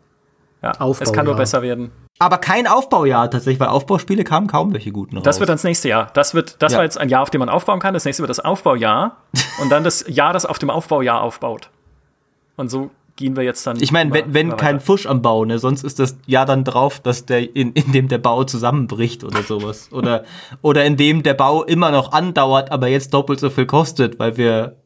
[0.62, 1.14] Ja, es Aufbaujahr.
[1.14, 1.92] kann nur besser werden.
[2.20, 5.24] Aber kein Aufbaujahr tatsächlich, weil Aufbauspiele kamen kaum welche guten raus.
[5.24, 6.08] Das wird dann das nächste Jahr.
[6.14, 6.80] Das wird, das Ja.
[6.80, 7.94] war jetzt ein Jahr, auf dem man aufbauen kann.
[7.94, 9.18] Das nächste wird das Aufbaujahr.
[9.62, 11.70] und dann das Jahr, das auf dem Aufbaujahr aufbaut.
[12.56, 13.78] Und so gehen wir jetzt dann.
[13.82, 14.86] ich meine, wenn, wenn kein weiter.
[14.86, 18.08] Fusch am Bau, ne, sonst ist das Jahr dann drauf, dass der in, in dem
[18.08, 19.90] der Bau zusammenbricht oder sowas.
[19.92, 20.24] oder,
[20.62, 24.38] oder in dem der Bau immer noch andauert, aber jetzt doppelt so viel kostet, weil
[24.38, 24.78] wir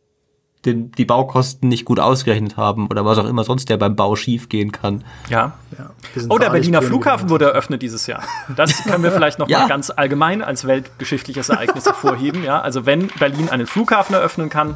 [0.66, 4.16] den, die Baukosten nicht gut ausgerechnet haben oder was auch immer sonst der beim Bau
[4.16, 5.04] schief gehen kann.
[5.28, 5.54] Ja.
[5.78, 5.90] Ja,
[6.30, 6.82] Oh, der Berliner.
[6.84, 8.22] Flughafen wurde eröffnet dieses Jahr.
[8.56, 9.62] Das können wir vielleicht noch Ja.
[9.62, 12.44] mal ganz allgemein als weltgeschichtliches Ereignis hervorheben.
[12.44, 14.76] Ja, also wenn Berlin einen Flughafen eröffnen kann,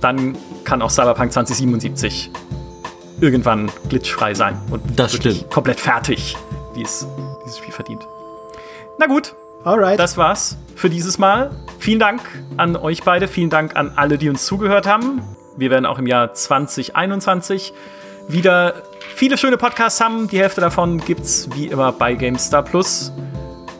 [0.00, 0.34] dann
[0.64, 2.30] kann auch Cyberpunk 2077
[3.20, 5.50] irgendwann glitchfrei sein und Das wirklich stimmt.
[5.52, 6.36] komplett fertig,
[6.74, 7.06] wie es
[7.44, 8.06] dieses Spiel verdient.
[8.98, 9.34] Na gut,
[9.64, 9.98] Alright.
[9.98, 11.50] das war's für dieses Mal.
[11.78, 12.20] Vielen Dank
[12.56, 15.22] an euch beide, vielen Dank an alle, die uns zugehört haben.
[15.56, 17.72] wir werden auch im Jahr 2021
[18.28, 18.82] wieder
[19.16, 20.28] viele schöne Podcasts haben.
[20.28, 23.10] Die Hälfte davon gibt's wie immer bei GameStar Plus.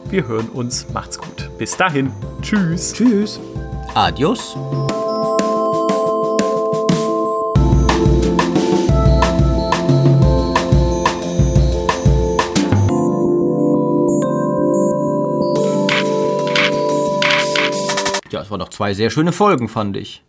[0.09, 0.87] Wir hören uns.
[0.93, 1.49] Macht's gut.
[1.57, 2.11] Bis dahin.
[2.41, 2.93] Tschüss.
[2.93, 3.39] Tschüss.
[3.93, 4.57] Adios.
[18.49, 20.23] Ja, es waren noch zwei sehr schöne Folgen, fand ich.